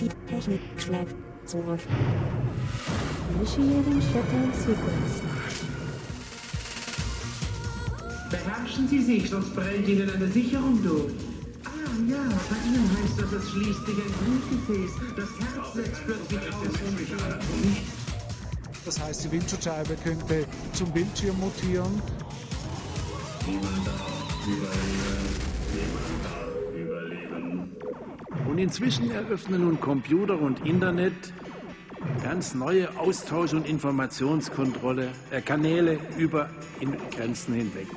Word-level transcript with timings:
Die 0.00 0.08
Technik 0.28 0.60
schlägt 0.76 1.14
zurück. 1.44 1.80
Initiating 3.34 4.00
Shutdown 4.00 4.52
Sequence. 4.54 5.22
Beherrschen 8.30 8.88
Sie 8.88 9.02
sich, 9.02 9.30
sonst 9.30 9.54
brennt 9.54 9.88
Ihnen 9.88 10.10
eine 10.10 10.28
Sicherung 10.28 10.82
durch. 10.82 11.12
Ah 11.64 11.70
ja, 12.08 12.22
bei 12.48 12.56
Ihnen 12.68 12.88
heißt 12.96 13.20
das, 13.20 13.32
es 13.32 13.50
schließt 13.50 13.86
sich 13.86 13.96
ein 13.96 14.12
Blutgefäß. 14.22 14.90
Das 15.16 15.28
Herz 15.40 15.74
setzt 15.74 16.04
plötzlich 16.04 16.40
aus. 16.54 16.68
Das 18.84 19.00
heißt, 19.00 19.24
die 19.24 19.32
Windschutzscheibe 19.32 19.96
könnte 20.04 20.46
zum 20.74 20.92
Bildschirm 20.92 21.38
mutieren. 21.40 22.00
Niemand 23.46 23.86
darf 23.86 24.46
überleben. 24.46 25.28
Niemand. 25.74 26.07
Und 28.48 28.58
inzwischen 28.58 29.10
eröffnen 29.10 29.62
nun 29.62 29.80
Computer 29.80 30.38
und 30.38 30.64
Internet 30.66 31.12
ganz 32.22 32.54
neue 32.54 32.88
Austausch- 32.98 33.54
und 33.54 33.68
Informationskontrolle 33.68 35.08
äh, 35.30 35.40
Kanäle 35.40 35.98
über 36.18 36.50
Grenzen 37.10 37.54
hinweg. 37.54 37.88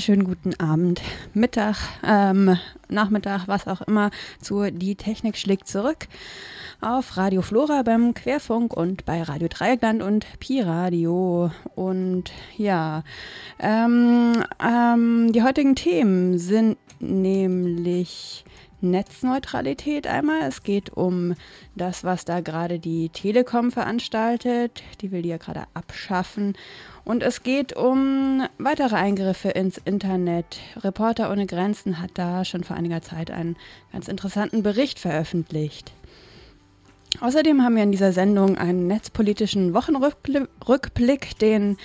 Wunderschönen 0.00 0.24
guten 0.24 0.58
Abend, 0.58 1.02
Mittag, 1.34 1.76
ähm, 2.02 2.56
Nachmittag, 2.88 3.48
was 3.48 3.68
auch 3.68 3.82
immer, 3.82 4.10
zu 4.40 4.70
Die 4.70 4.94
Technik 4.94 5.36
schlägt 5.36 5.68
zurück 5.68 6.08
auf 6.80 7.18
Radio 7.18 7.42
Flora 7.42 7.82
beim 7.82 8.14
Querfunk 8.14 8.74
und 8.74 9.04
bei 9.04 9.22
Radio 9.22 9.48
Dreieckland 9.48 10.02
und 10.02 10.24
Pi 10.40 10.62
Radio. 10.62 11.50
Und 11.74 12.32
ja, 12.56 13.04
ähm, 13.58 14.42
ähm, 14.58 15.32
die 15.34 15.42
heutigen 15.42 15.74
Themen 15.74 16.38
sind 16.38 16.78
nämlich 16.98 18.46
Netzneutralität 18.82 20.06
einmal. 20.06 20.42
Es 20.42 20.62
geht 20.62 20.90
um 20.90 21.34
das, 21.74 22.04
was 22.04 22.24
da 22.24 22.40
gerade 22.40 22.78
die 22.78 23.08
Telekom 23.08 23.70
veranstaltet. 23.70 24.82
Die 25.00 25.10
will 25.10 25.22
die 25.22 25.28
ja 25.28 25.36
gerade 25.36 25.64
abschaffen. 25.74 26.54
Und 27.04 27.22
es 27.22 27.42
geht 27.42 27.76
um 27.76 28.46
weitere 28.58 28.96
Eingriffe 28.96 29.50
ins 29.50 29.78
Internet. 29.78 30.58
Reporter 30.76 31.30
ohne 31.30 31.46
Grenzen 31.46 32.00
hat 32.00 32.12
da 32.14 32.44
schon 32.44 32.64
vor 32.64 32.76
einiger 32.76 33.02
Zeit 33.02 33.30
einen 33.30 33.56
ganz 33.92 34.08
interessanten 34.08 34.62
Bericht 34.62 34.98
veröffentlicht. 34.98 35.92
Außerdem 37.20 37.62
haben 37.62 37.76
wir 37.76 37.82
in 37.82 37.92
dieser 37.92 38.12
Sendung 38.12 38.56
einen 38.56 38.86
netzpolitischen 38.86 39.74
Wochenrückblick, 39.74 41.38
den 41.38 41.76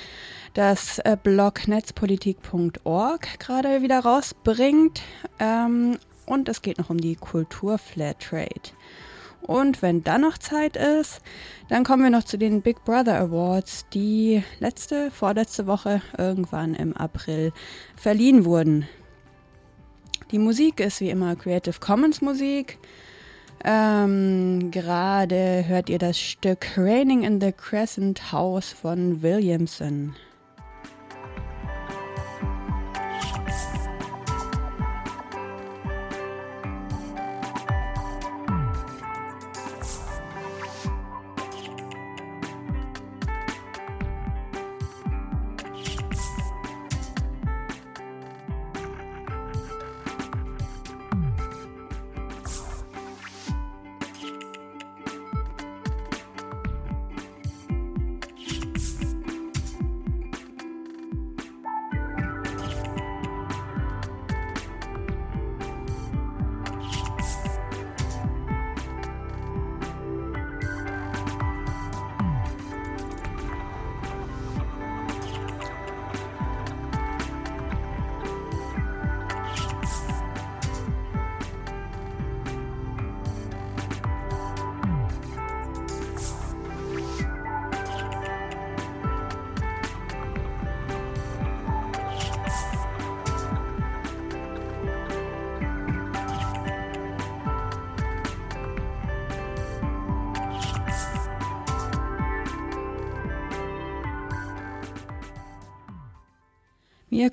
das 0.53 0.99
äh, 0.99 1.17
Blog 1.21 1.67
netzpolitik.org 1.67 3.39
gerade 3.39 3.81
wieder 3.81 3.99
rausbringt. 3.99 5.01
Ähm, 5.39 5.97
und 6.25 6.49
es 6.49 6.61
geht 6.61 6.77
noch 6.77 6.89
um 6.89 6.97
die 6.97 7.15
Kultur 7.15 7.77
Flatrate. 7.77 8.71
Und 9.41 9.81
wenn 9.83 10.03
dann 10.03 10.21
noch 10.21 10.39
Zeit 10.39 10.75
ist, 10.75 11.21
dann 11.69 11.83
kommen 11.83 12.03
wir 12.03 12.09
noch 12.09 12.23
zu 12.23 12.37
den 12.37 12.61
Big 12.61 12.83
Brother 12.83 13.19
Awards, 13.19 13.85
die 13.93 14.43
letzte, 14.59 15.11
vorletzte 15.11 15.67
Woche 15.67 16.01
irgendwann 16.17 16.73
im 16.73 16.97
April 16.97 17.53
verliehen 17.95 18.45
wurden. 18.45 18.87
Die 20.31 20.39
Musik 20.39 20.79
ist 20.79 20.99
wie 21.01 21.11
immer 21.11 21.35
Creative 21.35 21.79
Commons 21.79 22.21
Musik. 22.21 22.79
Ähm, 23.63 24.71
Gerade 24.71 25.65
hört 25.67 25.89
ihr 25.89 25.99
das 25.99 26.19
Stück 26.19 26.65
Raining 26.75 27.23
in 27.23 27.39
the 27.39 27.51
Crescent 27.51 28.31
House 28.31 28.73
von 28.73 29.21
Williamson. 29.21 30.15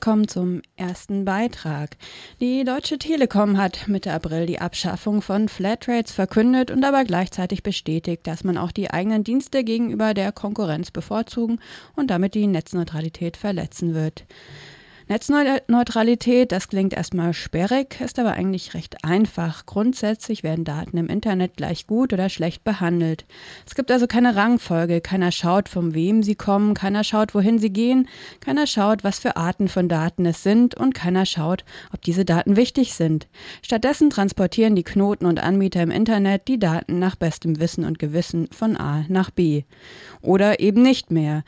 Wir 0.03 0.11
kommen 0.11 0.27
zum 0.27 0.63
ersten 0.75 1.25
Beitrag. 1.25 1.97
Die 2.41 2.65
Deutsche 2.65 2.99
Telekom 2.99 3.57
hat 3.57 3.87
Mitte 3.87 4.13
April 4.13 4.47
die 4.47 4.59
Abschaffung 4.59 5.23
von 5.23 5.49
Flatrates 5.49 6.11
verkündet 6.11 6.73
und 6.73 6.85
aber 6.85 7.05
gleichzeitig 7.05 7.63
bestätigt, 7.63 8.27
dass 8.27 8.43
man 8.43 8.59
auch 8.59 8.73
die 8.73 8.91
eigenen 8.91 9.23
Dienste 9.23 9.63
gegenüber 9.63 10.13
der 10.13 10.33
Konkurrenz 10.33 10.91
bevorzugen 10.91 11.61
und 11.95 12.11
damit 12.11 12.35
die 12.35 12.49
Netzneutralität 12.49 13.37
verletzen 13.37 13.95
wird. 13.95 14.25
Netzneutralität, 15.09 16.53
das 16.53 16.69
klingt 16.69 16.95
erstmal 16.95 17.35
sperrig, 17.35 18.01
ist 18.01 18.19
aber 18.19 18.33
eigentlich 18.33 18.75
recht 18.75 19.05
einfach. 19.05 19.67
Grundsätzlich 19.67 20.43
werden 20.43 20.65
Daten 20.65 20.97
im 20.97 21.09
Internet 21.09 21.57
gleich 21.57 21.87
gut 21.87 22.13
oder 22.13 22.29
schlecht 22.29 22.65
behandelt. 22.65 23.25
Es 23.67 23.75
gibt 23.75 23.91
also 23.91 24.07
keine 24.07 24.37
Rangfolge, 24.37 25.01
keiner 25.01 25.33
schaut, 25.33 25.69
von 25.69 25.95
wem 25.95 26.23
sie 26.23 26.35
kommen, 26.35 26.75
keiner 26.75 27.05
schaut, 27.05 27.35
wohin 27.35 27.59
sie 27.59 27.73
gehen, 27.73 28.09
keiner 28.41 28.67
schaut, 28.67 29.05
was 29.05 29.19
für 29.19 29.37
Arten 29.37 29.69
von 29.69 29.89
Daten 29.89 30.25
es 30.27 30.43
sind 30.43 30.75
und 30.75 30.95
keiner 30.95 31.27
schaut, 31.27 31.65
ob 31.93 32.03
diese 32.03 32.25
Daten 32.25 32.57
wichtig 32.57 32.95
sind. 32.95 33.29
Stattdessen 33.63 34.11
transportieren 34.11 34.77
die 34.77 34.85
Knoten 34.85 35.27
und 35.27 35.43
Anbieter 35.43 35.83
im 35.83 35.91
Internet 35.91 36.49
die 36.49 36.59
Daten 36.59 36.99
nach 36.99 37.17
bestem 37.17 37.59
Wissen 37.59 37.85
und 37.85 37.99
Gewissen 37.99 38.49
von 38.53 38.77
A 38.77 39.05
nach 39.09 39.31
B. 39.31 39.65
Oder 40.21 40.61
eben 40.61 40.83
nicht 40.83 41.11
mehr. 41.11 41.43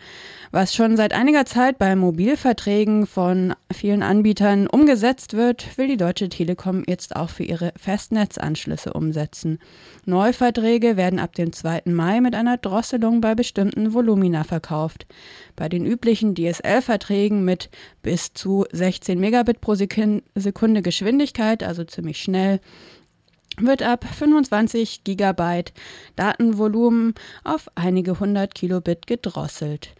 Was 0.50 0.74
schon 0.74 0.96
seit 0.96 1.12
einiger 1.12 1.46
Zeit 1.46 1.78
bei 1.78 1.94
Mobilverträgen 1.96 3.06
von 3.06 3.43
vielen 3.70 4.02
Anbietern 4.02 4.66
umgesetzt 4.66 5.34
wird, 5.34 5.76
will 5.76 5.88
die 5.88 5.96
Deutsche 5.96 6.28
Telekom 6.28 6.84
jetzt 6.86 7.16
auch 7.16 7.28
für 7.28 7.42
ihre 7.44 7.72
Festnetzanschlüsse 7.76 8.92
umsetzen. 8.92 9.58
Neuverträge 10.06 10.96
werden 10.96 11.18
ab 11.18 11.34
dem 11.34 11.52
2. 11.52 11.82
Mai 11.86 12.20
mit 12.20 12.34
einer 12.34 12.56
Drosselung 12.56 13.20
bei 13.20 13.34
bestimmten 13.34 13.92
Volumina 13.92 14.44
verkauft. 14.44 15.06
Bei 15.56 15.68
den 15.68 15.84
üblichen 15.84 16.34
DSL-Verträgen 16.34 17.44
mit 17.44 17.68
bis 18.02 18.32
zu 18.32 18.64
16 18.72 19.20
Megabit 19.20 19.60
pro 19.60 19.74
Sekunde 19.74 20.82
Geschwindigkeit, 20.82 21.62
also 21.62 21.84
ziemlich 21.84 22.22
schnell, 22.22 22.60
wird 23.58 23.82
ab 23.82 24.04
25 24.04 25.04
Gigabyte 25.04 25.72
Datenvolumen 26.16 27.14
auf 27.44 27.68
einige 27.74 28.18
hundert 28.18 28.54
Kilobit 28.54 29.06
gedrosselt. 29.06 29.90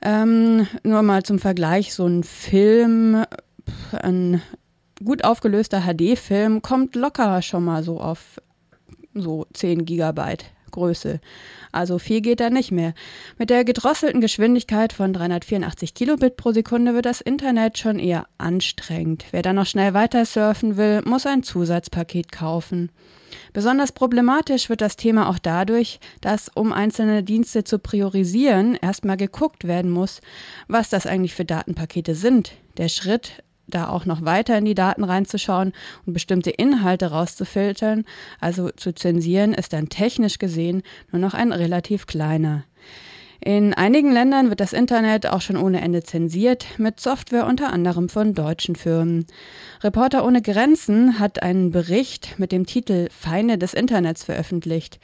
Ähm, 0.00 0.66
nur 0.84 1.02
mal 1.02 1.22
zum 1.22 1.38
Vergleich, 1.38 1.92
so 1.92 2.06
ein 2.06 2.22
Film, 2.22 3.24
ein 3.92 4.42
gut 5.04 5.24
aufgelöster 5.24 5.82
HD-Film 5.82 6.62
kommt 6.62 6.94
locker 6.94 7.42
schon 7.42 7.64
mal 7.64 7.82
so 7.82 8.00
auf 8.00 8.40
so 9.14 9.46
10 9.52 9.84
Gigabyte 9.84 10.44
Größe. 10.70 11.20
Also 11.72 11.98
viel 11.98 12.20
geht 12.20 12.40
da 12.40 12.50
nicht 12.50 12.70
mehr. 12.70 12.94
Mit 13.38 13.50
der 13.50 13.64
gedrosselten 13.64 14.20
Geschwindigkeit 14.20 14.92
von 14.92 15.12
384 15.12 15.94
Kilobit 15.94 16.36
pro 16.36 16.52
Sekunde 16.52 16.94
wird 16.94 17.06
das 17.06 17.20
Internet 17.20 17.78
schon 17.78 17.98
eher 17.98 18.26
anstrengend. 18.38 19.24
Wer 19.30 19.42
dann 19.42 19.56
noch 19.56 19.66
schnell 19.66 19.94
weiter 19.94 20.24
surfen 20.24 20.76
will, 20.76 21.02
muss 21.04 21.26
ein 21.26 21.42
Zusatzpaket 21.42 22.32
kaufen. 22.32 22.90
Besonders 23.52 23.92
problematisch 23.92 24.68
wird 24.68 24.80
das 24.80 24.96
Thema 24.96 25.28
auch 25.28 25.38
dadurch, 25.38 26.00
dass, 26.20 26.48
um 26.48 26.72
einzelne 26.72 27.22
Dienste 27.22 27.64
zu 27.64 27.78
priorisieren, 27.78 28.74
erstmal 28.74 29.16
geguckt 29.16 29.66
werden 29.66 29.90
muss, 29.90 30.20
was 30.66 30.88
das 30.88 31.06
eigentlich 31.06 31.34
für 31.34 31.44
Datenpakete 31.44 32.14
sind. 32.14 32.52
Der 32.76 32.88
Schritt, 32.88 33.42
da 33.66 33.88
auch 33.88 34.06
noch 34.06 34.24
weiter 34.24 34.56
in 34.56 34.64
die 34.64 34.74
Daten 34.74 35.04
reinzuschauen 35.04 35.72
und 36.06 36.12
bestimmte 36.12 36.50
Inhalte 36.50 37.10
rauszufiltern, 37.10 38.04
also 38.40 38.70
zu 38.70 38.94
zensieren, 38.94 39.52
ist 39.52 39.72
dann 39.72 39.88
technisch 39.88 40.38
gesehen 40.38 40.82
nur 41.12 41.20
noch 41.20 41.34
ein 41.34 41.52
relativ 41.52 42.06
kleiner. 42.06 42.64
In 43.40 43.72
einigen 43.72 44.10
Ländern 44.10 44.48
wird 44.48 44.58
das 44.58 44.72
Internet 44.72 45.28
auch 45.28 45.40
schon 45.40 45.56
ohne 45.56 45.80
Ende 45.80 46.02
zensiert, 46.02 46.66
mit 46.76 46.98
Software 46.98 47.46
unter 47.46 47.72
anderem 47.72 48.08
von 48.08 48.34
deutschen 48.34 48.74
Firmen. 48.74 49.26
Reporter 49.80 50.26
ohne 50.26 50.42
Grenzen 50.42 51.20
hat 51.20 51.40
einen 51.40 51.70
Bericht 51.70 52.40
mit 52.40 52.50
dem 52.50 52.66
Titel 52.66 53.06
Feinde 53.16 53.56
des 53.56 53.74
Internets 53.74 54.24
veröffentlicht. 54.24 54.98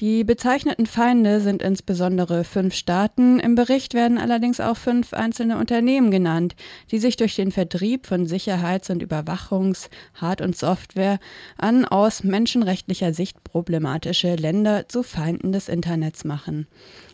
Die 0.00 0.24
bezeichneten 0.24 0.86
Feinde 0.86 1.40
sind 1.40 1.62
insbesondere 1.62 2.42
fünf 2.42 2.74
Staaten. 2.74 3.38
Im 3.38 3.54
Bericht 3.54 3.94
werden 3.94 4.18
allerdings 4.18 4.58
auch 4.58 4.76
fünf 4.76 5.14
einzelne 5.14 5.56
Unternehmen 5.56 6.10
genannt, 6.10 6.56
die 6.90 6.98
sich 6.98 7.16
durch 7.16 7.36
den 7.36 7.52
Vertrieb 7.52 8.06
von 8.06 8.26
Sicherheits- 8.26 8.90
und 8.90 9.00
Überwachungs-, 9.00 9.90
Hard- 10.14 10.42
und 10.42 10.56
Software 10.56 11.20
an 11.56 11.84
aus 11.84 12.24
menschenrechtlicher 12.24 13.14
Sicht 13.14 13.44
problematische 13.44 14.34
Länder 14.34 14.88
zu 14.88 15.04
Feinden 15.04 15.52
des 15.52 15.68
Internets 15.68 16.24
machen. 16.24 16.66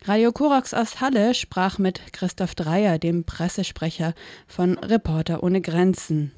Radio 0.04 0.32
Korax 0.32 0.75
aus 0.75 1.00
Halle 1.00 1.32
sprach 1.32 1.78
mit 1.78 2.12
Christoph 2.12 2.56
Dreier, 2.56 2.99
dem 2.99 3.25
Pressesprecher 3.25 4.14
von 4.49 4.76
Reporter 4.78 5.44
ohne 5.44 5.60
Grenzen. 5.60 6.32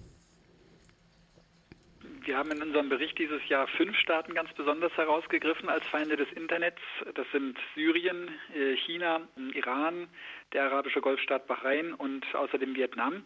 Wir 2.26 2.36
haben 2.36 2.52
in 2.52 2.60
unserem 2.60 2.90
Bericht 2.90 3.18
dieses 3.18 3.46
Jahr 3.48 3.66
fünf 3.68 3.96
Staaten 3.96 4.34
ganz 4.34 4.52
besonders 4.52 4.94
herausgegriffen 4.98 5.70
als 5.70 5.86
Feinde 5.86 6.16
des 6.16 6.30
Internets. 6.32 6.80
Das 7.14 7.26
sind 7.32 7.56
Syrien, 7.74 8.28
äh, 8.54 8.76
China, 8.76 9.22
Iran, 9.54 10.08
der 10.52 10.64
arabische 10.64 11.00
Golfstaat 11.00 11.46
Bahrain 11.46 11.94
und 11.94 12.22
außerdem 12.34 12.74
Vietnam. 12.74 13.22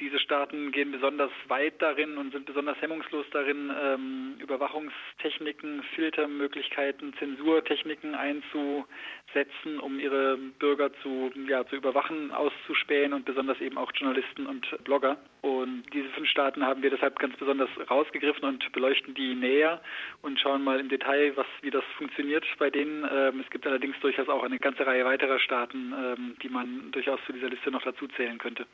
Diese 0.00 0.18
Staaten 0.18 0.72
gehen 0.72 0.90
besonders 0.90 1.30
weit 1.48 1.80
darin 1.82 2.16
und 2.16 2.32
sind 2.32 2.46
besonders 2.46 2.80
hemmungslos 2.80 3.26
darin, 3.30 3.70
ähm, 3.78 4.34
Überwachungstechniken, 4.38 5.82
Filtermöglichkeiten, 5.94 7.12
Zensurtechniken 7.18 8.14
einzusetzen, 8.14 9.78
um 9.80 10.00
ihre 10.00 10.38
Bürger 10.58 10.92
zu, 11.02 11.30
ja, 11.46 11.66
zu 11.66 11.76
überwachen, 11.76 12.30
auszuspähen 12.30 13.12
und 13.12 13.26
besonders 13.26 13.60
eben 13.60 13.76
auch 13.76 13.92
Journalisten 13.94 14.46
und 14.46 14.66
Blogger. 14.84 15.18
Und 15.42 15.84
diese 15.92 16.08
fünf 16.10 16.28
Staaten 16.28 16.64
haben 16.64 16.82
wir 16.82 16.90
deshalb 16.90 17.18
ganz 17.18 17.36
besonders 17.36 17.68
rausgegriffen 17.90 18.44
und 18.44 18.72
beleuchten 18.72 19.12
die 19.14 19.34
näher 19.34 19.82
und 20.22 20.40
schauen 20.40 20.64
mal 20.64 20.80
im 20.80 20.88
Detail, 20.88 21.36
was, 21.36 21.46
wie 21.60 21.70
das 21.70 21.84
funktioniert 21.98 22.46
bei 22.58 22.70
denen. 22.70 23.06
Ähm, 23.12 23.40
es 23.40 23.50
gibt 23.50 23.66
allerdings 23.66 23.98
durchaus 24.00 24.28
auch 24.28 24.42
eine 24.42 24.58
ganze 24.58 24.86
Reihe 24.86 25.04
weiterer 25.04 25.38
Staaten, 25.38 25.92
ähm, 25.92 26.36
die 26.42 26.48
man 26.48 26.90
durchaus 26.92 27.20
zu 27.26 27.32
dieser 27.32 27.50
Liste 27.50 27.70
noch 27.70 27.82
dazu 27.82 28.08
zählen 28.08 28.38
könnte. 28.38 28.66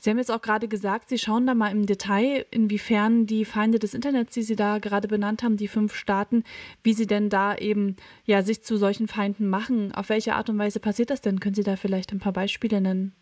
Sie 0.00 0.10
haben 0.10 0.18
jetzt 0.18 0.30
auch 0.30 0.42
gerade 0.42 0.68
gesagt, 0.68 1.08
Sie 1.08 1.18
schauen 1.18 1.46
da 1.46 1.54
mal 1.54 1.70
im 1.70 1.86
Detail, 1.86 2.46
inwiefern 2.50 3.26
die 3.26 3.44
Feinde 3.44 3.78
des 3.78 3.94
Internets, 3.94 4.34
die 4.34 4.42
Sie 4.42 4.56
da 4.56 4.78
gerade 4.78 5.08
benannt 5.08 5.42
haben, 5.42 5.56
die 5.56 5.68
fünf 5.68 5.94
Staaten, 5.94 6.44
wie 6.82 6.92
sie 6.92 7.06
denn 7.06 7.28
da 7.28 7.56
eben 7.56 7.96
ja 8.24 8.42
sich 8.42 8.62
zu 8.62 8.76
solchen 8.76 9.08
Feinden 9.08 9.48
machen. 9.48 9.92
Auf 9.94 10.08
welche 10.08 10.34
Art 10.34 10.48
und 10.50 10.58
Weise 10.58 10.80
passiert 10.80 11.10
das 11.10 11.20
denn? 11.20 11.40
Können 11.40 11.54
Sie 11.54 11.62
da 11.62 11.76
vielleicht 11.76 12.12
ein 12.12 12.20
paar 12.20 12.32
Beispiele 12.32 12.80
nennen? 12.80 13.14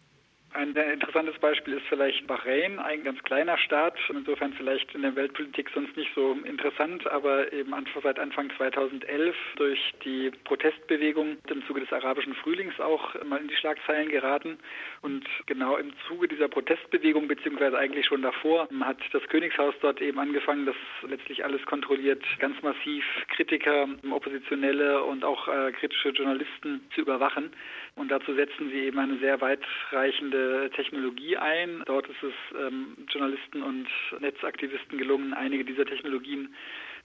Ein 0.54 0.76
interessantes 0.76 1.38
Beispiel 1.38 1.74
ist 1.74 1.86
vielleicht 1.88 2.26
Bahrain, 2.26 2.78
ein 2.78 3.04
ganz 3.04 3.22
kleiner 3.22 3.56
Staat, 3.56 3.94
insofern 4.10 4.52
vielleicht 4.52 4.94
in 4.94 5.00
der 5.00 5.16
Weltpolitik 5.16 5.70
sonst 5.72 5.96
nicht 5.96 6.10
so 6.14 6.36
interessant, 6.44 7.06
aber 7.06 7.50
eben 7.54 7.72
seit 8.02 8.18
Anfang 8.18 8.50
2011 8.58 9.34
durch 9.56 9.80
die 10.04 10.30
Protestbewegung 10.44 11.38
im 11.48 11.66
Zuge 11.66 11.80
des 11.80 11.92
arabischen 11.92 12.34
Frühlings 12.34 12.78
auch 12.80 13.14
mal 13.25 13.40
in 13.40 13.48
die 13.48 13.56
Schlagzeilen 13.56 14.10
geraten. 14.10 14.58
Und 15.02 15.26
genau 15.46 15.76
im 15.76 15.93
Zuge 16.06 16.28
dieser 16.28 16.46
Protestbewegung, 16.46 17.26
beziehungsweise 17.26 17.76
eigentlich 17.76 18.06
schon 18.06 18.22
davor, 18.22 18.69
hat 18.81 18.99
das 19.12 19.22
Königshaus 19.25 19.75
dort 19.81 20.00
eben 20.00 20.20
angefangen, 20.20 20.64
das 20.64 20.76
letztlich 21.08 21.44
alles 21.44 21.64
kontrolliert, 21.66 22.22
ganz 22.38 22.62
massiv 22.62 23.04
Kritiker, 23.34 23.88
Oppositionelle 24.08 25.02
und 25.02 25.25
auch 25.25 25.49
äh, 25.49 25.72
kritische 25.72 26.10
Journalisten 26.10 26.82
zu 26.94 27.00
überwachen. 27.00 27.50
Und 27.96 28.12
dazu 28.12 28.32
setzen 28.34 28.70
sie 28.70 28.87
eben 28.87 28.99
eine 29.00 29.19
sehr 29.19 29.40
weitreichende 29.40 30.70
Technologie 30.75 31.37
ein. 31.37 31.82
Dort 31.87 32.08
ist 32.08 32.22
es 32.22 32.34
ähm, 32.56 32.96
Journalisten 33.08 33.60
und 33.60 33.88
Netzaktivisten 34.20 34.99
gelungen, 34.99 35.34
einige 35.34 35.64
dieser 35.64 35.84
Technologien 35.84 36.54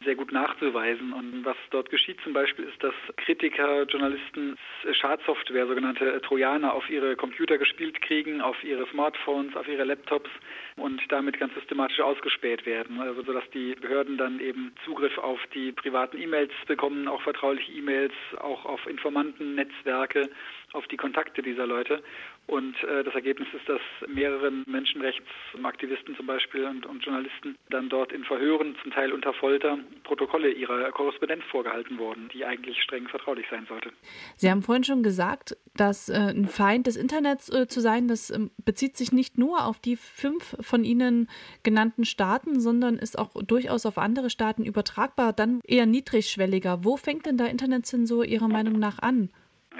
sehr 0.03 0.15
gut 0.15 0.31
nachzuweisen. 0.31 1.13
Und 1.13 1.43
was 1.43 1.57
dort 1.71 1.89
geschieht 1.89 2.19
zum 2.21 2.33
Beispiel 2.33 2.65
ist, 2.65 2.83
dass 2.83 2.93
Kritiker, 3.17 3.83
Journalisten 3.83 4.55
Schadsoftware, 4.93 5.67
sogenannte 5.67 6.21
Trojaner, 6.21 6.73
auf 6.73 6.89
ihre 6.89 7.15
Computer 7.15 7.57
gespielt 7.57 8.01
kriegen, 8.01 8.41
auf 8.41 8.63
ihre 8.63 8.87
Smartphones, 8.87 9.55
auf 9.55 9.67
ihre 9.67 9.83
Laptops 9.83 10.29
und 10.75 11.01
damit 11.09 11.39
ganz 11.39 11.53
systematisch 11.55 11.99
ausgespäht 11.99 12.65
werden. 12.65 13.01
Also 13.01 13.23
sodass 13.23 13.49
die 13.51 13.75
Behörden 13.75 14.17
dann 14.17 14.39
eben 14.39 14.73
Zugriff 14.85 15.17
auf 15.17 15.39
die 15.53 15.71
privaten 15.71 16.21
E-Mails 16.21 16.53
bekommen, 16.67 17.07
auch 17.07 17.21
vertrauliche 17.21 17.71
E-Mails, 17.71 18.13
auch 18.39 18.65
auf 18.65 18.85
Informantennetzwerke, 18.87 20.29
auf 20.73 20.87
die 20.87 20.97
Kontakte 20.97 21.41
dieser 21.41 21.65
Leute. 21.65 22.03
Und 22.47 22.81
äh, 22.83 23.03
das 23.03 23.13
Ergebnis 23.13 23.49
ist, 23.53 23.67
dass 23.67 23.81
mehreren 24.07 24.63
Menschenrechtsaktivisten 24.67 26.15
zum 26.15 26.27
Beispiel 26.27 26.63
und, 26.63 26.85
und, 26.85 27.03
Journalisten 27.03 27.57
dann 27.69 27.89
dort 27.89 28.13
in 28.13 28.23
Verhören, 28.23 28.77
zum 28.81 28.91
Teil 28.91 29.11
unter 29.11 29.33
Folter, 29.33 29.77
Protokolle 30.05 30.51
ihrer 30.51 30.89
Korrespondenz 30.91 31.43
vorgehalten 31.51 31.99
wurden, 31.99 32.29
die 32.33 32.45
eigentlich 32.45 32.81
streng 32.81 33.09
vertraulich 33.09 33.45
sein 33.51 33.65
sollte. 33.67 33.91
Sie 34.37 34.49
haben 34.49 34.61
vorhin 34.61 34.85
schon 34.85 35.03
gesagt, 35.03 35.57
dass 35.75 36.07
äh, 36.07 36.13
ein 36.13 36.47
Feind 36.47 36.87
des 36.87 36.95
Internets 36.95 37.49
äh, 37.49 37.67
zu 37.67 37.81
sein, 37.81 38.07
das 38.07 38.29
ähm, 38.29 38.49
bezieht 38.63 38.95
sich 38.95 39.11
nicht 39.11 39.37
nur 39.37 39.65
auf 39.65 39.79
die 39.79 39.97
fünf 39.97 40.55
von 40.61 40.85
Ihnen 40.85 41.29
genannten 41.63 42.05
Staaten, 42.05 42.61
sondern 42.61 42.95
ist 42.95 43.19
auch 43.19 43.31
durchaus 43.43 43.85
auf 43.85 43.97
andere 43.97 44.29
Staaten 44.29 44.63
übertragbar, 44.63 45.33
dann 45.33 45.59
eher 45.65 45.85
niedrigschwelliger. 45.85 46.85
Wo 46.85 46.95
fängt 46.95 47.25
denn 47.25 47.35
der 47.35 47.49
Internetzensur 47.49 48.23
Ihrer 48.23 48.47
Meinung 48.47 48.79
nach 48.79 48.99
an? 48.99 49.29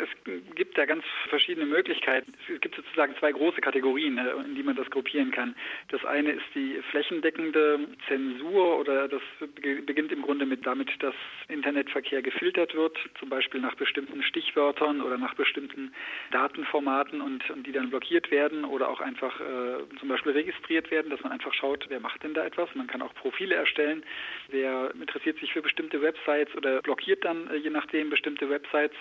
Es 0.02 0.10
gibt 0.56 0.78
da 0.78 0.86
ganz 0.86 1.04
verschiedene 1.30 1.66
Möglichkeiten. 1.66 2.34
Es 2.54 2.62
gibt 2.62 2.76
sozusagen 2.76 3.16
zwei 3.20 3.32
große 3.32 3.62
Kategorien, 3.62 4.18
äh, 4.18 4.32
in 4.46 4.56
die 4.56 4.64
man 4.64 4.76
das 4.76 4.90
gruppieren 4.90 5.32
kann. 5.32 5.56
Das 5.90 6.04
eine 6.06 6.32
ist 6.32 6.46
die 6.56 6.80
flächendeckende 6.92 7.80
Zensur 8.08 8.80
oder 8.80 9.08
das 9.08 9.22
beginnt 9.86 10.12
im 10.12 10.22
Grunde 10.22 10.46
mit 10.46 10.66
damit, 10.66 10.92
dass 11.02 11.16
Internetverkehr 11.48 12.22
gefiltert 12.22 12.76
wird, 12.76 12.98
zum 13.20 13.30
Beispiel 13.30 13.62
nach 13.62 13.76
bestimmten 13.76 14.24
Stichwörtern 14.24 15.02
oder 15.02 15.18
nach 15.18 15.36
bestimmten 15.36 15.94
Datenformaten 16.32 17.22
und, 17.22 17.50
und 17.50 17.66
die 17.66 17.72
dann 17.72 17.90
blockiert 17.90 18.32
werden 18.32 18.66
oder 18.66 18.90
auch 18.90 19.02
einfach 19.02 19.40
äh, 19.40 19.98
zum 20.00 20.10
Beispiel 20.10 20.34
registriert 20.34 20.92
werden, 20.92 21.10
dass 21.10 21.22
man 21.22 21.32
einfach 21.32 21.54
schaut, 21.54 21.86
wer 21.90 22.00
macht 22.00 22.24
denn 22.24 22.34
da 22.34 22.46
etwas. 22.46 22.70
Man 22.76 22.88
kann 22.88 23.02
auch 23.02 23.14
Profile 23.16 23.56
erstellen, 23.56 24.04
wer 24.50 24.92
interessiert 24.92 25.40
sich 25.40 25.54
für 25.54 25.62
bestimmte 25.62 26.02
Websites 26.02 26.56
oder 26.56 26.82
blockiert 26.82 27.24
dann 27.26 27.50
äh, 27.50 27.56
je 27.56 27.70
nachdem 27.70 28.10
bestimmte 28.10 28.50
Websites, 28.50 28.96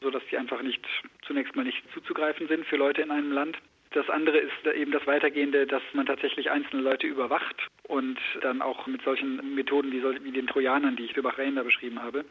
sodass 0.00 0.22
die 0.30 0.38
einfach 0.38 0.62
nicht 0.62 0.84
zunächst 1.26 1.56
mal 1.56 1.64
nicht 1.64 1.82
zuzugreifen 1.92 2.48
sind 2.48 2.66
für 2.66 2.76
Leute 2.76 3.02
in 3.02 3.10
einem 3.10 3.32
Land. 3.32 3.58
Das 3.92 4.10
andere 4.10 4.38
ist 4.38 4.66
eben 4.74 4.92
das 4.92 5.06
Weitergehende, 5.06 5.66
dass 5.66 5.82
man 5.92 6.06
tatsächlich 6.06 6.50
einzelne 6.50 6.82
Leute 6.82 7.06
überwacht 7.06 7.56
und 7.84 8.18
dann 8.42 8.60
auch 8.60 8.86
mit 8.86 9.02
solchen 9.02 9.54
Methoden 9.54 9.92
wie, 9.92 10.02
wie 10.24 10.32
den 10.32 10.46
Trojanern, 10.46 10.96
die 10.96 11.04
ich 11.04 11.14
für 11.14 11.22
Bahrain 11.22 11.54
da 11.54 11.62
beschrieben 11.62 12.02
habe. 12.02 12.24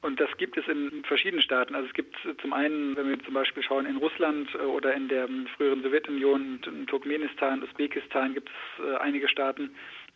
Und 0.00 0.20
das 0.20 0.28
gibt 0.36 0.56
es 0.56 0.68
in 0.68 1.02
verschiedenen 1.04 1.42
Staaten. 1.42 1.74
Also 1.74 1.88
es 1.88 1.94
gibt 1.94 2.16
zum 2.40 2.52
einen, 2.52 2.96
wenn 2.96 3.08
wir 3.08 3.18
zum 3.24 3.34
Beispiel 3.34 3.62
schauen, 3.62 3.86
in 3.86 3.96
Russland 3.96 4.54
äh, 4.54 4.58
oder 4.58 4.94
in 4.94 5.08
der 5.08 5.28
früheren 5.56 5.82
Sowjetunion, 5.82 6.60
in 6.66 6.86
Turkmenistan, 6.86 7.62
Usbekistan 7.62 8.34
gibt 8.34 8.48
es 8.50 8.84
äh, 8.84 8.96
einige 8.98 9.28
Staaten, 9.28 9.74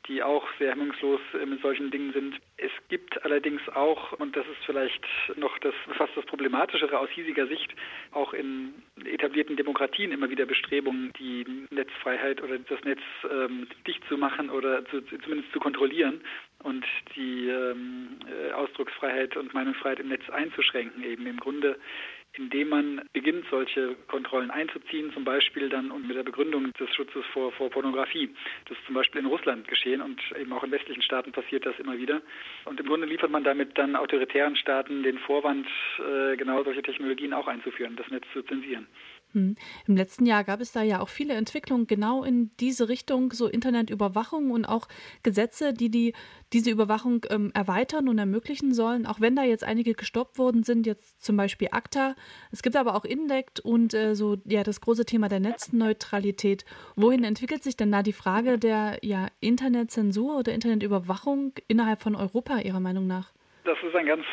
die 0.09 0.23
auch 0.23 0.47
sehr 0.59 0.73
hemmungslos 0.73 1.21
äh, 1.35 1.47
mit 1.47 1.61
solchen 1.63 1.91
Dingen 1.91 2.13
sind. 2.13 2.41
Es 2.57 2.73
gibt 2.89 3.25
allerdings 3.25 3.61
auch, 3.69 4.13
und 4.13 4.37
das 4.37 4.47
ist 4.47 4.65
vielleicht 4.67 5.05
noch 5.37 5.59
das 5.59 5.75
fast 5.97 6.17
das 6.17 6.25
Problematischere 6.27 6.99
aus 6.99 7.11
hiesiger 7.11 7.47
Sicht, 7.47 7.75
auch 8.13 8.33
in 8.33 8.75
etablierten 9.05 9.57
Demokratien 9.57 10.13
immer 10.13 10.31
wieder 10.31 10.47
Bestrebungen, 10.47 11.13
die 11.19 11.45
Netzfreiheit 11.71 12.43
oder 12.43 12.59
das 12.59 12.83
Netz 12.85 13.01
ähm, 13.31 13.67
dicht 13.87 14.03
zu 14.09 14.17
machen 14.17 14.51
oder 14.51 14.85
zu, 14.87 15.01
zumindest 15.03 15.53
zu 15.53 15.61
kontrollieren. 15.61 16.21
und 16.63 16.85
die 17.17 17.49
ähm, 17.49 18.19
äh, 18.27 18.53
Ausdrucksfreiheit 18.53 19.37
und 19.37 19.53
Meinungsfreiheit 19.55 20.01
im 20.01 20.09
Netz 20.09 20.29
einzuschränken, 20.31 21.03
eben 21.03 21.27
im 21.27 21.39
Grunde 21.39 21.79
indem 22.37 22.69
man 22.71 23.03
beginnt, 23.13 23.45
solche 23.51 23.95
Kontrollen 24.09 24.51
einzuziehen, 24.51 25.13
zum 25.13 25.25
Beispiel 25.25 25.69
dann 25.69 25.91
und 25.91 26.07
mit 26.07 26.17
der 26.17 26.23
Begründung 26.23 26.73
des 26.73 26.95
Schutzes 26.95 27.25
vor, 27.33 27.53
vor 27.53 27.71
Pornografie. 27.71 28.31
Das 28.67 28.79
ist 28.79 28.87
zum 28.87 28.95
Beispiel 28.95 29.21
in 29.21 29.27
Russland 29.27 29.69
geschehen 29.69 30.01
und 30.01 30.21
eben 30.39 30.53
auch 30.53 30.65
in 30.65 30.71
westlichen 30.71 31.03
Staaten 31.03 31.33
passiert 31.33 31.67
das 31.67 31.79
immer 31.79 31.99
wieder. 31.99 32.23
Und 32.65 32.81
im 32.81 32.87
Grunde 32.87 33.07
liefert 33.07 33.31
man 33.31 33.45
damit 33.45 33.77
dann 33.77 33.97
autoritären 33.97 34.57
Staaten 34.57 35.03
den 35.03 35.19
Vorwand, 35.19 35.67
äh, 35.99 36.37
genau 36.37 36.65
solche 36.65 36.83
Technologien 36.83 37.35
auch 37.35 37.49
einzuführen, 37.49 37.97
das 37.97 38.09
Netz 38.09 38.25
zu 38.33 38.43
zensieren. 38.43 38.87
Hm. 39.33 39.57
Im 39.87 39.97
letzten 39.97 40.27
Jahr 40.27 40.45
gab 40.45 40.61
es 40.61 40.73
da 40.73 40.83
ja 40.83 41.01
auch 41.01 41.09
viele 41.09 41.35
Entwicklungen 41.35 41.87
genau 41.87 42.23
in 42.23 42.51
diese 42.61 42.89
Richtung, 42.89 43.33
so 43.33 43.47
Internetüberwachung 43.47 44.51
und 44.51 44.67
auch 44.67 44.89
Gesetze, 45.23 45.73
die, 45.73 45.91
die 45.91 46.13
diese 46.53 46.71
Überwachung 46.71 47.25
ähm, 47.31 47.51
erweitern 47.55 48.09
und 48.09 48.19
ermöglichen 48.19 48.75
sollen, 48.75 49.07
auch 49.07 49.21
wenn 49.21 49.35
da 49.35 49.43
jetzt 49.43 49.65
einige 49.65 49.95
gestoppt 49.95 50.39
worden 50.39 50.63
sind, 50.65 50.87
jetzt 50.87 51.25
zum 51.25 51.37
Beispiel 51.37 51.69
ACTA. 51.71 52.15
Es 52.51 52.63
gibt 52.63 52.77
aber 52.77 52.95
auch 52.95 53.05
INDECT 53.05 53.61
und 53.61 53.95
äh, 53.95 54.15
so 54.15 54.37
ja 54.45 54.63
das 54.63 54.81
große 54.81 55.07
Thema 55.07 55.29
der 55.29 55.41
Netzneutralität. 55.41 56.65
Wohin 56.95 57.25
entwickelt 57.25 57.63
sich 57.63 57.77
denn 57.77 57.91
da 57.91 58.03
die 58.03 58.13
Frage 58.13 58.59
der 58.59 58.99
ja, 59.03 59.29
Internetzensur 59.41 60.39
oder 60.39 60.53
Internetüberwachung 60.53 61.55
innerhalb 61.69 62.03
von 62.03 62.15
Europa 62.15 62.59
Ihrer 62.59 62.81
Meinung 62.81 63.07
nach? 63.07 63.33
Das 63.65 63.79
ist 63.83 63.95
ein 63.95 64.07
ganz 64.07 64.25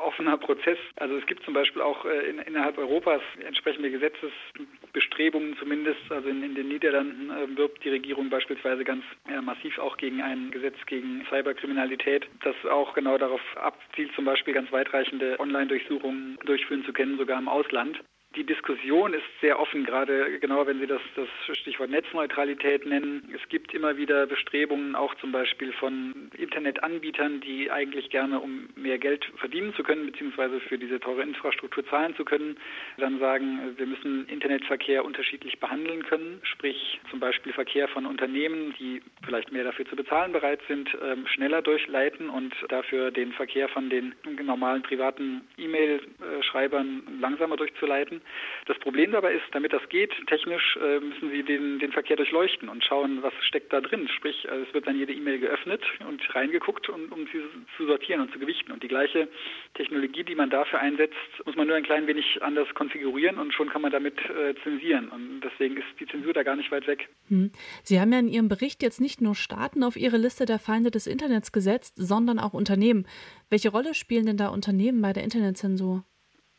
offener 0.00 0.36
Prozess. 0.36 0.78
Also 0.96 1.16
es 1.16 1.26
gibt 1.26 1.44
zum 1.44 1.54
Beispiel 1.54 1.82
auch 1.82 2.04
äh, 2.04 2.30
in, 2.30 2.38
innerhalb 2.38 2.78
Europas 2.78 3.22
entsprechende 3.44 3.90
Gesetzesbestrebungen 3.90 5.56
zumindest. 5.58 6.00
Also 6.10 6.28
in, 6.28 6.42
in 6.42 6.54
den 6.54 6.68
Niederlanden 6.68 7.30
äh, 7.30 7.56
wirbt 7.56 7.84
die 7.84 7.90
Regierung 7.90 8.30
beispielsweise 8.30 8.84
ganz 8.84 9.04
äh, 9.28 9.40
massiv 9.40 9.78
auch 9.78 9.96
gegen 9.96 10.22
ein 10.22 10.50
Gesetz 10.50 10.76
gegen 10.86 11.24
Cyberkriminalität, 11.30 12.26
das 12.42 12.56
auch 12.70 12.94
genau 12.94 13.18
darauf 13.18 13.40
abzielt, 13.56 14.12
zum 14.14 14.24
Beispiel 14.24 14.54
ganz 14.54 14.70
weitreichende 14.72 15.38
Online-Durchsuchungen 15.38 16.38
durchführen 16.44 16.84
zu 16.84 16.92
können, 16.92 17.18
sogar 17.18 17.38
im 17.38 17.48
Ausland. 17.48 18.00
Die 18.36 18.44
Diskussion 18.44 19.14
ist 19.14 19.24
sehr 19.40 19.58
offen, 19.58 19.84
gerade 19.84 20.38
genau 20.38 20.66
wenn 20.66 20.78
Sie 20.80 20.86
das, 20.86 21.00
das 21.16 21.56
Stichwort 21.56 21.88
Netzneutralität 21.88 22.84
nennen. 22.84 23.32
Es 23.34 23.48
gibt 23.48 23.72
immer 23.72 23.96
wieder 23.96 24.26
Bestrebungen, 24.26 24.94
auch 24.94 25.14
zum 25.14 25.32
Beispiel 25.32 25.72
von 25.72 26.30
Internetanbietern, 26.36 27.40
die 27.40 27.70
eigentlich 27.70 28.10
gerne, 28.10 28.38
um 28.38 28.68
mehr 28.76 28.98
Geld 28.98 29.24
verdienen 29.38 29.74
zu 29.74 29.82
können, 29.82 30.06
beziehungsweise 30.06 30.60
für 30.60 30.76
diese 30.78 31.00
teure 31.00 31.22
Infrastruktur 31.22 31.86
zahlen 31.86 32.14
zu 32.16 32.24
können, 32.26 32.58
dann 32.98 33.18
sagen, 33.18 33.74
wir 33.76 33.86
müssen 33.86 34.28
Internetverkehr 34.28 35.06
unterschiedlich 35.06 35.58
behandeln 35.58 36.02
können. 36.04 36.40
Sprich 36.42 37.00
zum 37.10 37.20
Beispiel 37.20 37.54
Verkehr 37.54 37.88
von 37.88 38.04
Unternehmen, 38.04 38.74
die 38.78 39.00
vielleicht 39.24 39.52
mehr 39.52 39.64
dafür 39.64 39.86
zu 39.86 39.96
bezahlen 39.96 40.32
bereit 40.32 40.60
sind, 40.68 40.90
ähm, 41.02 41.26
schneller 41.26 41.62
durchleiten 41.62 42.28
und 42.28 42.54
dafür 42.68 43.10
den 43.10 43.32
Verkehr 43.32 43.70
von 43.70 43.88
den 43.88 44.14
normalen 44.42 44.82
privaten 44.82 45.48
E-Mail-Schreibern 45.56 47.18
langsamer 47.20 47.56
durchzuleiten. 47.56 48.17
Das 48.66 48.78
Problem 48.78 49.12
dabei 49.12 49.34
ist, 49.34 49.44
damit 49.52 49.72
das 49.72 49.88
geht, 49.88 50.12
technisch 50.26 50.76
äh, 50.76 51.00
müssen 51.00 51.30
Sie 51.30 51.42
den, 51.42 51.78
den 51.78 51.92
Verkehr 51.92 52.16
durchleuchten 52.16 52.68
und 52.68 52.84
schauen, 52.84 53.22
was 53.22 53.32
steckt 53.40 53.72
da 53.72 53.80
drin. 53.80 54.08
Sprich, 54.08 54.48
also 54.50 54.64
es 54.66 54.74
wird 54.74 54.86
dann 54.86 54.98
jede 54.98 55.12
E-Mail 55.12 55.38
geöffnet 55.38 55.82
und 56.06 56.22
reingeguckt, 56.34 56.88
um, 56.88 57.10
um 57.12 57.26
sie 57.26 57.42
zu 57.76 57.86
sortieren 57.86 58.20
und 58.20 58.32
zu 58.32 58.38
gewichten. 58.38 58.72
Und 58.72 58.82
die 58.82 58.88
gleiche 58.88 59.28
Technologie, 59.74 60.24
die 60.24 60.34
man 60.34 60.50
dafür 60.50 60.80
einsetzt, 60.80 61.16
muss 61.44 61.56
man 61.56 61.66
nur 61.66 61.76
ein 61.76 61.82
klein 61.82 62.06
wenig 62.06 62.42
anders 62.42 62.68
konfigurieren 62.74 63.38
und 63.38 63.54
schon 63.54 63.68
kann 63.68 63.82
man 63.82 63.92
damit 63.92 64.18
äh, 64.30 64.54
zensieren. 64.62 65.08
Und 65.08 65.40
deswegen 65.40 65.76
ist 65.76 65.86
die 66.00 66.06
Zensur 66.06 66.32
da 66.32 66.42
gar 66.42 66.56
nicht 66.56 66.70
weit 66.70 66.86
weg. 66.86 67.08
Hm. 67.28 67.50
Sie 67.82 68.00
haben 68.00 68.12
ja 68.12 68.18
in 68.18 68.28
Ihrem 68.28 68.48
Bericht 68.48 68.82
jetzt 68.82 69.00
nicht 69.00 69.20
nur 69.20 69.34
Staaten 69.34 69.82
auf 69.82 69.96
Ihre 69.96 70.16
Liste 70.16 70.44
der 70.44 70.58
Feinde 70.58 70.90
des 70.90 71.06
Internets 71.06 71.52
gesetzt, 71.52 71.94
sondern 71.96 72.38
auch 72.38 72.52
Unternehmen. 72.52 73.06
Welche 73.50 73.70
Rolle 73.70 73.94
spielen 73.94 74.26
denn 74.26 74.36
da 74.36 74.48
Unternehmen 74.48 75.00
bei 75.00 75.12
der 75.12 75.24
Internetzensur? 75.24 76.04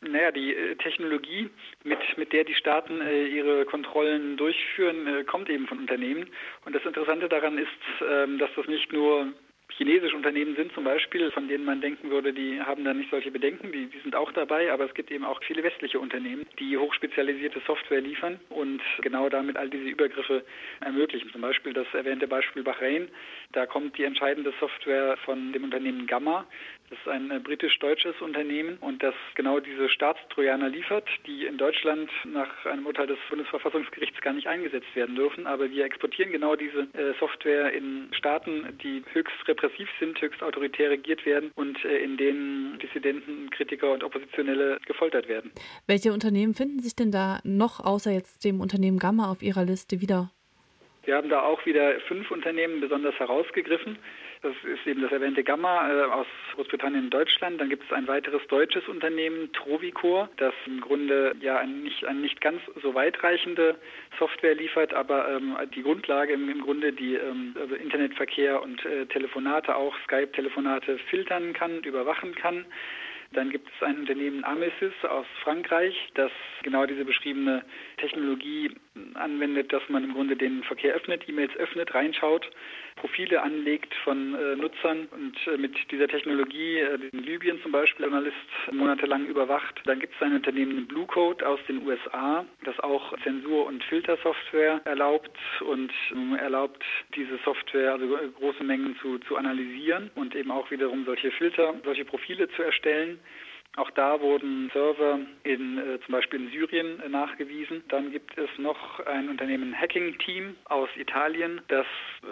Naja, 0.02 0.32
die 0.32 0.54
äh, 0.54 0.76
Technologie, 0.76 1.50
mit, 1.84 1.98
mit 2.16 2.32
der 2.32 2.44
die 2.44 2.54
Staaten 2.54 3.02
äh, 3.02 3.26
ihre 3.26 3.66
Kontrollen 3.66 4.38
durchführen, 4.38 5.06
äh, 5.06 5.24
kommt 5.24 5.50
eben 5.50 5.66
von 5.66 5.78
Unternehmen. 5.78 6.26
Und 6.64 6.74
das 6.74 6.84
Interessante 6.86 7.28
daran 7.28 7.58
ist, 7.58 7.68
ähm, 8.08 8.38
dass 8.38 8.50
das 8.56 8.66
nicht 8.66 8.90
nur 8.92 9.32
chinesische 9.76 10.16
Unternehmen 10.16 10.56
sind 10.56 10.72
zum 10.72 10.84
Beispiel, 10.84 11.30
von 11.30 11.48
denen 11.48 11.64
man 11.64 11.80
denken 11.80 12.10
würde, 12.10 12.32
die 12.32 12.60
haben 12.60 12.84
da 12.84 12.92
nicht 12.92 13.10
solche 13.10 13.30
Bedenken, 13.30 13.72
die, 13.72 13.86
die 13.86 13.98
sind 14.00 14.16
auch 14.16 14.32
dabei, 14.32 14.72
aber 14.72 14.84
es 14.84 14.94
gibt 14.94 15.10
eben 15.10 15.24
auch 15.24 15.40
viele 15.44 15.62
westliche 15.62 16.00
Unternehmen, 16.00 16.46
die 16.58 16.76
hochspezialisierte 16.76 17.60
Software 17.66 18.00
liefern 18.00 18.40
und 18.48 18.82
genau 19.02 19.28
damit 19.28 19.56
all 19.56 19.70
diese 19.70 19.88
Übergriffe 19.88 20.44
ermöglichen. 20.80 21.30
Zum 21.30 21.40
Beispiel 21.40 21.72
das 21.72 21.86
erwähnte 21.92 22.26
Beispiel 22.26 22.62
Bahrain, 22.62 23.08
da 23.52 23.66
kommt 23.66 23.96
die 23.96 24.04
entscheidende 24.04 24.52
Software 24.60 25.16
von 25.24 25.52
dem 25.52 25.64
Unternehmen 25.64 26.06
Gamma, 26.06 26.46
das 26.90 26.98
ist 26.98 27.08
ein 27.08 27.30
äh, 27.30 27.38
britisch-deutsches 27.38 28.20
Unternehmen 28.20 28.76
und 28.80 29.02
das 29.02 29.14
genau 29.36 29.60
diese 29.60 29.88
Staatstrojaner 29.88 30.68
liefert, 30.68 31.08
die 31.24 31.46
in 31.46 31.56
Deutschland 31.56 32.10
nach 32.24 32.66
einem 32.66 32.84
Urteil 32.84 33.06
des 33.06 33.18
Bundesverfassungsgerichts 33.28 34.20
gar 34.20 34.32
nicht 34.32 34.48
eingesetzt 34.48 34.94
werden 34.94 35.14
dürfen. 35.14 35.46
Aber 35.46 35.70
wir 35.70 35.84
exportieren 35.84 36.32
genau 36.32 36.56
diese 36.56 36.88
äh, 36.94 37.14
Software 37.20 37.72
in 37.72 38.08
Staaten, 38.12 38.76
die 38.82 39.04
höchst 39.12 39.36
repressiv 39.46 39.88
sind, 40.00 40.20
höchst 40.20 40.42
autoritär 40.42 40.90
regiert 40.90 41.24
werden 41.24 41.52
und 41.54 41.82
äh, 41.84 41.98
in 41.98 42.16
denen 42.16 42.78
Dissidenten, 42.80 43.50
Kritiker 43.50 43.92
und 43.92 44.02
Oppositionelle 44.02 44.78
gefoltert 44.86 45.28
werden. 45.28 45.52
Welche 45.86 46.12
Unternehmen 46.12 46.54
finden 46.54 46.80
sich 46.80 46.96
denn 46.96 47.12
da 47.12 47.38
noch 47.44 47.78
außer 47.78 48.10
jetzt 48.10 48.44
dem 48.44 48.60
Unternehmen 48.60 48.98
Gamma 48.98 49.30
auf 49.30 49.42
Ihrer 49.42 49.64
Liste 49.64 50.00
wieder? 50.00 50.32
Wir 51.04 51.16
haben 51.16 51.30
da 51.30 51.42
auch 51.42 51.64
wieder 51.64 51.98
fünf 52.08 52.30
Unternehmen 52.30 52.80
besonders 52.80 53.14
herausgegriffen. 53.18 53.98
Das 54.42 54.54
ist 54.64 54.86
eben 54.86 55.02
das 55.02 55.12
erwähnte 55.12 55.44
Gamma 55.44 55.90
äh, 55.90 56.04
aus 56.04 56.26
Großbritannien 56.54 57.04
und 57.04 57.10
Deutschland. 57.10 57.60
Dann 57.60 57.68
gibt 57.68 57.84
es 57.84 57.92
ein 57.92 58.08
weiteres 58.08 58.40
deutsches 58.48 58.88
Unternehmen, 58.88 59.52
Trovicor, 59.52 60.30
das 60.38 60.54
im 60.64 60.80
Grunde 60.80 61.36
ja 61.42 61.58
ein 61.58 61.82
nicht, 61.82 62.06
ein 62.06 62.22
nicht 62.22 62.40
ganz 62.40 62.62
so 62.82 62.94
weitreichende 62.94 63.76
Software 64.18 64.54
liefert, 64.54 64.94
aber 64.94 65.28
ähm, 65.28 65.58
die 65.74 65.82
Grundlage 65.82 66.32
im, 66.32 66.48
im 66.48 66.62
Grunde 66.62 66.94
die 66.94 67.16
ähm, 67.16 67.54
also 67.60 67.74
Internetverkehr 67.74 68.62
und 68.62 68.82
äh, 68.86 69.04
Telefonate, 69.06 69.76
auch 69.76 69.94
Skype-Telefonate 70.04 70.96
filtern 71.10 71.52
kann, 71.52 71.80
überwachen 71.80 72.34
kann. 72.34 72.64
Dann 73.32 73.50
gibt 73.50 73.68
es 73.68 73.86
ein 73.86 74.00
Unternehmen 74.00 74.44
Amisys 74.44 74.92
aus 75.08 75.26
Frankreich, 75.44 75.94
das 76.14 76.32
genau 76.64 76.84
diese 76.86 77.04
beschriebene 77.04 77.64
Technologie 77.98 78.74
anwendet, 79.14 79.72
dass 79.72 79.82
man 79.88 80.02
im 80.02 80.14
Grunde 80.14 80.36
den 80.36 80.64
Verkehr 80.64 80.94
öffnet, 80.94 81.28
E-Mails 81.28 81.54
öffnet, 81.56 81.94
reinschaut, 81.94 82.50
Profile 82.96 83.40
anlegt 83.42 83.94
von 84.04 84.34
äh, 84.34 84.56
Nutzern 84.56 85.06
und 85.12 85.36
äh, 85.46 85.56
mit 85.56 85.74
dieser 85.92 86.08
Technologie 86.08 86.78
äh, 86.78 86.98
in 87.12 87.22
Libyen 87.22 87.62
zum 87.62 87.72
Beispiel 87.72 88.04
Journalist 88.04 88.36
monatelang 88.72 89.26
überwacht. 89.26 89.80
Dann 89.84 90.00
gibt 90.00 90.14
es 90.14 90.22
ein 90.22 90.34
Unternehmen 90.34 90.86
Blue 90.86 91.06
Code 91.06 91.46
aus 91.46 91.60
den 91.68 91.86
USA, 91.86 92.44
das 92.64 92.78
auch 92.80 93.16
Zensur- 93.22 93.66
und 93.66 93.82
Filtersoftware 93.84 94.80
erlaubt 94.84 95.38
und 95.60 95.92
ähm, 96.12 96.34
erlaubt 96.34 96.82
diese 97.14 97.38
Software, 97.44 97.92
also 97.92 98.16
äh, 98.16 98.28
große 98.38 98.64
Mengen 98.64 98.96
zu, 99.00 99.18
zu 99.20 99.36
analysieren 99.36 100.10
und 100.16 100.34
eben 100.34 100.50
auch 100.50 100.70
wiederum 100.70 101.04
solche 101.04 101.30
Filter, 101.30 101.74
solche 101.84 102.04
Profile 102.04 102.48
zu 102.50 102.62
erstellen. 102.62 103.19
Auch 103.76 103.90
da 103.92 104.20
wurden 104.20 104.68
Server 104.72 105.20
in, 105.44 105.78
äh, 105.78 106.00
zum 106.04 106.12
Beispiel 106.12 106.40
in 106.40 106.50
Syrien 106.50 107.00
äh, 107.00 107.08
nachgewiesen. 107.08 107.84
Dann 107.88 108.10
gibt 108.10 108.36
es 108.36 108.50
noch 108.58 108.98
ein 109.06 109.28
Unternehmen 109.28 109.72
Hacking 109.72 110.18
Team 110.18 110.56
aus 110.64 110.88
Italien, 110.96 111.60
das 111.68 111.86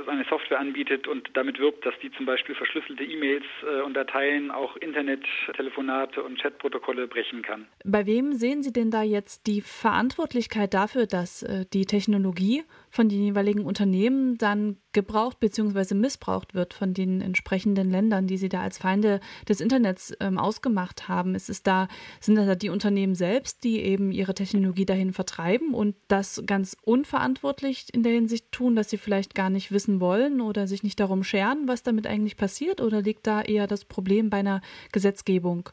eine 0.09 0.25
Software 0.25 0.59
anbietet 0.59 1.07
und 1.07 1.31
damit 1.35 1.61
wirbt, 1.61 1.87
dass 1.87 1.95
die 2.03 2.11
zum 2.11 2.27
Beispiel 2.27 2.57
verschlüsselte 2.57 3.05
E-Mails 3.05 3.45
äh, 3.63 3.83
und 3.83 3.95
Dateien, 3.95 4.51
auch 4.51 4.77
Internet-Telefonate 4.77 6.25
und 6.25 6.41
Chatprotokolle 6.41 7.07
brechen 7.07 7.43
kann. 7.43 7.69
Bei 7.85 8.05
wem 8.05 8.33
sehen 8.33 8.65
Sie 8.65 8.73
denn 8.73 8.91
da 8.91 9.03
jetzt 9.03 9.47
die 9.47 9.61
Verantwortlichkeit 9.61 10.75
dafür, 10.75 11.07
dass 11.07 11.45
äh, 11.45 11.67
die 11.73 11.85
Technologie 11.85 12.65
von 12.91 13.09
den 13.09 13.23
jeweiligen 13.23 13.65
Unternehmen 13.65 14.39
dann 14.39 14.77
gebraucht 14.93 15.41
bzw. 15.41 15.95
missbraucht 15.95 16.55
wird 16.55 16.75
von 16.75 16.95
den 16.95 17.21
entsprechenden 17.21 17.91
Ländern, 17.91 18.27
die 18.27 18.37
sie 18.37 18.49
da 18.49 18.63
als 18.63 18.79
Feinde 18.79 19.21
des 19.49 19.61
Internets 19.61 20.17
ähm, 20.21 20.39
ausgemacht 20.39 21.09
haben. 21.09 21.35
Ist 21.35 21.51
es 21.51 21.63
da, 21.63 21.89
sind 22.21 22.37
das 22.37 22.47
da 22.47 22.55
die 22.55 22.71
Unternehmen 22.71 23.15
selbst, 23.15 23.65
die 23.65 23.81
eben 23.81 24.13
ihre 24.13 24.35
Technologie 24.35 24.87
dahin 24.87 25.13
vertreiben 25.13 25.75
und 25.75 25.95
das 26.09 26.43
ganz 26.47 26.77
unverantwortlich 26.83 27.87
in 27.93 28.03
der 28.03 28.13
Hinsicht 28.13 28.51
tun, 28.53 28.77
dass 28.77 28.91
sie 28.91 28.99
vielleicht 28.99 29.35
gar 29.35 29.51
nicht 29.51 29.73
wissen 29.73 30.01
wollen 30.01 30.41
oder 30.41 30.67
sich 30.67 30.83
nicht 30.83 31.01
darum 31.01 31.23
scheren, 31.25 31.69
was 31.69 31.83
damit 31.83 32.07
eigentlich 32.07 32.37
passiert? 32.37 32.81
Oder 32.81 33.03
liegt 33.03 33.27
da 33.27 33.43
eher 33.43 33.67
das 33.67 33.85
Problem 33.85 34.31
bei 34.31 34.39
einer 34.39 34.63
Gesetzgebung? 34.93 35.71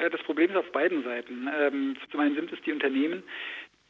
Äh, 0.00 0.10
das 0.10 0.22
Problem 0.22 0.50
ist 0.50 0.56
auf 0.56 0.70
beiden 0.72 1.02
Seiten. 1.02 1.48
Ähm, 1.58 1.96
zum 2.10 2.20
einen 2.20 2.34
sind 2.34 2.52
es 2.52 2.60
die 2.62 2.72
Unternehmen, 2.72 3.22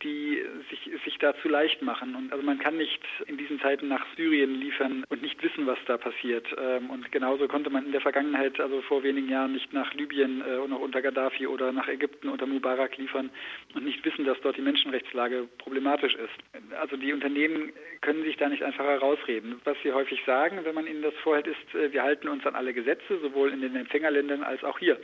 die 0.03 0.43
sich, 0.71 0.91
sich 1.05 1.19
da 1.19 1.35
zu 1.41 1.49
leicht 1.49 1.81
machen. 1.83 2.15
Und 2.15 2.33
also 2.33 2.45
man 2.45 2.59
kann 2.59 2.77
nicht 2.77 3.03
in 3.27 3.39
diesen 3.39 3.61
Zeiten 3.61 3.89
nach 3.89 4.05
Syrien 4.17 4.61
liefern 4.61 5.05
und 5.09 5.23
nicht 5.23 5.43
wissen, 5.43 5.67
was 5.67 5.79
da 5.87 5.97
passiert. 5.97 6.47
Ähm, 6.59 6.91
und 6.91 7.11
genauso 7.13 7.49
konnte 7.49 7.71
man 7.71 7.87
in 7.87 7.93
der 7.93 8.03
Vergangenheit, 8.03 8.61
also 8.61 8.83
vor 8.83 9.03
wenigen 9.03 9.29
Jahren, 9.29 9.53
nicht 9.53 9.73
nach 9.73 9.95
Libyen 9.95 10.43
äh, 10.43 10.69
noch 10.69 10.81
unter 10.81 11.01
Gaddafi 11.01 11.47
oder 11.47 11.73
nach 11.73 11.89
Ägypten 11.89 12.29
unter 12.29 12.47
Mubarak 12.47 12.99
liefern 12.99 13.31
und 13.75 13.85
nicht 13.85 14.05
wissen, 14.05 14.27
dass 14.27 14.41
dort 14.43 14.57
die 14.57 14.63
Menschenrechtslage 14.63 15.49
problematisch 15.59 16.15
ist. 16.15 16.75
Also 16.79 16.97
die 16.97 17.13
Unternehmen 17.13 17.73
können 18.03 18.23
sich 18.25 18.37
da 18.37 18.49
nicht 18.49 18.63
einfach 18.63 18.85
herausreden. 18.85 19.61
Was 19.65 19.77
sie 19.83 19.93
häufig 19.93 20.21
sagen, 20.27 20.61
wenn 20.65 20.75
man 20.75 20.87
ihnen 20.87 21.03
das 21.03 21.15
vorhält, 21.23 21.47
ist, 21.47 21.75
äh, 21.75 21.93
wir 21.93 22.03
halten 22.03 22.29
uns 22.29 22.45
an 22.45 22.55
alle 22.55 22.75
Gesetze, 22.75 23.19
sowohl 23.21 23.51
in 23.53 23.63
den 23.63 23.77
Empfängerländern 23.77 24.43
als 24.43 24.63
auch 24.63 24.79
hier. 24.79 24.99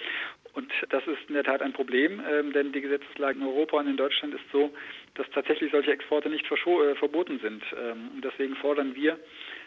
Und 0.55 0.71
das 0.91 1.07
ist 1.07 1.29
in 1.29 1.35
der 1.35 1.45
Tat 1.45 1.63
ein 1.63 1.73
Problem, 1.73 2.21
ähm, 2.31 2.53
denn 2.53 2.73
die 2.73 2.83
Gesetzeslage 2.83 3.39
in 3.39 3.45
Europa 3.45 3.79
und 3.79 3.87
in 3.89 3.97
Deutschland 3.97 4.35
ist 4.35 4.45
so, 4.53 4.71
dass 5.15 5.29
tatsächlich 5.31 5.73
solche 5.73 5.93
Exporte 5.93 6.29
nicht 6.29 6.45
äh, 6.51 6.95
verboten 6.97 7.39
sind. 7.41 7.63
Ähm, 7.75 8.11
und 8.15 8.25
deswegen 8.25 8.55
fordern 8.57 8.95
wir, 8.95 9.19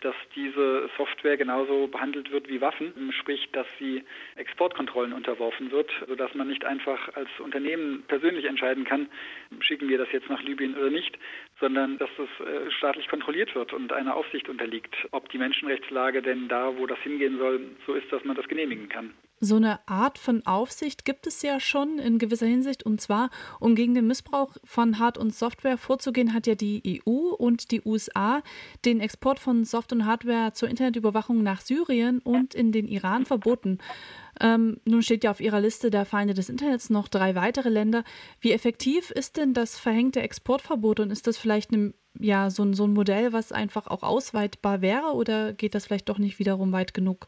dass 0.01 0.15
diese 0.35 0.87
Software 0.95 1.37
genauso 1.37 1.87
behandelt 1.87 2.31
wird 2.31 2.47
wie 2.49 2.61
Waffen, 2.61 3.11
sprich, 3.19 3.49
dass 3.51 3.65
sie 3.79 4.03
Exportkontrollen 4.35 5.13
unterworfen 5.13 5.71
wird, 5.71 5.89
sodass 6.07 6.35
man 6.35 6.47
nicht 6.47 6.65
einfach 6.65 7.15
als 7.15 7.29
Unternehmen 7.39 8.03
persönlich 8.07 8.45
entscheiden 8.45 8.83
kann, 8.83 9.07
schicken 9.61 9.89
wir 9.89 9.97
das 9.97 10.11
jetzt 10.11 10.29
nach 10.29 10.43
Libyen 10.43 10.77
oder 10.77 10.91
nicht, 10.91 11.17
sondern 11.59 11.97
dass 11.97 12.09
das 12.17 12.47
äh, 12.47 12.69
staatlich 12.69 13.07
kontrolliert 13.07 13.55
wird 13.55 13.73
und 13.73 13.91
einer 13.91 14.15
Aufsicht 14.15 14.49
unterliegt, 14.49 14.95
ob 15.09 15.29
die 15.29 15.39
Menschenrechtslage 15.39 16.21
denn 16.21 16.47
da, 16.47 16.77
wo 16.77 16.85
das 16.85 16.99
hingehen 16.99 17.39
soll, 17.39 17.61
so 17.87 17.95
ist, 17.95 18.11
dass 18.11 18.23
man 18.23 18.35
das 18.35 18.47
genehmigen 18.47 18.87
kann. 18.89 19.13
So 19.41 19.57
eine 19.57 19.85
Art 19.85 20.17
von 20.17 20.45
Aufsicht 20.45 21.03
gibt 21.03 21.27
es 21.27 21.41
ja 21.41 21.59
schon 21.59 21.99
in 21.99 22.19
gewisser 22.19 22.45
Hinsicht. 22.45 22.83
Und 22.83 23.01
zwar, 23.01 23.29
um 23.59 23.75
gegen 23.75 23.93
den 23.93 24.07
Missbrauch 24.07 24.55
von 24.63 24.97
Hard- 24.97 25.17
und 25.17 25.35
Software 25.35 25.77
vorzugehen, 25.77 26.33
hat 26.33 26.47
ja 26.47 26.55
die 26.55 27.03
EU 27.05 27.33
und 27.33 27.71
die 27.71 27.81
USA 27.83 28.41
den 28.85 29.01
Export 29.01 29.39
von 29.39 29.65
Soft- 29.65 29.91
und 29.91 30.05
Hardware 30.05 30.53
zur 30.53 30.69
Internetüberwachung 30.69 31.43
nach 31.43 31.59
Syrien 31.59 32.19
und 32.19 32.55
in 32.55 32.71
den 32.71 32.87
Iran 32.87 33.25
verboten. 33.25 33.79
Ähm, 34.39 34.79
nun 34.85 35.01
steht 35.01 35.25
ja 35.25 35.31
auf 35.31 35.41
Ihrer 35.41 35.59
Liste 35.59 35.89
der 35.89 36.05
Feinde 36.05 36.33
des 36.33 36.49
Internets 36.49 36.89
noch 36.89 37.09
drei 37.09 37.35
weitere 37.35 37.69
Länder. 37.69 38.05
Wie 38.39 38.53
effektiv 38.53 39.11
ist 39.11 39.35
denn 39.35 39.53
das 39.53 39.77
verhängte 39.77 40.21
Exportverbot 40.21 41.01
und 41.01 41.11
ist 41.11 41.27
das 41.27 41.37
vielleicht 41.37 41.73
eine, 41.73 41.93
ja, 42.19 42.49
so, 42.49 42.71
so 42.73 42.85
ein 42.85 42.93
Modell, 42.93 43.33
was 43.33 43.51
einfach 43.51 43.87
auch 43.87 44.03
ausweitbar 44.03 44.81
wäre 44.81 45.13
oder 45.13 45.51
geht 45.51 45.75
das 45.75 45.85
vielleicht 45.85 46.07
doch 46.07 46.19
nicht 46.19 46.39
wiederum 46.39 46.71
weit 46.71 46.93
genug? 46.93 47.27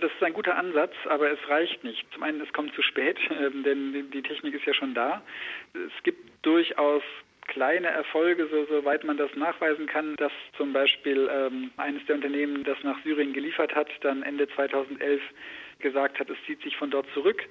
Das 0.00 0.10
ist 0.12 0.22
ein 0.22 0.32
guter 0.32 0.56
Ansatz, 0.56 0.94
aber 1.06 1.30
es 1.30 1.38
reicht 1.48 1.84
nicht. 1.84 2.06
Zum 2.14 2.22
einen, 2.22 2.40
es 2.40 2.52
kommt 2.52 2.74
zu 2.74 2.82
spät, 2.82 3.18
äh, 3.30 3.50
denn 3.62 4.10
die 4.10 4.22
Technik 4.22 4.54
ist 4.54 4.64
ja 4.64 4.74
schon 4.74 4.94
da. 4.94 5.22
Es 5.74 6.02
gibt 6.02 6.20
durchaus 6.42 7.02
kleine 7.46 7.88
Erfolge, 7.88 8.46
so, 8.46 8.64
soweit 8.66 9.04
man 9.04 9.16
das 9.16 9.34
nachweisen 9.34 9.86
kann, 9.86 10.14
dass 10.16 10.32
zum 10.56 10.72
Beispiel 10.72 11.28
ähm, 11.32 11.70
eines 11.76 12.04
der 12.06 12.14
Unternehmen, 12.14 12.62
das 12.64 12.78
nach 12.84 13.02
Syrien 13.02 13.32
geliefert 13.32 13.74
hat, 13.74 13.88
dann 14.02 14.22
Ende 14.22 14.48
2011 14.48 15.20
gesagt 15.80 16.20
hat, 16.20 16.30
es 16.30 16.36
zieht 16.46 16.62
sich 16.62 16.76
von 16.76 16.90
dort 16.90 17.06
zurück. 17.12 17.42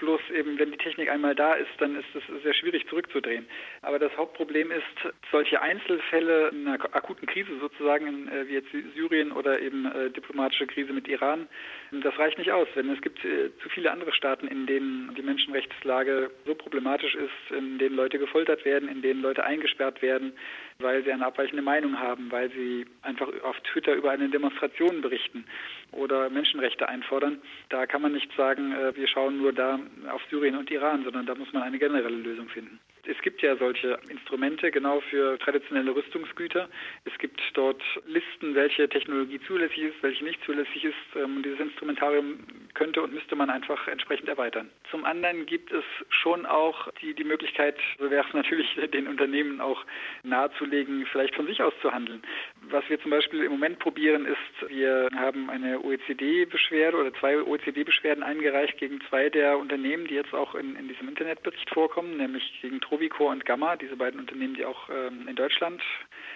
Bloß 0.00 0.20
eben, 0.34 0.58
wenn 0.58 0.72
die 0.72 0.78
Technik 0.78 1.10
einmal 1.10 1.34
da 1.34 1.52
ist, 1.52 1.70
dann 1.78 1.94
ist 1.94 2.08
es 2.14 2.42
sehr 2.42 2.54
schwierig 2.54 2.88
zurückzudrehen. 2.88 3.46
Aber 3.82 3.98
das 3.98 4.16
Hauptproblem 4.16 4.70
ist, 4.70 5.14
solche 5.30 5.60
Einzelfälle 5.60 6.48
in 6.48 6.66
einer 6.66 6.82
akuten 6.94 7.26
Krise 7.26 7.58
sozusagen, 7.60 8.28
äh, 8.28 8.48
wie 8.48 8.54
jetzt 8.54 8.70
Syrien 8.94 9.30
oder 9.30 9.60
eben 9.60 9.84
äh, 9.84 10.10
diplomatische 10.10 10.66
Krise 10.66 10.94
mit 10.94 11.06
Iran, 11.06 11.48
das 11.92 12.18
reicht 12.18 12.38
nicht 12.38 12.50
aus. 12.50 12.66
Denn 12.74 12.88
es 12.88 13.02
gibt 13.02 13.22
äh, 13.26 13.50
zu 13.62 13.68
viele 13.68 13.90
andere 13.90 14.12
Staaten, 14.12 14.46
in 14.48 14.66
denen 14.66 15.14
die 15.14 15.22
Menschenrechtslage 15.22 16.30
so 16.46 16.54
problematisch 16.54 17.14
ist, 17.14 17.56
in 17.56 17.78
denen 17.78 17.94
Leute 17.94 18.18
gefoltert 18.18 18.64
werden, 18.64 18.88
in 18.88 19.02
denen 19.02 19.20
Leute 19.20 19.44
eingesperrt 19.44 20.00
werden, 20.00 20.32
weil 20.78 21.04
sie 21.04 21.12
eine 21.12 21.26
abweichende 21.26 21.62
Meinung 21.62 21.98
haben, 21.98 22.32
weil 22.32 22.50
sie 22.52 22.86
einfach 23.02 23.28
auf 23.42 23.60
Twitter 23.72 23.92
über 23.94 24.10
eine 24.12 24.30
Demonstration 24.30 25.02
berichten 25.02 25.44
oder 25.92 26.30
Menschenrechte 26.30 26.88
einfordern. 26.88 27.40
Da 27.68 27.86
kann 27.86 28.02
man 28.02 28.12
nicht 28.12 28.30
sagen, 28.36 28.72
äh, 28.72 28.96
wir 28.96 29.08
schauen 29.08 29.38
nur 29.38 29.52
da 29.52 29.78
auf 30.10 30.22
Syrien 30.30 30.56
und 30.56 30.70
Iran, 30.70 31.04
sondern 31.04 31.26
da 31.26 31.34
muss 31.34 31.52
man 31.52 31.62
eine 31.62 31.78
generelle 31.78 32.16
Lösung 32.16 32.48
finden. 32.48 32.80
Es 33.06 33.20
gibt 33.22 33.40
ja 33.40 33.56
solche 33.56 33.98
Instrumente 34.08 34.70
genau 34.70 35.00
für 35.00 35.38
traditionelle 35.38 35.94
Rüstungsgüter. 35.94 36.68
Es 37.04 37.16
gibt 37.18 37.40
dort 37.54 37.82
Listen, 38.06 38.54
welche 38.54 38.88
Technologie 38.88 39.40
zulässig 39.46 39.78
ist, 39.78 40.02
welche 40.02 40.24
nicht 40.24 40.42
zulässig 40.44 40.84
ist. 40.84 40.94
Ähm, 41.16 41.36
und 41.36 41.42
dieses 41.44 41.60
Instrumentarium 41.60 42.38
könnte 42.74 43.02
und 43.02 43.14
müsste 43.14 43.36
man 43.36 43.50
einfach 43.50 43.88
entsprechend 43.88 44.28
erweitern. 44.28 44.70
Zum 44.90 45.04
anderen 45.04 45.46
gibt 45.46 45.72
es 45.72 45.84
schon 46.10 46.46
auch 46.46 46.88
die, 47.00 47.14
die 47.14 47.24
Möglichkeit, 47.24 47.76
so 47.98 48.10
wäre 48.10 48.24
es 48.26 48.34
natürlich 48.34 48.68
den 48.92 49.08
Unternehmen 49.08 49.60
auch 49.60 49.84
nahezulegen, 50.22 51.06
vielleicht 51.10 51.34
von 51.34 51.46
sich 51.46 51.62
aus 51.62 51.72
zu 51.80 51.92
handeln. 51.92 52.22
Was 52.68 52.88
wir 52.88 53.00
zum 53.00 53.10
Beispiel 53.10 53.42
im 53.42 53.52
Moment 53.52 53.78
probieren 53.78 54.26
ist, 54.26 54.68
wir 54.68 55.08
haben 55.16 55.48
eine 55.48 55.79
OECD-Beschwerde 55.82 56.96
oder 56.96 57.12
zwei 57.14 57.42
OECD-Beschwerden 57.42 58.22
eingereicht 58.22 58.78
gegen 58.78 59.00
zwei 59.08 59.28
der 59.30 59.58
Unternehmen, 59.58 60.06
die 60.06 60.14
jetzt 60.14 60.34
auch 60.34 60.54
in, 60.54 60.76
in 60.76 60.88
diesem 60.88 61.08
Internetbericht 61.08 61.68
vorkommen, 61.70 62.16
nämlich 62.16 62.42
gegen 62.62 62.80
Trovicor 62.80 63.30
und 63.30 63.44
Gamma, 63.44 63.76
diese 63.76 63.96
beiden 63.96 64.20
Unternehmen, 64.20 64.54
die 64.54 64.64
auch 64.64 64.88
ähm, 64.90 65.26
in 65.28 65.36
Deutschland 65.36 65.82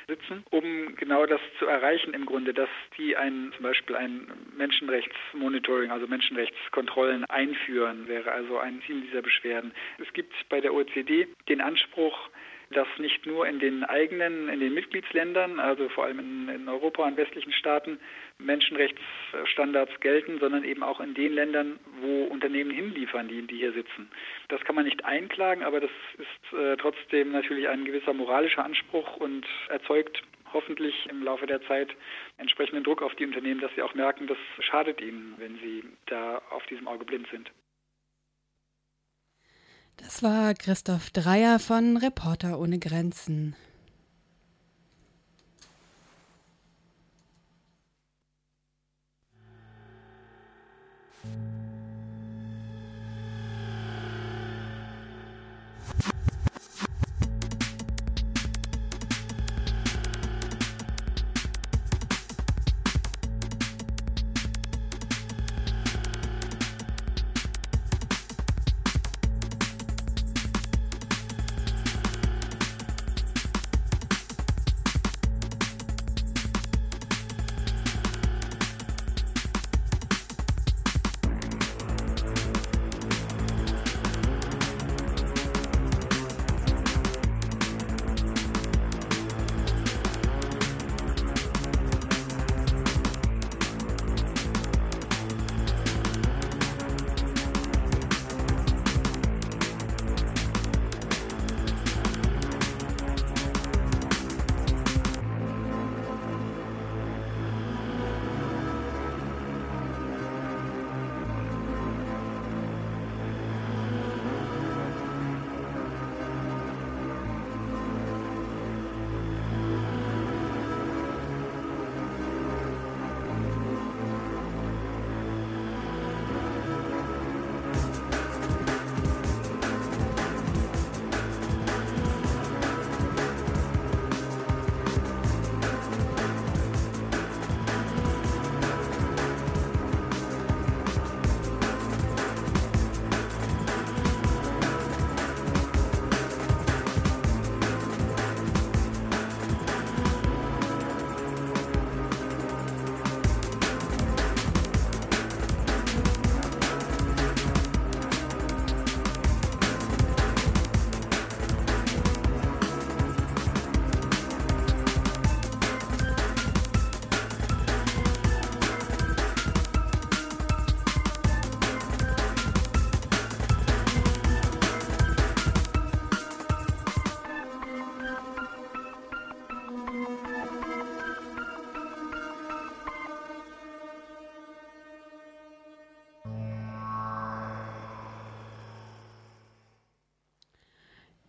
sitzen, 0.07 0.45
um 0.51 0.97
genau 0.97 1.27
das 1.27 1.41
zu 1.59 1.67
erreichen 1.67 2.15
im 2.15 2.27
Grunde, 2.27 2.53
dass 2.53 2.69
die 2.99 3.17
ein, 3.17 3.53
zum 3.57 3.63
Beispiel 3.63 3.97
ein 3.97 4.27
Menschenrechtsmonitoring, 4.57 5.91
also 5.91 6.07
Menschenrechtskontrollen 6.07 7.25
einführen, 7.27 8.09
wäre 8.09 8.33
also 8.33 8.59
ein 8.59 8.83
Ziel 8.87 9.01
dieser 9.03 9.23
Beschwerden. 9.23 9.73
Es 9.99 10.13
gibt 10.13 10.33
bei 10.49 10.61
der 10.61 10.75
OECD 10.75 11.29
den 11.49 11.61
Anspruch, 11.61 12.31
dass 12.71 12.89
nicht 12.99 13.27
nur 13.27 13.47
in 13.47 13.59
den 13.59 13.85
eigenen, 13.85 14.49
in 14.49 14.61
den 14.61 14.75
Mitgliedsländern, 14.75 15.61
also 15.61 15.89
vor 15.91 16.05
allem 16.05 16.19
in, 16.19 16.49
in 16.49 16.69
Europa 16.69 17.07
und 17.07 17.17
westlichen 17.17 17.53
Staaten, 17.53 17.99
Menschenrechtsstandards 18.39 19.93
gelten, 20.01 20.39
sondern 20.39 20.65
eben 20.65 20.83
auch 20.83 21.01
in 21.01 21.15
den 21.15 21.33
Ländern, 21.33 21.79
wo 22.01 22.25
Unternehmen 22.25 22.71
hinliefern, 22.71 23.29
die, 23.29 23.47
die 23.47 23.57
hier 23.57 23.73
sitzen. 23.73 24.11
Das 24.49 24.61
kann 24.63 24.75
man 24.75 24.85
nicht 24.85 25.05
einklagen, 25.05 25.63
aber 25.65 25.81
das 25.81 25.91
ist 26.19 26.59
äh, 26.59 26.77
trotzdem 26.77 27.33
natürlich 27.33 27.69
ein 27.69 27.85
gewisser 27.85 28.13
moralischer 28.13 28.65
Anspruch 28.65 29.17
und 29.17 29.47
erzeugt 29.69 30.23
hoffentlich 30.53 30.95
im 31.11 31.23
Laufe 31.23 31.47
der 31.47 31.63
Zeit 31.67 31.89
entsprechenden 32.39 32.85
Druck 32.85 33.03
auf 33.03 33.15
die 33.17 33.27
Unternehmen, 33.27 33.61
dass 33.61 33.75
sie 33.75 33.83
auch 33.83 33.95
merken, 33.95 34.27
das 34.27 34.39
schadet 34.61 35.01
ihnen, 35.01 35.35
wenn 35.39 35.59
sie 35.59 35.85
da 36.07 36.41
auf 36.51 36.65
diesem 36.67 36.89
Auge 36.89 37.05
blind 37.05 37.27
sind. 37.31 37.51
Das 39.97 40.23
war 40.23 40.55
Christoph 40.55 41.11
Dreier 41.11 41.59
von 41.59 41.97
Reporter 41.97 42.59
ohne 42.59 42.79
Grenzen. 42.79 43.55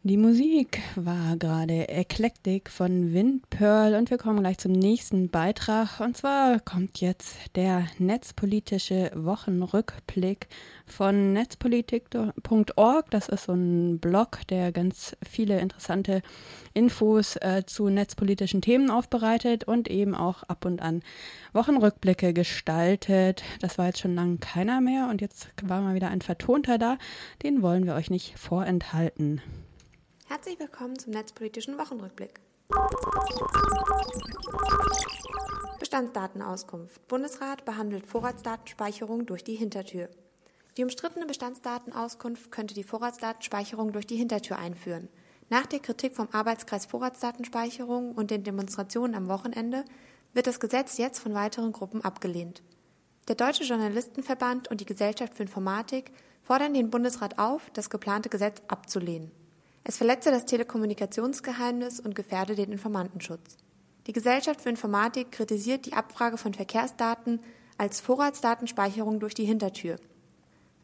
Die 0.08 0.18
Musik 0.18 0.84
war 0.96 1.36
gerade 1.36 1.90
Eclectic 1.90 2.70
von 2.70 3.12
Windpearl 3.12 3.96
und 3.96 4.12
wir 4.12 4.20
kommen 4.20 4.42
gleich 4.42 4.60
zum 4.60 4.72
nächsten 4.72 5.30
Beitrag. 5.30 6.00
Und 6.00 6.16
zwar 6.16 6.60
kommt 6.60 7.02
jetzt 7.02 7.36
der 7.56 7.88
netzpolitische 7.98 9.10
Wochenrückblick 9.16 10.48
von 10.86 11.34
netzpolitik.org. 11.34 13.10
Das 13.10 13.30
ist 13.30 13.46
so 13.46 13.54
ein 13.54 13.98
Blog, 13.98 14.42
der 14.50 14.72
ganz 14.72 15.18
viele 15.28 15.60
interessante 15.60 16.22
Infos 16.76 17.38
äh, 17.38 17.64
zu 17.66 17.90
netzpolitischen 17.90 18.62
Themen 18.62 18.92
aufbereitet 18.92 19.64
und 19.64 19.88
eben 19.88 20.14
auch 20.14 20.44
ab 20.44 20.66
und 20.66 20.84
an 20.84 21.02
Wochenrückblicke 21.54 22.32
gestaltet. 22.32 23.42
Das 23.60 23.80
war 23.80 23.88
jetzt 23.88 24.02
schon 24.02 24.14
lange 24.14 24.38
keiner 24.38 24.82
mehr 24.82 25.08
und 25.10 25.22
jetzt 25.22 25.50
war 25.64 25.82
mal 25.82 25.96
wieder 25.96 26.10
ein 26.10 26.22
Vertonter 26.22 26.78
da. 26.78 27.00
Den 27.42 27.64
wollen 27.64 27.88
wir 27.88 27.96
euch 27.96 28.12
nicht 28.12 28.38
vorenthalten. 28.38 29.42
Herzlich 30.28 30.60
willkommen 30.60 30.98
zum 30.98 31.14
Netzpolitischen 31.14 31.78
Wochenrückblick. 31.78 32.42
Bestandsdatenauskunft. 35.80 37.08
Bundesrat 37.08 37.64
behandelt 37.64 38.08
Vorratsdatenspeicherung 38.08 39.28
durch 39.28 39.44
die 39.44 39.54
Hintertür. 39.54 40.10
Die 40.78 40.84
umstrittene 40.84 41.28
Bestandsdatenauskunft 41.28 42.52
könnte 42.52 42.74
die 42.74 42.84
Vorratsdatenspeicherung 42.84 43.94
durch 43.94 44.08
die 44.08 44.16
Hintertür 44.16 44.58
einführen. 44.58 45.10
Nach 45.50 45.68
der 45.68 45.80
Kritik 45.80 46.16
vom 46.16 46.28
Arbeitskreis 46.32 46.88
Vorratsdatenspeicherung 46.88 48.16
und 48.16 48.32
den 48.32 48.44
Demonstrationen 48.44 49.14
am 49.14 49.28
Wochenende 49.28 49.86
wird 50.34 50.48
das 50.48 50.60
Gesetz 50.60 50.98
jetzt 50.98 51.20
von 51.20 51.36
weiteren 51.36 51.72
Gruppen 51.72 52.04
abgelehnt. 52.04 52.64
Der 53.28 53.36
Deutsche 53.36 53.64
Journalistenverband 53.64 54.70
und 54.70 54.82
die 54.82 54.86
Gesellschaft 54.86 55.36
für 55.36 55.44
Informatik 55.44 56.12
fordern 56.42 56.74
den 56.74 56.90
Bundesrat 56.90 57.38
auf, 57.38 57.70
das 57.74 57.92
geplante 57.92 58.30
Gesetz 58.30 58.64
abzulehnen. 58.68 59.32
Es 59.88 59.98
verletze 59.98 60.32
das 60.32 60.46
Telekommunikationsgeheimnis 60.46 62.00
und 62.00 62.16
gefährde 62.16 62.56
den 62.56 62.72
Informantenschutz. 62.72 63.56
Die 64.08 64.14
Gesellschaft 64.14 64.62
für 64.62 64.70
Informatik 64.70 65.32
kritisiert 65.32 65.86
die 65.86 65.94
Abfrage 65.94 66.38
von 66.38 66.56
Verkehrsdaten 66.56 67.40
als 67.78 68.02
Vorratsdatenspeicherung 68.02 69.20
durch 69.20 69.36
die 69.36 69.46
Hintertür. 69.46 69.98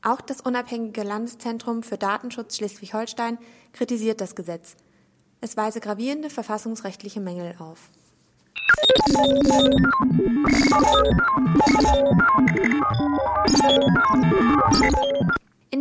Auch 0.04 0.22
das 0.22 0.42
unabhängige 0.42 1.02
Landeszentrum 1.02 1.82
für 1.82 1.98
Datenschutz 1.98 2.58
Schleswig-Holstein 2.58 3.40
kritisiert 3.74 4.22
das 4.22 4.36
Gesetz. 4.36 4.76
Es 5.42 5.58
weise 5.58 5.80
gravierende 5.80 6.30
verfassungsrechtliche 6.30 7.22
Mängel 7.22 7.56
auf. 7.58 7.90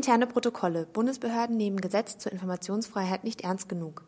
Interne 0.00 0.26
Protokolle. 0.26 0.86
Bundesbehörden 0.86 1.58
nehmen 1.58 1.78
Gesetz 1.78 2.16
zur 2.16 2.32
Informationsfreiheit 2.32 3.22
nicht 3.22 3.42
ernst 3.42 3.68
genug. 3.68 4.02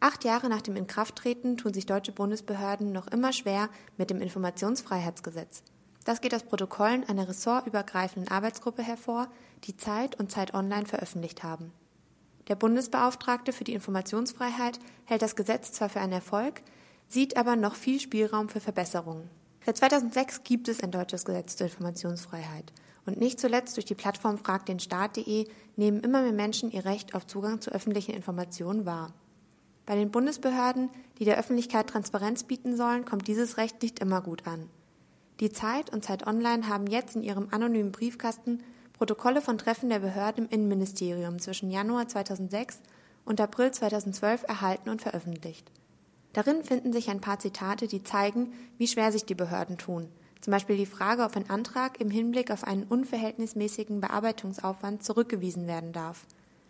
Acht 0.00 0.24
Jahre 0.24 0.48
nach 0.48 0.60
dem 0.60 0.74
Inkrafttreten 0.74 1.56
tun 1.56 1.72
sich 1.72 1.86
deutsche 1.86 2.10
Bundesbehörden 2.10 2.90
noch 2.90 3.06
immer 3.06 3.32
schwer 3.32 3.68
mit 3.96 4.10
dem 4.10 4.20
Informationsfreiheitsgesetz. 4.20 5.62
Das 6.04 6.20
geht 6.20 6.34
aus 6.34 6.42
Protokollen 6.42 7.08
einer 7.08 7.28
ressortübergreifenden 7.28 8.28
Arbeitsgruppe 8.28 8.82
hervor, 8.82 9.28
die 9.62 9.76
Zeit 9.76 10.18
und 10.18 10.32
Zeit 10.32 10.52
Online 10.52 10.84
veröffentlicht 10.84 11.44
haben. 11.44 11.70
Der 12.48 12.56
Bundesbeauftragte 12.56 13.52
für 13.52 13.62
die 13.62 13.74
Informationsfreiheit 13.74 14.80
hält 15.04 15.22
das 15.22 15.36
Gesetz 15.36 15.70
zwar 15.70 15.90
für 15.90 16.00
einen 16.00 16.14
Erfolg, 16.14 16.60
sieht 17.06 17.36
aber 17.36 17.54
noch 17.54 17.76
viel 17.76 18.00
Spielraum 18.00 18.48
für 18.48 18.60
Verbesserungen. 18.60 19.30
Seit 19.64 19.76
2006 19.76 20.42
gibt 20.42 20.66
es 20.66 20.82
ein 20.82 20.90
deutsches 20.90 21.24
Gesetz 21.24 21.54
zur 21.54 21.68
Informationsfreiheit. 21.68 22.72
Und 23.06 23.18
nicht 23.18 23.40
zuletzt 23.40 23.76
durch 23.76 23.86
die 23.86 23.94
Plattform 23.94 24.36
fragtdenstaat.de 24.36 25.46
nehmen 25.76 26.00
immer 26.00 26.22
mehr 26.22 26.32
Menschen 26.32 26.72
ihr 26.72 26.84
Recht 26.84 27.14
auf 27.14 27.26
Zugang 27.26 27.60
zu 27.60 27.70
öffentlichen 27.70 28.12
Informationen 28.12 28.84
wahr. 28.84 29.14
Bei 29.86 29.94
den 29.94 30.10
Bundesbehörden, 30.10 30.90
die 31.18 31.24
der 31.24 31.38
Öffentlichkeit 31.38 31.86
Transparenz 31.86 32.42
bieten 32.42 32.76
sollen, 32.76 33.04
kommt 33.04 33.28
dieses 33.28 33.56
Recht 33.56 33.80
nicht 33.82 34.00
immer 34.00 34.20
gut 34.20 34.46
an. 34.46 34.68
Die 35.38 35.52
Zeit 35.52 35.92
und 35.92 36.04
Zeit 36.04 36.26
Online 36.26 36.68
haben 36.68 36.88
jetzt 36.88 37.14
in 37.14 37.22
ihrem 37.22 37.48
anonymen 37.52 37.92
Briefkasten 37.92 38.62
Protokolle 38.94 39.42
von 39.42 39.58
Treffen 39.58 39.90
der 39.90 39.98
Behörden 39.98 40.46
im 40.46 40.50
Innenministerium 40.50 41.38
zwischen 41.38 41.70
Januar 41.70 42.08
2006 42.08 42.80
und 43.26 43.40
April 43.40 43.70
2012 43.70 44.44
erhalten 44.48 44.88
und 44.88 45.02
veröffentlicht. 45.02 45.70
Darin 46.32 46.64
finden 46.64 46.92
sich 46.92 47.10
ein 47.10 47.20
paar 47.20 47.38
Zitate, 47.38 47.86
die 47.86 48.02
zeigen, 48.02 48.52
wie 48.78 48.86
schwer 48.86 49.12
sich 49.12 49.24
die 49.24 49.34
Behörden 49.34 49.76
tun, 49.78 50.08
zum 50.46 50.52
Beispiel 50.52 50.76
die 50.76 50.86
Frage, 50.86 51.24
ob 51.24 51.34
ein 51.34 51.50
Antrag 51.50 52.00
im 52.00 52.08
Hinblick 52.08 52.52
auf 52.52 52.62
einen 52.62 52.84
unverhältnismäßigen 52.84 54.00
Bearbeitungsaufwand 54.00 55.02
zurückgewiesen 55.02 55.66
werden 55.66 55.92
darf. 55.92 56.24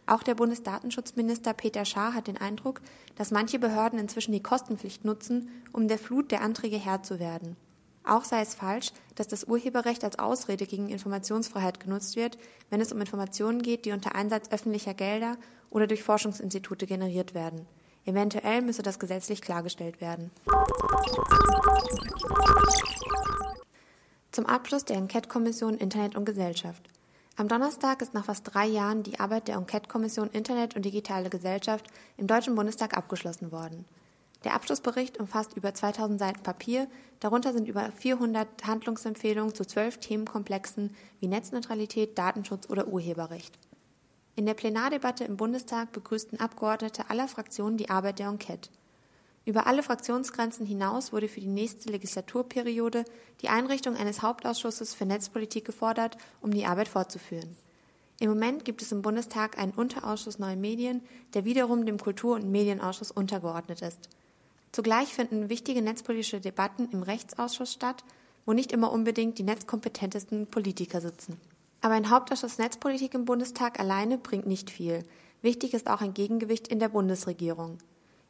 Auch 0.07 0.23
der 0.23 0.35
Bundesdatenschutzminister 0.35 1.53
Peter 1.53 1.85
Schaar 1.85 2.15
hat 2.15 2.27
den 2.27 2.39
Eindruck, 2.39 2.81
dass 3.17 3.33
manche 3.33 3.59
Behörden 3.59 3.99
inzwischen 3.99 4.33
die 4.33 4.43
Kostenpflicht 4.43 5.05
nutzen, 5.05 5.51
um 5.75 5.89
der 5.89 5.99
Flut 5.99 6.31
der 6.31 6.41
Anträge 6.41 6.79
Herr 6.79 7.03
zu 7.03 7.21
werden. 7.21 7.55
Auch 8.03 8.25
sei 8.25 8.41
es 8.41 8.55
falsch, 8.55 8.93
dass 9.15 9.29
das 9.29 9.45
Urheberrecht 9.45 10.05
als 10.05 10.19
Ausrede 10.19 10.65
gegen 10.65 10.89
Informationsfreiheit 10.89 11.79
genutzt 11.79 12.17
wird, 12.17 12.39
wenn 12.71 12.81
es 12.81 12.93
um 12.95 13.01
Informationen 13.01 13.61
geht, 13.61 13.85
die 13.85 13.93
unter 13.93 14.15
Einsatz 14.15 14.51
öffentlicher 14.51 14.95
Gelder 14.95 15.37
oder 15.69 15.87
durch 15.87 16.03
Forschungsinstitute 16.03 16.87
generiert 16.87 17.35
werden. 17.35 17.67
Eventuell 18.07 18.63
müsse 18.63 18.83
das 18.83 18.99
gesetzlich 18.99 19.43
klargestellt 19.43 20.01
werden. 20.01 20.31
Zum 24.37 24.45
Abschluss 24.45 24.85
der 24.85 24.99
Enquete-Kommission 24.99 25.79
Internet 25.79 26.15
und 26.15 26.27
Gesellschaft. 26.27 26.91
Am 27.37 27.49
Donnerstag 27.49 28.03
ist 28.03 28.13
nach 28.13 28.27
fast 28.27 28.43
drei 28.53 28.67
Jahren 28.67 29.03
die 29.03 29.19
Arbeit 29.19 29.49
der 29.49 29.57
Enquete-Kommission 29.57 30.29
Internet 30.29 30.77
und 30.77 30.85
digitale 30.85 31.31
Gesellschaft 31.31 31.87
im 32.19 32.27
Deutschen 32.27 32.55
Bundestag 32.55 32.95
abgeschlossen 32.99 33.51
worden. 33.51 33.87
Der 34.45 34.53
Abschlussbericht 34.53 35.19
umfasst 35.19 35.57
über 35.57 35.73
2000 35.73 36.19
Seiten 36.21 36.43
Papier, 36.43 36.87
darunter 37.19 37.55
sind 37.55 37.67
über 37.67 37.91
400 37.93 38.47
Handlungsempfehlungen 38.67 39.55
zu 39.55 39.65
zwölf 39.65 40.01
Themenkomplexen 40.01 40.95
wie 41.21 41.29
Netzneutralität, 41.29 42.19
Datenschutz 42.19 42.69
oder 42.69 42.89
Urheberrecht. 42.89 43.59
In 44.35 44.45
der 44.45 44.53
Plenardebatte 44.53 45.25
im 45.25 45.39
Bundestag 45.39 45.93
begrüßten 45.93 46.41
Abgeordnete 46.41 47.09
aller 47.09 47.29
Fraktionen 47.29 47.79
die 47.79 47.89
Arbeit 47.89 48.19
der 48.19 48.29
Enquete. 48.29 48.69
Über 49.47 49.69
alle 49.69 49.85
Fraktionsgrenzen 49.85 50.67
hinaus 50.67 51.13
wurde 51.13 51.29
für 51.29 51.41
die 51.41 51.47
nächste 51.47 51.89
Legislaturperiode 51.91 53.05
die 53.43 53.49
Einrichtung 53.49 53.95
eines 53.95 54.21
Hauptausschusses 54.21 54.93
für 54.93 55.07
Netzpolitik 55.07 55.65
gefordert, 55.65 56.19
um 56.41 56.51
die 56.51 56.67
Arbeit 56.67 56.89
fortzuführen. 56.89 57.57
Im 58.19 58.29
Moment 58.29 58.65
gibt 58.65 58.83
es 58.83 58.91
im 58.91 59.03
Bundestag 59.03 59.57
einen 59.57 59.71
Unterausschuss 59.71 60.41
Neue 60.41 60.57
Medien, 60.57 61.01
der 61.35 61.45
wiederum 61.45 61.87
dem 61.87 61.99
Kultur- 61.99 62.35
und 62.35 62.51
Medienausschuss 62.51 63.13
untergeordnet 63.13 63.83
ist. 63.83 64.09
Zugleich 64.73 65.15
finden 65.15 65.49
wichtige 65.49 65.81
netzpolitische 65.81 66.41
Debatten 66.41 66.89
im 66.91 67.05
Rechtsausschuss 67.05 67.73
statt, 67.73 68.03
wo 68.47 68.53
nicht 68.53 68.73
immer 68.73 68.91
unbedingt 68.91 69.39
die 69.39 69.45
netzkompetentesten 69.45 70.49
Politiker 70.49 71.01
sitzen. 71.01 71.37
Aber 71.83 71.95
ein 71.95 72.11
Hauptausschuss 72.11 72.59
Netzpolitik 72.59 73.15
im 73.15 73.25
Bundestag 73.25 73.79
alleine 73.79 74.19
bringt 74.19 74.47
nicht 74.47 74.71
viel. 74.71 75.05
Wichtig 75.41 75.73
ist 75.73 75.89
auch 75.89 76.01
ein 76.01 76.15
Gegengewicht 76.15 76.67
in 76.67 76.81
der 76.81 76.89
Bundesregierung. 76.89 77.79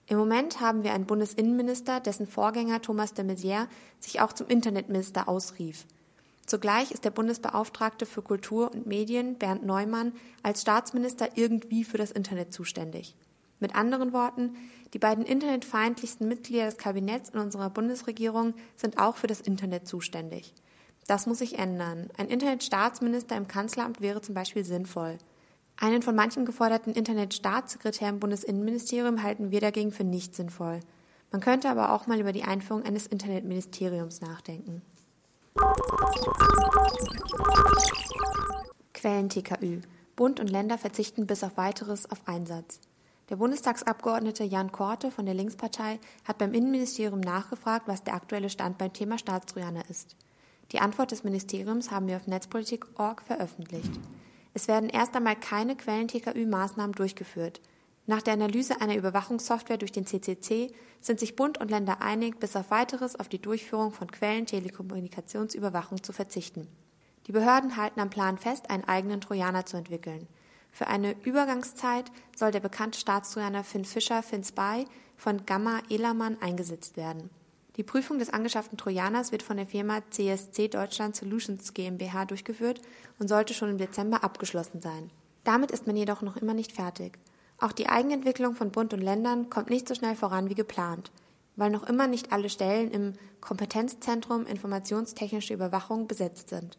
Im 0.08 0.18
Moment 0.18 0.60
haben 0.60 0.84
wir 0.84 0.92
einen 0.92 1.06
Bundesinnenminister, 1.06 1.98
dessen 1.98 2.28
Vorgänger 2.28 2.80
Thomas 2.80 3.12
de 3.12 3.24
Maizière 3.24 3.66
sich 3.98 4.20
auch 4.20 4.32
zum 4.32 4.46
Internetminister 4.46 5.28
ausrief. 5.28 5.86
Zugleich 6.46 6.92
ist 6.92 7.04
der 7.04 7.10
Bundesbeauftragte 7.10 8.06
für 8.06 8.22
Kultur 8.22 8.72
und 8.72 8.86
Medien, 8.86 9.36
Bernd 9.36 9.66
Neumann, 9.66 10.12
als 10.44 10.62
Staatsminister 10.62 11.30
irgendwie 11.34 11.82
für 11.82 11.98
das 11.98 12.12
Internet 12.12 12.52
zuständig. 12.52 13.16
Mit 13.58 13.74
anderen 13.74 14.12
Worten, 14.12 14.54
die 14.94 15.00
beiden 15.00 15.24
internetfeindlichsten 15.24 16.28
Mitglieder 16.28 16.66
des 16.66 16.76
Kabinetts 16.76 17.30
in 17.30 17.40
unserer 17.40 17.70
Bundesregierung 17.70 18.54
sind 18.76 18.98
auch 18.98 19.16
für 19.16 19.26
das 19.26 19.40
Internet 19.40 19.88
zuständig. 19.88 20.54
Das 21.08 21.26
muss 21.26 21.38
sich 21.38 21.58
ändern. 21.58 22.10
Ein 22.16 22.28
Internetstaatsminister 22.28 23.36
im 23.36 23.48
Kanzleramt 23.48 24.00
wäre 24.00 24.20
zum 24.20 24.34
Beispiel 24.34 24.64
sinnvoll. 24.64 25.18
Einen 25.78 26.02
von 26.02 26.14
manchen 26.14 26.46
geforderten 26.46 26.94
Internetstaatssekretär 26.94 28.08
im 28.08 28.18
Bundesinnenministerium 28.18 29.22
halten 29.22 29.50
wir 29.50 29.60
dagegen 29.60 29.92
für 29.92 30.04
nicht 30.04 30.34
sinnvoll. 30.34 30.80
Man 31.30 31.40
könnte 31.40 31.68
aber 31.68 31.92
auch 31.92 32.06
mal 32.06 32.20
über 32.20 32.32
die 32.32 32.44
Einführung 32.44 32.82
eines 32.84 33.06
Internetministeriums 33.06 34.20
nachdenken. 34.20 34.82
Quellen-TKÜ. 38.94 39.82
Bund 40.16 40.40
und 40.40 40.48
Länder 40.48 40.78
verzichten 40.78 41.26
bis 41.26 41.44
auf 41.44 41.58
weiteres 41.58 42.10
auf 42.10 42.26
Einsatz. 42.26 42.80
Der 43.28 43.36
Bundestagsabgeordnete 43.36 44.44
Jan 44.44 44.72
Korte 44.72 45.10
von 45.10 45.26
der 45.26 45.34
Linkspartei 45.34 45.98
hat 46.24 46.38
beim 46.38 46.54
Innenministerium 46.54 47.20
nachgefragt, 47.20 47.86
was 47.86 48.02
der 48.02 48.14
aktuelle 48.14 48.48
Stand 48.48 48.78
beim 48.78 48.92
Thema 48.92 49.18
Staatstrojaner 49.18 49.90
ist. 49.90 50.16
Die 50.72 50.78
Antwort 50.78 51.10
des 51.10 51.22
Ministeriums 51.22 51.90
haben 51.90 52.06
wir 52.08 52.16
auf 52.16 52.26
netzpolitik.org 52.26 53.22
veröffentlicht. 53.22 53.92
Es 54.56 54.68
werden 54.68 54.88
erst 54.88 55.14
einmal 55.14 55.36
keine 55.36 55.76
Quellen-TKÜ-Maßnahmen 55.76 56.94
durchgeführt. 56.94 57.60
Nach 58.06 58.22
der 58.22 58.32
Analyse 58.32 58.80
einer 58.80 58.96
Überwachungssoftware 58.96 59.76
durch 59.76 59.92
den 59.92 60.06
CCC 60.06 60.72
sind 60.98 61.20
sich 61.20 61.36
Bund 61.36 61.58
und 61.58 61.70
Länder 61.70 62.00
einig, 62.00 62.40
bis 62.40 62.56
auf 62.56 62.70
weiteres 62.70 63.20
auf 63.20 63.28
die 63.28 63.38
Durchführung 63.38 63.92
von 63.92 64.10
Quellen-Telekommunikationsüberwachung 64.10 66.02
zu 66.02 66.14
verzichten. 66.14 66.68
Die 67.26 67.32
Behörden 67.32 67.76
halten 67.76 68.00
am 68.00 68.08
Plan 68.08 68.38
fest, 68.38 68.70
einen 68.70 68.84
eigenen 68.84 69.20
Trojaner 69.20 69.66
zu 69.66 69.76
entwickeln. 69.76 70.26
Für 70.72 70.86
eine 70.86 71.14
Übergangszeit 71.22 72.10
soll 72.34 72.50
der 72.50 72.60
bekannte 72.60 72.98
Staatstrojaner 72.98 73.62
Finn 73.62 73.84
Fischer 73.84 74.22
Finn 74.22 74.42
Spy 74.42 74.86
von 75.18 75.44
Gamma 75.44 75.82
Elermann 75.90 76.38
eingesetzt 76.40 76.96
werden. 76.96 77.28
Die 77.76 77.82
Prüfung 77.82 78.18
des 78.18 78.30
angeschafften 78.30 78.78
Trojaners 78.78 79.32
wird 79.32 79.42
von 79.42 79.58
der 79.58 79.66
Firma 79.66 80.00
CSC 80.10 80.68
Deutschland 80.68 81.14
Solutions 81.14 81.74
GmbH 81.74 82.24
durchgeführt 82.24 82.80
und 83.18 83.28
sollte 83.28 83.52
schon 83.52 83.68
im 83.68 83.78
Dezember 83.78 84.24
abgeschlossen 84.24 84.80
sein. 84.80 85.10
Damit 85.44 85.70
ist 85.70 85.86
man 85.86 85.96
jedoch 85.96 86.22
noch 86.22 86.38
immer 86.38 86.54
nicht 86.54 86.72
fertig. 86.72 87.18
Auch 87.58 87.72
die 87.72 87.88
Eigenentwicklung 87.88 88.54
von 88.54 88.70
Bund 88.70 88.94
und 88.94 89.00
Ländern 89.00 89.50
kommt 89.50 89.68
nicht 89.68 89.86
so 89.88 89.94
schnell 89.94 90.16
voran 90.16 90.48
wie 90.48 90.54
geplant, 90.54 91.10
weil 91.56 91.70
noch 91.70 91.86
immer 91.86 92.06
nicht 92.06 92.32
alle 92.32 92.48
Stellen 92.48 92.90
im 92.90 93.12
Kompetenzzentrum 93.40 94.46
Informationstechnische 94.46 95.54
Überwachung 95.54 96.06
besetzt 96.06 96.48
sind. 96.48 96.78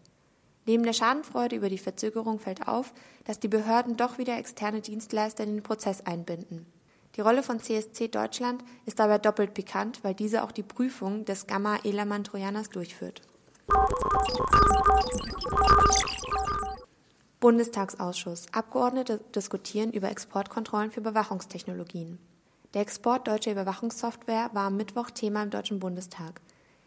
Neben 0.66 0.84
der 0.84 0.94
Schadenfreude 0.94 1.56
über 1.56 1.70
die 1.70 1.78
Verzögerung 1.78 2.40
fällt 2.40 2.68
auf, 2.68 2.94
dass 3.24 3.40
die 3.40 3.48
Behörden 3.48 3.98
doch 3.98 4.18
wieder 4.18 4.38
externe 4.38 4.82
Dienstleister 4.82 5.44
in 5.44 5.56
den 5.56 5.64
Prozess 5.64 6.02
einbinden. 6.02 6.66
Die 7.18 7.22
Rolle 7.22 7.42
von 7.42 7.60
CSC 7.60 8.10
Deutschland 8.10 8.64
ist 8.86 9.00
dabei 9.00 9.18
doppelt 9.18 9.56
pikant, 9.56 10.04
weil 10.04 10.14
diese 10.14 10.44
auch 10.44 10.52
die 10.52 10.62
Prüfung 10.62 11.26
des 11.26 11.48
Gamma-Elermann-Trojaners 11.48 12.70
durchführt. 12.70 13.24
Bundestagsausschuss. 17.40 18.46
Abgeordnete 18.52 19.20
diskutieren 19.34 19.92
über 19.92 20.12
Exportkontrollen 20.12 20.92
für 20.92 21.00
Überwachungstechnologien. 21.00 22.20
Der 22.76 22.84
Export 22.84 23.28
deutscher 23.28 23.52
Überwachungssoftware 23.52 24.52
war 24.54 24.68
am 24.68 24.78
Mittwoch 24.78 25.10
Thema 25.10 25.42
im 25.42 25.50
Deutschen 25.50 25.80
Bundestag. 25.80 26.40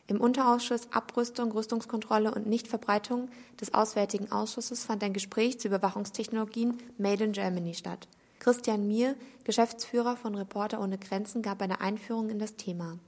Im 0.07 0.21
Unterausschuss 0.21 0.93
Abrüstung, 0.93 1.51
Rüstungskontrolle 1.51 2.33
und 2.33 2.47
Nichtverbreitung 2.47 3.31
des 3.61 3.75
Auswärtigen 3.75 4.31
Ausschusses 4.31 4.85
fand 4.85 5.03
ein 5.03 5.13
Gespräch 5.13 5.59
zu 5.59 5.67
Überwachungstechnologien 5.67 6.79
Made 6.99 7.25
in 7.25 7.33
Germany 7.33 7.75
statt. 7.75 8.07
Christian 8.41 8.89
Mier, 8.89 9.17
Geschäftsführer 9.45 10.17
von 10.17 10.35
Reporter 10.35 10.81
ohne 10.81 10.97
Grenzen, 10.97 11.43
gab 11.43 11.61
eine 11.61 11.83
Einführung 11.83 12.31
in 12.31 12.39
das 12.39 12.57
Thema. 12.57 12.99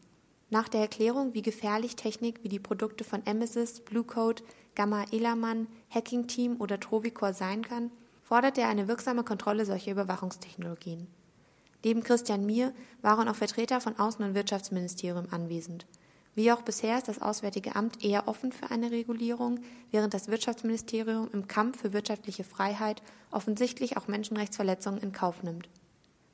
Nach 0.51 0.68
der 0.68 0.83
Erklärung, 0.83 1.33
wie 1.33 1.40
gefährlich 1.40 1.97
Technik 1.97 2.40
wie 2.45 2.51
die 2.51 2.59
Produkte 2.59 3.03
von 3.03 3.25
Emesis, 3.25 3.81
Bluecode, 3.81 4.45
Gamma 4.75 5.07
Elermann, 5.11 5.68
Hacking 5.88 6.27
Team 6.27 6.61
oder 6.61 6.79
Trovicor 6.79 7.33
sein 7.33 7.62
kann, 7.62 7.90
forderte 8.23 8.61
er 8.61 8.68
eine 8.68 8.88
wirksame 8.88 9.25
Kontrolle 9.25 9.64
solcher 9.64 9.92
Überwachungstechnologien. 9.92 11.07
Neben 11.83 12.03
Christian 12.03 12.45
Mier 12.45 12.75
waren 13.01 13.27
auch 13.27 13.35
Vertreter 13.35 13.81
von 13.81 13.95
Außen- 13.95 14.23
und 14.23 14.35
Wirtschaftsministerium 14.35 15.29
anwesend. 15.31 15.87
Wie 16.35 16.51
auch 16.51 16.62
bisher 16.62 16.97
ist 16.97 17.09
das 17.09 17.21
Auswärtige 17.21 17.77
Amt 17.77 18.03
eher 18.03 18.27
offen 18.27 18.53
für 18.53 18.71
eine 18.71 18.90
Regulierung, 18.90 19.61
während 19.90 20.14
das 20.14 20.29
Wirtschaftsministerium 20.29 21.29
im 21.33 21.47
Kampf 21.47 21.83
für 21.83 21.92
wirtschaftliche 21.92 22.45
Freiheit 22.45 23.03
offensichtlich 23.31 23.97
auch 23.97 24.09
Menschenrechtsverletzungen 24.09 25.03
in 25.03 25.12
Kauf 25.12 25.42
nimmt. 25.42 25.68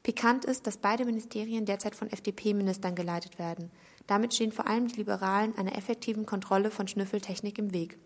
Pikant 0.04 0.44
ist, 0.44 0.66
dass 0.66 0.78
beide 0.78 1.04
Ministerien 1.04 1.66
derzeit 1.66 1.96
von 1.96 2.11
FDP-Ministern 2.11 2.94
geleitet 2.94 3.38
werden. 3.38 3.70
Damit 4.06 4.32
stehen 4.32 4.52
vor 4.52 4.68
allem 4.68 4.87
die 4.87 4.96
Liberalen 4.96 5.56
einer 5.58 5.76
effektiven 5.76 6.24
Kontrolle 6.24 6.70
von 6.70 6.88
Schnüffeltechnik 6.88 7.58
im 7.58 7.74
Weg. 7.74 7.98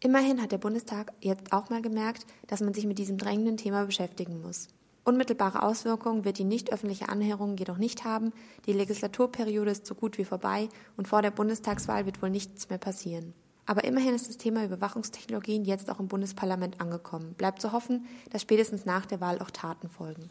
Immerhin 0.00 0.42
hat 0.42 0.52
der 0.52 0.58
Bundestag 0.58 1.12
jetzt 1.20 1.52
auch 1.52 1.70
mal 1.70 1.80
gemerkt, 1.80 2.26
dass 2.48 2.60
man 2.60 2.74
sich 2.74 2.84
mit 2.86 2.98
diesem 2.98 3.16
drängenden 3.16 3.56
Thema 3.56 3.86
beschäftigen 3.86 4.42
muss. 4.42 4.68
Unmittelbare 5.04 5.62
Auswirkungen 5.62 6.24
wird 6.24 6.38
die 6.38 6.44
nicht 6.44 6.72
öffentliche 6.72 7.10
Anhörung 7.10 7.56
jedoch 7.58 7.76
nicht 7.76 8.04
haben. 8.04 8.32
Die 8.64 8.72
Legislaturperiode 8.72 9.70
ist 9.70 9.86
so 9.86 9.94
gut 9.94 10.16
wie 10.16 10.24
vorbei 10.24 10.70
und 10.96 11.06
vor 11.06 11.20
der 11.20 11.30
Bundestagswahl 11.30 12.06
wird 12.06 12.22
wohl 12.22 12.30
nichts 12.30 12.70
mehr 12.70 12.78
passieren. 12.78 13.34
Aber 13.66 13.84
immerhin 13.84 14.14
ist 14.14 14.28
das 14.28 14.38
Thema 14.38 14.64
Überwachungstechnologien 14.64 15.64
jetzt 15.64 15.90
auch 15.90 16.00
im 16.00 16.08
Bundesparlament 16.08 16.80
angekommen. 16.80 17.34
Bleibt 17.34 17.60
zu 17.60 17.72
hoffen, 17.72 18.06
dass 18.30 18.42
spätestens 18.42 18.86
nach 18.86 19.04
der 19.04 19.20
Wahl 19.20 19.40
auch 19.40 19.50
Taten 19.50 19.88
folgen. 19.88 20.30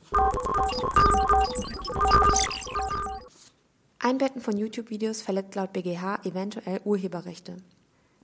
Einbetten 3.99 4.41
von 4.41 4.57
YouTube-Videos 4.57 5.21
verletzt 5.21 5.55
laut 5.55 5.71
BGH 5.71 6.25
eventuell 6.25 6.81
Urheberrechte. 6.83 7.57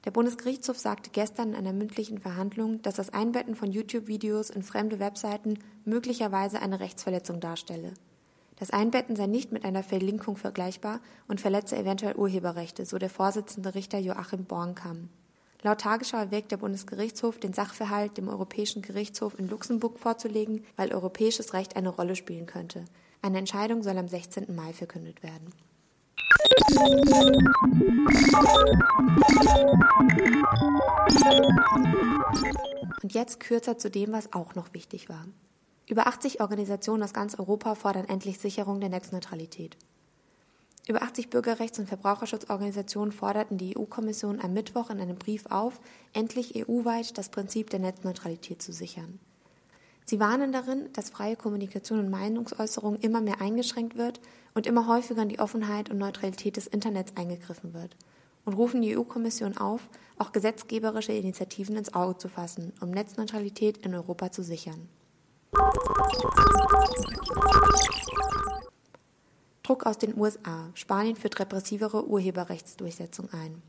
Der 0.06 0.12
Bundesgerichtshof 0.12 0.80
sagte 0.80 1.10
gestern 1.10 1.50
in 1.50 1.56
einer 1.56 1.74
mündlichen 1.74 2.20
Verhandlung, 2.20 2.82
dass 2.82 2.96
das 2.96 3.10
Einbetten 3.10 3.56
von 3.56 3.72
YouTube-Videos 3.72 4.50
in 4.50 4.64
fremde 4.64 5.00
Webseiten 5.00 5.60
möglicherweise 5.84 6.62
eine 6.62 6.80
Rechtsverletzung 6.80 7.42
darstelle. 7.42 7.94
Das 8.56 8.72
Einbetten 8.72 9.16
sei 9.16 9.28
nicht 9.28 9.52
mit 9.52 9.66
einer 9.66 9.84
Verlinkung 9.84 10.38
vergleichbar 10.38 11.00
und 11.28 11.42
verletze 11.42 11.78
eventuell 11.78 12.16
Urheberrechte, 12.16 12.86
so 12.86 12.98
der 12.98 13.10
Vorsitzende 13.10 13.76
Richter 13.76 14.00
Joachim 14.00 14.46
Bornkamm. 14.46 15.10
Laut 15.62 15.82
Tagesschau 15.82 16.18
erwägt 16.18 16.52
der 16.52 16.58
Bundesgerichtshof, 16.58 17.38
den 17.38 17.52
Sachverhalt 17.52 18.18
dem 18.18 18.30
Europäischen 18.30 18.82
Gerichtshof 18.82 19.38
in 19.38 19.50
Luxemburg 19.50 20.00
vorzulegen, 20.00 20.64
weil 20.78 20.94
europäisches 20.94 21.54
Recht 21.54 21.76
eine 21.76 21.90
Rolle 21.90 22.16
spielen 22.16 22.46
könnte. 22.46 22.86
Eine 23.22 23.40
Entscheidung 23.40 23.84
soll 23.84 23.98
am 23.98 24.08
16. 24.08 24.56
Mai 24.56 24.72
verkündet 24.72 25.22
werden. 25.24 25.54
Und 33.02 33.14
jetzt 33.14 33.40
kürzer 33.40 33.78
zu 33.78 33.90
dem, 33.90 34.12
was 34.12 34.34
auch 34.34 34.56
noch 34.56 34.74
wichtig 34.74 35.10
war. 35.10 35.26
Über 35.88 36.08
80 36.08 36.42
Organisationen 36.42 37.04
aus 37.04 37.14
ganz 37.14 37.40
Europa 37.40 37.76
fordern 37.76 38.06
endlich 38.06 38.38
Sicherung 38.40 38.80
der 38.80 38.90
Netzneutralität. 38.90 39.78
Über 40.88 41.02
80 41.02 41.30
Bürgerrechts- 41.30 41.80
und 41.80 41.88
Verbraucherschutzorganisationen 41.88 43.12
forderten 43.12 43.58
die 43.58 43.78
EU-Kommission 43.78 44.40
am 44.42 44.54
Mittwoch 44.54 44.90
in 44.90 45.00
einem 45.00 45.18
Brief 45.18 45.46
auf, 45.48 45.80
endlich 46.14 46.56
EU-weit 46.56 47.18
das 47.18 47.30
Prinzip 47.30 47.70
der 47.70 47.80
Netzneutralität 47.80 48.62
zu 48.62 48.74
sichern. 48.74 49.20
Sie 50.10 50.20
warnen 50.20 50.52
darin, 50.52 50.92
dass 50.94 51.12
freie 51.12 51.36
Kommunikation 51.36 52.00
und 52.00 52.10
Meinungsäußerung 52.10 52.96
immer 52.96 53.22
mehr 53.22 53.42
eingeschränkt 53.42 53.96
wird 53.96 54.20
und 54.56 54.66
immer 54.66 54.88
häufiger 54.88 55.22
in 55.22 55.30
die 55.30 55.38
Offenheit 55.38 55.92
und 55.92 56.00
Neutralität 56.00 56.58
des 56.58 56.66
Internets 56.66 57.16
eingegriffen 57.16 57.76
wird 57.76 57.96
und 58.44 58.56
rufen 58.56 58.82
die 58.82 58.98
EU-Kommission 58.98 59.56
auf, 59.58 59.88
auch 60.18 60.32
gesetzgeberische 60.32 61.12
Initiativen 61.12 61.78
ins 61.78 61.94
Auge 61.94 62.18
zu 62.18 62.28
fassen, 62.28 62.74
um 62.82 62.90
Netzneutralität 62.90 63.78
in 63.86 63.94
Europa 63.94 64.32
zu 64.32 64.42
sichern. 64.42 64.90
Druck 69.62 69.86
aus 69.86 70.00
den 70.00 70.18
USA. 70.18 70.72
Spanien 70.74 71.18
führt 71.18 71.40
repressivere 71.40 72.08
Urheberrechtsdurchsetzung 72.08 73.30
ein. 73.32 73.62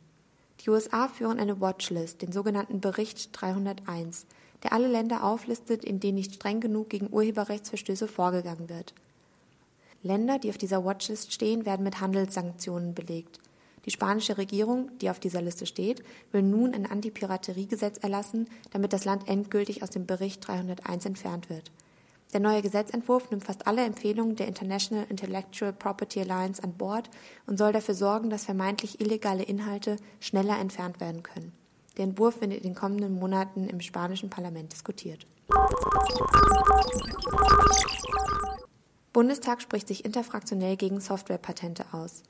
Die 0.61 0.71
USA 0.71 1.09
führen 1.09 1.39
eine 1.39 1.61
Watchlist, 1.61 2.23
den 2.23 2.33
sogenannten 2.33 2.81
Bericht 2.81 3.29
301, 3.39 4.25
der 4.63 4.73
alle 4.73 4.89
Länder 4.89 5.25
auflistet, 5.25 5.85
in 5.85 6.01
denen 6.01 6.17
nicht 6.17 6.35
streng 6.35 6.61
genug 6.61 6.91
gegen 6.91 7.13
Urheberrechtsverstöße 7.13 8.09
vorgegangen 8.09 8.69
wird. 8.69 8.95
Länder, 10.03 10.39
die 10.39 10.51
auf 10.51 10.59
dieser 10.59 10.85
Watchlist 10.85 11.33
stehen, 11.33 11.67
werden 11.67 11.83
mit 11.85 12.01
Handelssanktionen 12.01 12.95
belegt. 12.95 13.39
Die 13.87 13.91
spanische 13.91 14.39
Regierung, 14.39 14.91
die 14.99 15.11
auf 15.11 15.21
dieser 15.21 15.43
Liste 15.43 15.67
steht, 15.67 16.03
will 16.33 16.43
nun 16.43 16.75
ein 16.75 16.87
Antipirateriegesetz 16.87 17.99
erlassen, 17.99 18.49
damit 18.71 18.93
das 18.93 19.05
Land 19.05 19.29
endgültig 19.29 19.83
aus 19.83 19.91
dem 19.91 20.07
Bericht 20.07 20.47
301 20.47 21.07
entfernt 21.07 21.49
wird. 21.51 21.71
Der 22.33 22.41
neue 22.41 22.63
Gesetzentwurf 22.63 23.31
nimmt 23.31 23.45
fast 23.45 23.67
alle 23.67 23.85
Empfehlungen 23.85 24.37
der 24.37 24.47
International 24.47 25.05
Intellectual 25.09 25.73
Property 25.73 26.21
Alliance 26.21 26.63
an 26.63 26.75
Bord 26.75 27.11
und 27.47 27.59
soll 27.59 27.73
dafür 27.73 27.95
sorgen, 27.95 28.31
dass 28.31 28.45
vermeintlich 28.45 29.01
illegale 29.01 29.43
Inhalte 29.43 29.97
schneller 30.21 30.59
entfernt 30.59 31.01
werden 31.01 31.23
können. 31.23 31.53
Der 31.97 32.05
Entwurf 32.05 32.41
wird 32.41 32.53
in 32.53 32.63
den 32.63 32.75
kommenden 32.75 33.15
Monaten 33.15 33.69
im 33.69 33.81
spanischen 33.81 34.31
Parlament 34.31 34.73
diskutiert. 34.73 35.27
Bundestag 39.13 39.61
spricht 39.61 39.89
sich 39.89 40.05
interfraktionell 40.05 40.77
gegen 40.77 41.01
Softwarepatente 41.01 41.85
aus. 41.93 42.23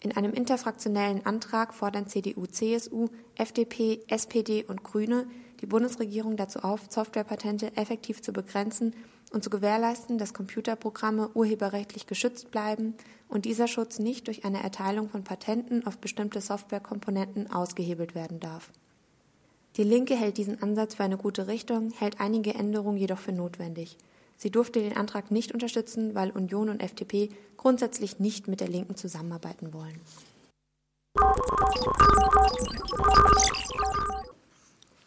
In 0.00 0.16
einem 0.16 0.32
interfraktionellen 0.32 1.26
Antrag 1.26 1.74
fordern 1.74 2.06
CDU, 2.06 2.46
CSU, 2.46 3.08
FDP, 3.34 4.00
SPD 4.08 4.62
und 4.62 4.84
Grüne 4.84 5.26
die 5.60 5.66
Bundesregierung 5.66 6.36
dazu 6.36 6.60
auf, 6.60 6.82
Softwarepatente 6.88 7.76
effektiv 7.76 8.22
zu 8.22 8.32
begrenzen 8.32 8.94
und 9.32 9.42
zu 9.42 9.50
gewährleisten, 9.50 10.18
dass 10.18 10.34
Computerprogramme 10.34 11.30
urheberrechtlich 11.34 12.06
geschützt 12.06 12.50
bleiben 12.50 12.94
und 13.28 13.44
dieser 13.44 13.66
Schutz 13.66 13.98
nicht 13.98 14.28
durch 14.28 14.44
eine 14.44 14.62
Erteilung 14.62 15.08
von 15.08 15.24
Patenten 15.24 15.84
auf 15.86 15.98
bestimmte 15.98 16.40
Softwarekomponenten 16.40 17.50
ausgehebelt 17.50 18.14
werden 18.14 18.38
darf. 18.38 18.70
Die 19.78 19.84
Linke 19.84 20.16
hält 20.16 20.38
diesen 20.38 20.60
Ansatz 20.60 20.96
für 20.96 21.04
eine 21.04 21.16
gute 21.16 21.46
Richtung, 21.46 21.92
hält 21.92 22.18
einige 22.20 22.52
Änderungen 22.52 22.98
jedoch 22.98 23.18
für 23.18 23.30
notwendig. 23.30 23.96
Sie 24.36 24.50
durfte 24.50 24.80
den 24.80 24.96
Antrag 24.96 25.30
nicht 25.30 25.52
unterstützen, 25.52 26.16
weil 26.16 26.32
Union 26.32 26.68
und 26.68 26.82
FDP 26.82 27.28
grundsätzlich 27.56 28.18
nicht 28.18 28.48
mit 28.48 28.60
der 28.60 28.66
Linken 28.66 28.96
zusammenarbeiten 28.96 29.72
wollen. 29.72 30.00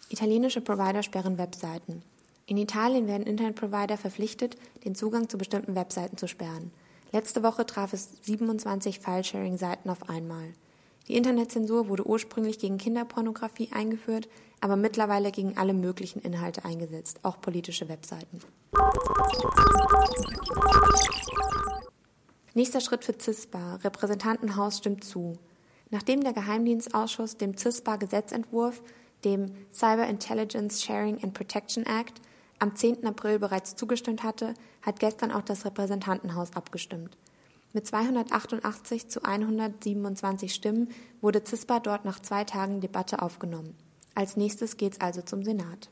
Italienische 0.08 0.62
Provider 0.62 1.04
sperren 1.04 1.38
Webseiten. 1.38 2.02
In 2.46 2.56
Italien 2.56 3.08
werden 3.08 3.28
Internetprovider 3.28 3.98
verpflichtet, 3.98 4.56
den 4.86 4.96
Zugang 4.96 5.28
zu 5.28 5.38
bestimmten 5.38 5.76
Webseiten 5.76 6.16
zu 6.16 6.30
sperren. 6.30 6.72
Letzte 7.12 7.44
Woche 7.44 7.66
traf 7.66 7.92
es 7.92 8.12
27 8.22 9.02
File-Sharing-Seiten 9.02 9.90
auf 9.90 10.08
einmal. 10.10 10.54
Die 11.10 11.18
Internetzensur 11.18 11.90
wurde 11.90 12.08
ursprünglich 12.08 12.60
gegen 12.60 12.78
Kinderpornografie 12.78 13.70
eingeführt, 13.74 14.30
aber 14.62 14.76
mittlerweile 14.76 15.32
gegen 15.32 15.58
alle 15.58 15.74
möglichen 15.74 16.22
Inhalte 16.22 16.64
eingesetzt, 16.64 17.20
auch 17.24 17.42
politische 17.42 17.90
Webseiten. 17.90 18.40
Nächster 22.54 22.82
Schritt 22.82 23.04
für 23.04 23.18
CISPA. 23.18 23.76
Repräsentantenhaus 23.78 24.78
stimmt 24.78 25.04
zu. 25.04 25.38
Nachdem 25.90 26.22
der 26.22 26.34
Geheimdienstausschuss 26.34 27.38
dem 27.38 27.58
CISPA-Gesetzentwurf, 27.58 28.82
dem 29.26 29.52
Cyber 29.74 30.08
Intelligence 30.08 30.84
Sharing 30.84 31.22
and 31.24 31.34
Protection 31.34 31.86
Act, 31.86 32.22
am 32.60 32.76
10. 32.76 33.06
April 33.08 33.40
bereits 33.40 33.76
zugestimmt 33.76 34.24
hatte, 34.24 34.54
hat 34.82 35.00
gestern 35.00 35.32
auch 35.32 35.42
das 35.42 35.66
Repräsentantenhaus 35.66 36.56
abgestimmt. 36.56 37.18
Mit 37.74 37.88
288 37.88 39.10
zu 39.10 39.24
127 39.24 40.54
Stimmen 40.54 40.90
wurde 41.22 41.44
CISPA 41.44 41.80
dort 41.80 42.06
nach 42.06 42.20
zwei 42.20 42.44
Tagen 42.44 42.82
Debatte 42.82 43.22
aufgenommen. 43.22 43.76
Als 44.16 44.38
nächstes 44.38 44.78
geht's 44.78 45.00
also 45.00 45.22
zum 45.22 45.44
Senat. 45.44 45.90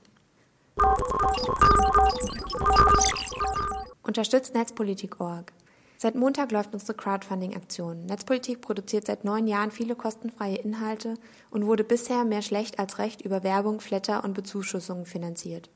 Unterstützt 4.04 4.54
Netzpolitik.org. 4.54 5.54
Seit 5.98 6.16
Montag 6.16 6.52
läuft 6.52 6.74
unsere 6.74 6.94
Crowdfunding-Aktion. 6.94 8.06
Netzpolitik 8.06 8.62
produziert 8.62 9.06
seit 9.06 9.26
neun 9.26 9.48
Jahren 9.48 9.70
viele 9.72 9.96
kostenfreie 9.96 10.56
Inhalte 10.56 11.16
und 11.52 11.66
wurde 11.66 11.84
bisher 11.84 12.24
mehr 12.24 12.42
schlecht 12.42 12.80
als 12.80 13.00
recht 13.00 13.22
über 13.22 13.44
Werbung, 13.44 13.82
Flatter 13.82 14.24
und 14.24 14.34
Bezuschussungen 14.34 15.06
finanziert. 15.06 15.70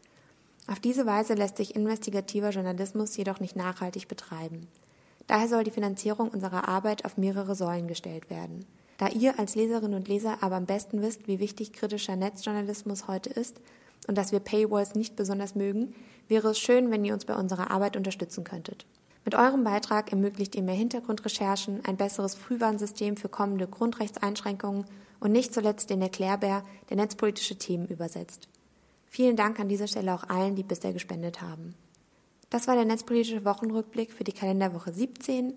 Auf 0.68 0.80
diese 0.80 1.06
Weise 1.06 1.34
lässt 1.34 1.58
sich 1.58 1.76
investigativer 1.76 2.52
Journalismus 2.52 3.18
jedoch 3.18 3.42
nicht 3.42 3.58
nachhaltig 3.58 4.08
betreiben. 4.08 4.68
Daher 5.28 5.50
soll 5.50 5.66
die 5.66 5.72
Finanzierung 5.72 6.30
unserer 6.30 6.70
Arbeit 6.70 7.04
auf 7.04 7.18
mehrere 7.18 7.56
Säulen 7.56 7.88
gestellt 7.88 8.30
werden. 8.30 8.66
Da 9.04 9.10
ihr 9.10 9.38
als 9.38 9.56
Leserinnen 9.56 9.96
und 9.96 10.08
Leser 10.08 10.38
aber 10.40 10.56
am 10.56 10.66
besten 10.66 11.02
wisst, 11.02 11.28
wie 11.28 11.40
wichtig 11.40 11.74
kritischer 11.74 12.16
Netzjournalismus 12.16 13.06
heute 13.10 13.30
ist 13.32 13.60
und 14.08 14.18
dass 14.18 14.32
wir 14.32 14.40
Paywalls 14.40 14.96
nicht 14.96 15.18
besonders 15.18 15.56
mögen, 15.56 15.94
wäre 16.30 16.52
es 16.52 16.60
schön, 16.60 16.90
wenn 16.90 17.04
ihr 17.04 17.14
uns 17.14 17.26
bei 17.26 17.36
unserer 17.36 17.70
Arbeit 17.70 17.98
unterstützen 17.98 18.46
könntet. 18.46 18.86
Mit 19.26 19.36
eurem 19.36 19.66
Beitrag 19.66 20.14
ermöglicht 20.14 20.56
ihr 20.56 20.64
mehr 20.64 20.74
Hintergrundrecherchen, 20.76 21.84
ein 21.84 21.98
besseres 21.98 22.36
Frühwarnsystem 22.36 23.18
für 23.18 23.28
kommende 23.28 23.68
Grundrechtseinschränkungen 23.68 24.86
und 25.20 25.34
nicht 25.34 25.54
zuletzt 25.54 25.90
den 25.90 26.02
Erklärbär, 26.02 26.64
der 26.90 26.96
netzpolitische 26.96 27.58
Themen 27.58 27.88
übersetzt. 27.90 28.48
Vielen 29.06 29.36
Dank 29.36 29.60
an 29.60 29.68
dieser 29.68 29.88
Stelle 29.88 30.14
auch 30.14 30.30
allen, 30.30 30.56
die 30.56 30.64
bisher 30.64 30.94
gespendet 30.94 31.42
haben. 31.42 31.76
Das 32.54 32.68
war 32.68 32.76
der 32.76 32.86
netzpolitische 32.86 33.44
Wochenrückblick 33.46 34.14
für 34.14 34.24
die 34.24 34.32
Kalenderwoche 34.32 34.94
17. 34.94 35.56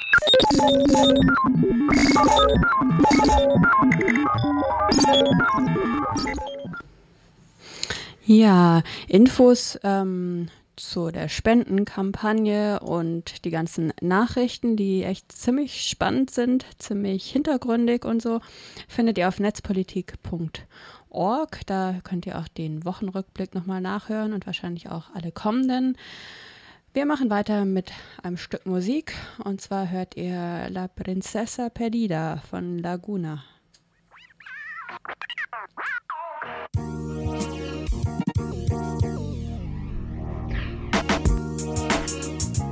Ja, 8.24 8.82
Infos 9.09 9.78
ähm, 9.85 10.48
zu 10.76 11.11
der 11.11 11.28
Spendenkampagne 11.28 12.80
und 12.80 13.44
die 13.44 13.50
ganzen 13.50 13.92
Nachrichten, 14.00 14.78
die 14.78 15.02
echt 15.02 15.30
ziemlich 15.30 15.87
spannend 15.87 16.30
sind, 16.30 16.64
ziemlich 16.78 17.30
hintergründig 17.30 18.06
und 18.06 18.22
so, 18.22 18.40
findet 18.88 19.18
ihr 19.18 19.28
auf 19.28 19.38
netzpolitik.org. 19.38 21.61
Da 21.66 22.00
könnt 22.04 22.24
ihr 22.24 22.38
auch 22.38 22.48
den 22.48 22.87
Wochenrückblick 22.87 23.54
nochmal 23.54 23.82
nachhören 23.82 24.32
und 24.32 24.46
wahrscheinlich 24.46 24.88
auch 24.88 25.14
alle 25.14 25.30
kommenden. 25.30 25.98
Wir 26.96 27.04
machen 27.04 27.28
weiter 27.28 27.66
mit 27.66 27.92
einem 28.22 28.38
Stück 28.38 28.64
Musik 28.64 29.12
und 29.44 29.61
zwar 29.61 29.90
hört 29.90 30.16
ihr 30.16 30.70
La 30.70 30.88
Princesa 30.88 31.68
Perdida 31.68 32.38
von 32.48 32.78
Laguna. 32.78 33.44
Das 42.56 42.65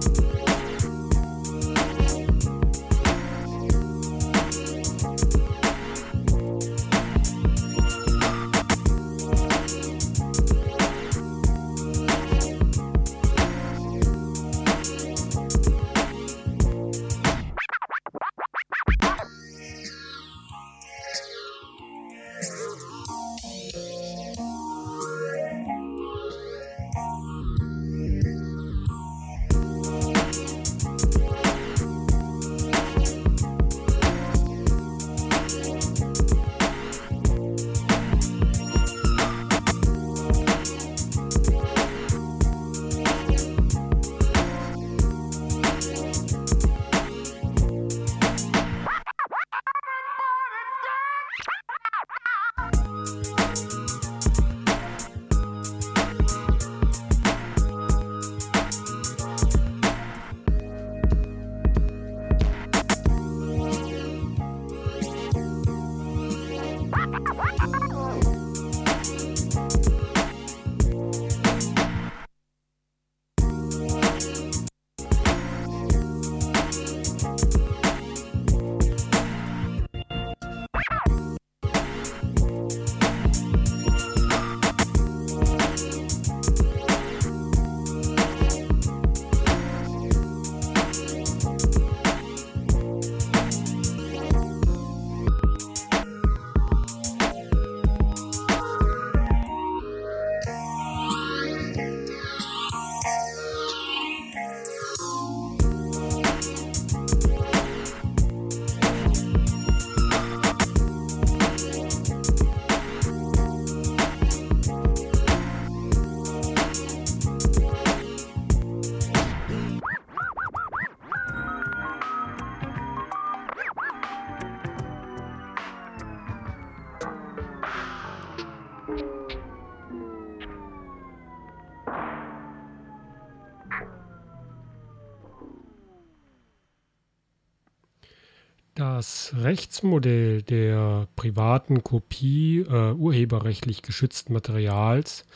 Rechtsmodell 139.85 140.41
der 140.41 141.09
privaten 141.15 141.85
Kopie 141.85 142.61
äh, 142.61 142.93
urheberrechtlich 142.93 143.83
geschützten 143.83 144.33
Materials 144.33 145.27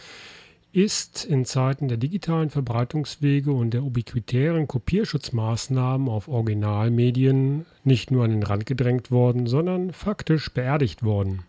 ist 0.73 1.27
in 1.27 1.45
Zeiten 1.45 1.89
der 1.89 1.99
digitalen 1.99 2.49
Verbreitungswege 2.49 3.53
und 3.53 3.75
der 3.75 3.83
ubiquitären 3.83 4.67
Kopierschutzmaßnahmen 4.67 6.09
auf 6.09 6.29
Originalmedien 6.29 7.67
nicht 7.85 8.11
nur 8.11 8.25
an 8.25 8.31
den 8.31 8.43
Rand 8.43 8.65
gedrängt 8.65 9.11
worden, 9.11 9.47
sondern 9.47 9.93
faktisch 9.93 10.51
beerdigt 10.51 11.03
worden. 11.03 11.45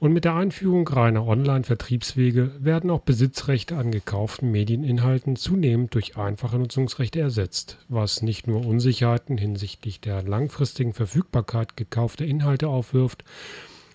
Und 0.00 0.14
mit 0.14 0.24
der 0.24 0.34
Einführung 0.34 0.88
reiner 0.88 1.26
Online-Vertriebswege 1.26 2.52
werden 2.58 2.88
auch 2.88 3.02
Besitzrechte 3.02 3.76
an 3.76 3.90
gekauften 3.90 4.50
Medieninhalten 4.50 5.36
zunehmend 5.36 5.94
durch 5.94 6.16
einfache 6.16 6.58
Nutzungsrechte 6.58 7.20
ersetzt, 7.20 7.76
was 7.90 8.22
nicht 8.22 8.46
nur 8.46 8.64
Unsicherheiten 8.64 9.36
hinsichtlich 9.36 10.00
der 10.00 10.22
langfristigen 10.22 10.94
Verfügbarkeit 10.94 11.76
gekaufter 11.76 12.24
Inhalte 12.24 12.68
aufwirft, 12.68 13.24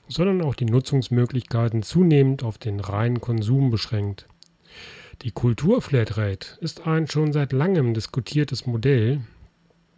sondern 0.07 0.43
auch 0.43 0.53
die 0.53 0.65
Nutzungsmöglichkeiten 0.65 1.81
zunehmend 1.81 2.43
auf 2.43 2.59
den 2.59 2.79
reinen 2.79 3.19
Konsum 3.19 3.71
beschränkt. 3.71 4.27
Die 5.23 5.31
Kulturflatrate 5.31 6.59
ist 6.61 6.85
ein 6.85 7.07
schon 7.07 7.33
seit 7.33 7.51
langem 7.51 7.95
diskutiertes 7.95 8.67
Modell, 8.67 9.21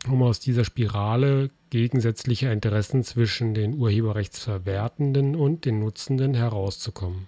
um 0.09 0.23
aus 0.23 0.39
dieser 0.39 0.63
Spirale 0.63 1.49
gegensätzlicher 1.69 2.51
Interessen 2.51 3.03
zwischen 3.03 3.53
den 3.53 3.75
Urheberrechtsverwertenden 3.75 5.35
und 5.35 5.65
den 5.65 5.79
Nutzenden 5.79 6.33
herauszukommen. 6.33 7.27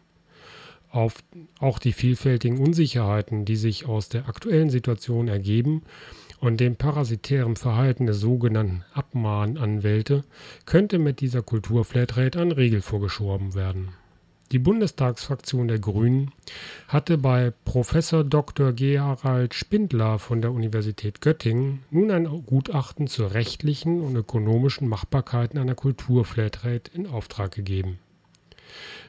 Auf 0.92 1.24
auch 1.60 1.78
die 1.78 1.94
vielfältigen 1.94 2.58
Unsicherheiten, 2.58 3.46
die 3.46 3.56
sich 3.56 3.86
aus 3.86 4.10
der 4.10 4.28
aktuellen 4.28 4.70
Situation 4.70 5.28
ergeben 5.28 5.84
und 6.40 6.60
dem 6.60 6.78
parasitären 6.78 7.56
Verhalten 7.56 8.06
der 8.06 8.16
sogenannten 8.16 8.84
Abmahnanwälte, 8.94 10.24
könnte 10.66 10.98
mit 10.98 11.20
dieser 11.22 11.44
Kulturflatrate 11.44 12.42
ein 12.42 12.52
Riegel 12.52 12.82
vorgeschoben 12.82 13.54
werden. 13.54 13.90
Die 14.52 14.58
Bundestagsfraktion 14.58 15.68
der 15.68 15.78
Grünen 15.78 16.32
hatte 16.88 17.20
bei 17.20 17.54
Professor 17.66 18.24
Dr. 18.24 18.74
Gerald 18.74 19.54
Spindler 19.54 20.18
von 20.18 20.42
der 20.42 20.52
Universität 20.52 21.22
Göttingen 21.22 21.84
nun 21.92 22.10
ein 22.10 22.26
Gutachten 22.48 23.06
zur 23.06 23.36
rechtlichen 23.36 24.02
und 24.02 24.16
ökonomischen 24.16 24.88
Machbarkeiten 24.88 25.60
einer 25.60 25.76
Kulturflatrate 25.76 26.90
in 26.96 27.06
Auftrag 27.06 27.52
gegeben. 27.52 28.00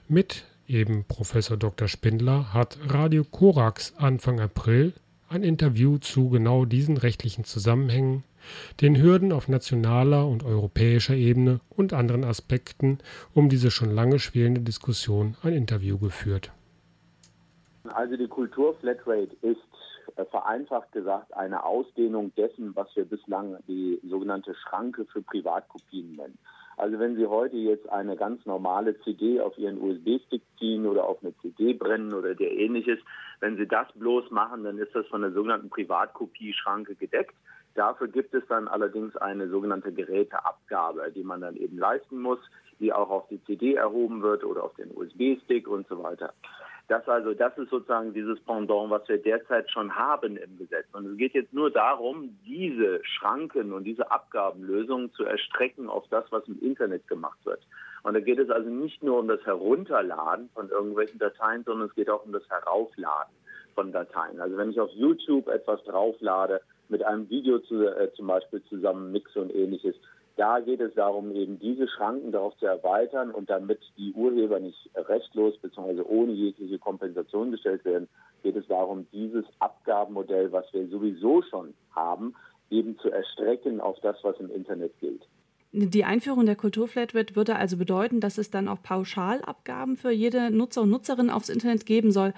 Mit 0.08 0.44
eben 0.68 1.04
Professor 1.04 1.56
Dr. 1.56 1.88
Spindler 1.88 2.52
hat 2.52 2.78
Radio 2.86 3.24
Korax 3.24 3.94
Anfang 3.96 4.40
April 4.40 4.92
ein 5.30 5.42
Interview 5.42 5.96
zu 5.96 6.28
genau 6.28 6.66
diesen 6.66 6.98
rechtlichen 6.98 7.44
Zusammenhängen 7.44 8.24
den 8.80 9.00
Hürden 9.00 9.32
auf 9.32 9.48
nationaler 9.48 10.26
und 10.26 10.44
europäischer 10.44 11.14
Ebene 11.14 11.60
und 11.68 11.92
anderen 11.92 12.24
Aspekten 12.24 12.98
um 13.34 13.48
diese 13.48 13.70
schon 13.70 13.90
lange 13.90 14.18
schwelende 14.18 14.60
Diskussion 14.60 15.36
ein 15.42 15.52
Interview 15.52 15.98
geführt. 15.98 16.52
Also 17.84 18.16
die 18.16 18.28
Kultur 18.28 18.74
Flatrate 18.74 19.34
ist 19.42 19.58
äh, 20.16 20.24
vereinfacht 20.26 20.92
gesagt 20.92 21.34
eine 21.34 21.64
Ausdehnung 21.64 22.32
dessen, 22.36 22.74
was 22.76 22.94
wir 22.94 23.04
bislang 23.04 23.56
die 23.68 24.00
sogenannte 24.08 24.54
Schranke 24.54 25.06
für 25.06 25.22
Privatkopien 25.22 26.16
nennen. 26.16 26.38
Also 26.76 26.98
wenn 26.98 27.16
Sie 27.16 27.26
heute 27.26 27.56
jetzt 27.56 27.88
eine 27.90 28.16
ganz 28.16 28.44
normale 28.46 28.98
CD 29.00 29.40
auf 29.40 29.56
Ihren 29.58 29.80
USB-Stick 29.80 30.42
ziehen 30.58 30.86
oder 30.86 31.04
auf 31.04 31.18
eine 31.22 31.36
CD 31.42 31.74
brennen 31.74 32.14
oder 32.14 32.34
der 32.34 32.52
ähnliches, 32.52 32.98
wenn 33.40 33.56
Sie 33.58 33.66
das 33.66 33.86
bloß 33.94 34.30
machen, 34.30 34.64
dann 34.64 34.78
ist 34.78 34.94
das 34.94 35.06
von 35.08 35.20
der 35.20 35.32
sogenannten 35.32 35.68
Privatkopie-Schranke 35.68 36.94
gedeckt. 36.94 37.34
Dafür 37.74 38.08
gibt 38.08 38.34
es 38.34 38.42
dann 38.48 38.68
allerdings 38.68 39.16
eine 39.16 39.48
sogenannte 39.48 39.92
Geräteabgabe, 39.92 41.12
die 41.14 41.22
man 41.22 41.40
dann 41.40 41.56
eben 41.56 41.78
leisten 41.78 42.20
muss, 42.20 42.40
die 42.80 42.92
auch 42.92 43.10
auf 43.10 43.28
die 43.28 43.42
CD 43.44 43.74
erhoben 43.74 44.22
wird 44.22 44.44
oder 44.44 44.64
auf 44.64 44.74
den 44.74 44.90
USB-Stick 44.96 45.68
und 45.68 45.86
so 45.88 46.02
weiter. 46.02 46.32
Das 46.90 47.06
also, 47.06 47.34
das 47.34 47.56
ist 47.56 47.70
sozusagen 47.70 48.12
dieses 48.12 48.40
Pendant, 48.40 48.90
was 48.90 49.08
wir 49.08 49.18
derzeit 49.18 49.70
schon 49.70 49.94
haben 49.94 50.36
im 50.36 50.58
Gesetz. 50.58 50.86
Und 50.92 51.06
es 51.06 51.16
geht 51.16 51.34
jetzt 51.34 51.52
nur 51.52 51.70
darum, 51.70 52.36
diese 52.44 53.00
Schranken 53.04 53.72
und 53.72 53.84
diese 53.84 54.10
Abgabenlösungen 54.10 55.12
zu 55.12 55.24
erstrecken 55.24 55.88
auf 55.88 56.04
das, 56.10 56.24
was 56.30 56.48
im 56.48 56.58
Internet 56.60 57.06
gemacht 57.06 57.38
wird. 57.44 57.60
Und 58.02 58.14
da 58.14 58.20
geht 58.20 58.40
es 58.40 58.50
also 58.50 58.68
nicht 58.68 59.04
nur 59.04 59.20
um 59.20 59.28
das 59.28 59.44
Herunterladen 59.46 60.50
von 60.52 60.68
irgendwelchen 60.68 61.20
Dateien, 61.20 61.62
sondern 61.62 61.86
es 61.86 61.94
geht 61.94 62.10
auch 62.10 62.24
um 62.24 62.32
das 62.32 62.48
Heraufladen 62.50 63.34
von 63.76 63.92
Dateien. 63.92 64.40
Also 64.40 64.56
wenn 64.56 64.70
ich 64.70 64.80
auf 64.80 64.90
YouTube 64.90 65.46
etwas 65.46 65.84
drauflade, 65.84 66.60
mit 66.90 67.02
einem 67.02 67.28
Video 67.30 67.58
zu, 67.60 67.86
äh, 67.86 68.12
zum 68.14 68.26
Beispiel 68.26 68.62
zusammen 68.64 69.12
mixe 69.12 69.40
und 69.40 69.54
ähnliches. 69.54 69.94
Da 70.36 70.60
geht 70.60 70.80
es 70.80 70.94
darum, 70.94 71.34
eben 71.34 71.58
diese 71.58 71.86
Schranken 71.88 72.32
darauf 72.32 72.56
zu 72.58 72.66
erweitern 72.66 73.30
und 73.30 73.50
damit 73.50 73.80
die 73.98 74.12
Urheber 74.12 74.58
nicht 74.58 74.90
rechtlos 74.94 75.58
bzw. 75.58 76.02
ohne 76.02 76.32
jegliche 76.32 76.78
Kompensation 76.78 77.50
gestellt 77.50 77.84
werden, 77.84 78.08
geht 78.42 78.56
es 78.56 78.66
darum, 78.66 79.06
dieses 79.12 79.44
Abgabenmodell, 79.58 80.50
was 80.52 80.64
wir 80.72 80.88
sowieso 80.88 81.42
schon 81.42 81.74
haben, 81.94 82.34
eben 82.70 82.98
zu 82.98 83.10
erstrecken 83.10 83.80
auf 83.80 83.98
das, 84.00 84.16
was 84.22 84.38
im 84.40 84.50
Internet 84.50 84.98
gilt. 84.98 85.26
Die 85.72 86.04
Einführung 86.04 86.46
der 86.46 86.56
Kulturflatrate 86.56 87.36
würde 87.36 87.56
also 87.56 87.76
bedeuten, 87.76 88.20
dass 88.20 88.38
es 88.38 88.50
dann 88.50 88.66
auch 88.66 88.82
Pauschalabgaben 88.82 89.96
für 89.96 90.10
jede 90.10 90.50
Nutzer 90.50 90.82
und 90.82 90.90
Nutzerin 90.90 91.30
aufs 91.30 91.48
Internet 91.48 91.86
geben 91.86 92.10
soll. 92.10 92.32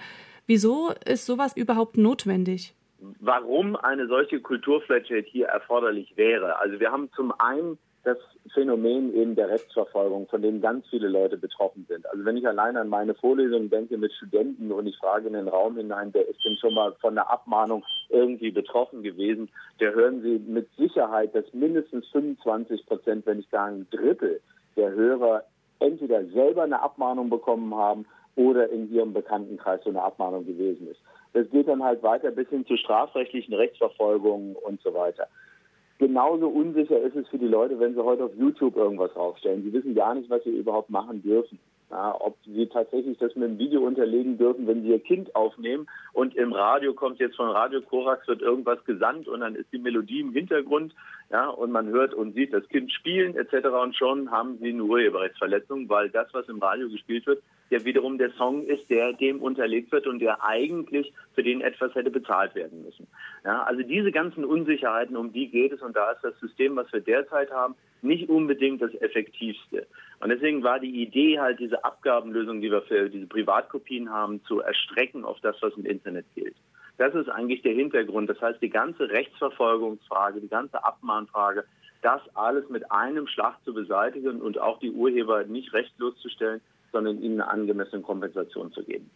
Wieso 0.45 0.91
ist 1.05 1.25
sowas 1.25 1.55
überhaupt 1.55 1.97
notwendig? 1.97 2.75
Warum 3.19 3.75
eine 3.75 4.07
solche 4.07 4.39
Kulturflatrate 4.39 5.27
hier 5.27 5.47
erforderlich 5.47 6.13
wäre. 6.15 6.59
Also 6.59 6.79
wir 6.79 6.91
haben 6.91 7.09
zum 7.15 7.33
einen 7.39 7.77
das 8.03 8.17
Phänomen 8.53 9.13
eben 9.15 9.35
der 9.35 9.49
Rechtsverfolgung, 9.49 10.27
von 10.27 10.41
dem 10.41 10.59
ganz 10.59 10.85
viele 10.89 11.07
Leute 11.07 11.37
betroffen 11.37 11.85
sind. 11.87 12.05
Also 12.07 12.25
wenn 12.25 12.35
ich 12.35 12.45
allein 12.45 12.75
an 12.75 12.89
meine 12.89 13.13
Vorlesungen 13.15 13.69
denke 13.69 13.97
mit 13.97 14.11
Studenten 14.13 14.71
und 14.71 14.87
ich 14.87 14.97
frage 14.97 15.27
in 15.27 15.33
den 15.33 15.47
Raum 15.47 15.77
hinein, 15.77 16.09
wer 16.11 16.27
ist 16.27 16.43
denn 16.43 16.57
schon 16.57 16.73
mal 16.73 16.93
von 16.99 17.15
der 17.15 17.29
Abmahnung 17.31 17.85
irgendwie 18.09 18.51
betroffen 18.51 19.03
gewesen, 19.03 19.49
der 19.79 19.93
hören 19.93 20.21
Sie 20.21 20.39
mit 20.39 20.67
Sicherheit, 20.77 21.33
dass 21.33 21.45
mindestens 21.53 22.05
25 22.09 22.85
Prozent, 22.85 23.25
wenn 23.25 23.37
nicht 23.37 23.51
gar 23.51 23.67
ein 23.67 23.87
Drittel 23.89 24.41
der 24.75 24.91
Hörer 24.91 25.43
entweder 25.79 26.25
selber 26.25 26.63
eine 26.63 26.81
Abmahnung 26.81 27.29
bekommen 27.29 27.73
haben 27.73 28.05
oder 28.35 28.69
in 28.69 28.91
ihrem 28.91 29.13
Bekanntenkreis 29.13 29.81
so 29.83 29.89
eine 29.89 30.01
Abmahnung 30.01 30.45
gewesen 30.45 30.89
ist. 30.89 30.99
Das 31.33 31.49
geht 31.49 31.67
dann 31.67 31.83
halt 31.83 32.03
weiter 32.03 32.31
bis 32.31 32.47
hin 32.49 32.65
zu 32.65 32.77
strafrechtlichen 32.77 33.53
Rechtsverfolgungen 33.53 34.55
und 34.55 34.81
so 34.81 34.93
weiter. 34.93 35.27
Genauso 35.99 36.47
unsicher 36.47 36.99
ist 36.99 37.15
es 37.15 37.27
für 37.29 37.37
die 37.37 37.47
Leute, 37.47 37.79
wenn 37.79 37.93
sie 37.93 38.03
heute 38.03 38.25
auf 38.25 38.35
YouTube 38.35 38.75
irgendwas 38.75 39.15
raufstellen. 39.15 39.63
Sie 39.63 39.73
wissen 39.73 39.95
gar 39.95 40.15
nicht, 40.15 40.29
was 40.29 40.43
sie 40.43 40.49
überhaupt 40.49 40.89
machen 40.89 41.21
dürfen. 41.21 41.59
Ja, 41.91 42.15
ob 42.19 42.37
sie 42.43 42.65
tatsächlich 42.65 43.19
das 43.19 43.35
mit 43.35 43.47
einem 43.47 43.59
Video 43.59 43.81
unterlegen 43.85 44.39
dürfen, 44.39 44.65
wenn 44.65 44.81
sie 44.81 44.89
ihr 44.89 44.99
Kind 44.99 45.35
aufnehmen 45.35 45.85
und 46.11 46.35
im 46.35 46.51
Radio 46.51 46.95
kommt 46.95 47.19
jetzt 47.19 47.35
von 47.35 47.49
Radio 47.49 47.81
Korax 47.81 48.27
wird 48.27 48.41
irgendwas 48.41 48.83
gesandt 48.85 49.27
und 49.27 49.41
dann 49.41 49.53
ist 49.53 49.71
die 49.71 49.77
Melodie 49.77 50.21
im 50.21 50.33
Hintergrund, 50.33 50.95
ja, 51.31 51.49
und 51.49 51.71
man 51.71 51.89
hört 51.89 52.15
und 52.15 52.33
sieht 52.33 52.51
das 52.51 52.67
Kind 52.69 52.91
spielen 52.91 53.35
etc. 53.35 53.67
und 53.67 53.95
schon 53.95 54.31
haben 54.31 54.57
sie 54.57 54.69
eine 54.69 54.83
Urheberrechtsverletzung, 54.83 55.87
weil 55.87 56.09
das, 56.09 56.33
was 56.33 56.49
im 56.49 56.57
Radio 56.57 56.89
gespielt 56.89 57.27
wird, 57.27 57.43
ja 57.73 57.83
wiederum 57.85 58.17
der 58.17 58.31
Song 58.31 58.65
ist, 58.65 58.89
der 58.89 59.13
dem 59.13 59.41
unterlegt 59.41 59.91
wird 59.91 60.07
und 60.07 60.19
der 60.19 60.43
eigentlich 60.43 61.11
für 61.35 61.43
den 61.43 61.61
etwas 61.61 61.93
hätte 61.95 62.11
bezahlt 62.11 62.55
werden 62.55 62.83
müssen. 62.83 63.07
Ja, 63.43 63.63
also 63.63 63.83
diese 63.83 64.11
ganzen 64.11 64.45
Unsicherheiten, 64.45 65.17
um 65.17 65.33
die 65.33 65.49
geht 65.49 65.73
es 65.73 65.81
und 65.81 65.95
da 65.95 66.11
ist 66.11 66.23
das 66.23 66.39
System, 66.39 66.75
was 66.75 66.91
wir 66.93 67.01
derzeit 67.01 67.51
haben, 67.51 67.75
nicht 68.01 68.29
unbedingt 68.29 68.81
das 68.81 68.93
effektivste. 68.95 69.87
Und 70.19 70.29
deswegen 70.29 70.63
war 70.63 70.79
die 70.79 71.01
Idee 71.01 71.39
halt, 71.39 71.59
diese 71.59 71.83
Abgabenlösung, 71.83 72.61
die 72.61 72.71
wir 72.71 72.81
für 72.83 73.09
diese 73.09 73.27
Privatkopien 73.27 74.09
haben, 74.09 74.43
zu 74.45 74.61
erstrecken 74.61 75.25
auf 75.25 75.39
das, 75.41 75.55
was 75.61 75.75
im 75.75 75.85
Internet 75.85 76.25
gilt. 76.35 76.55
Das 76.97 77.15
ist 77.15 77.29
eigentlich 77.29 77.61
der 77.61 77.73
Hintergrund. 77.73 78.29
Das 78.29 78.39
heißt, 78.39 78.61
die 78.61 78.69
ganze 78.69 79.09
Rechtsverfolgungsfrage, 79.09 80.41
die 80.41 80.49
ganze 80.49 80.83
Abmahnfrage, 80.83 81.65
das 82.01 82.21
alles 82.35 82.69
mit 82.69 82.91
einem 82.91 83.27
Schlag 83.27 83.55
zu 83.63 83.73
beseitigen 83.73 84.41
und 84.41 84.59
auch 84.59 84.79
die 84.79 84.91
Urheber 84.91 85.45
nicht 85.45 85.73
rechtlos 85.73 86.15
zu 86.17 86.29
stellen, 86.29 86.61
sondern 86.93 87.21
ihnen 87.21 87.41
eine 87.41 87.51
angemessene 87.51 88.01
Kompensation 88.01 88.71
zu 88.71 88.83
geben. 88.83 89.09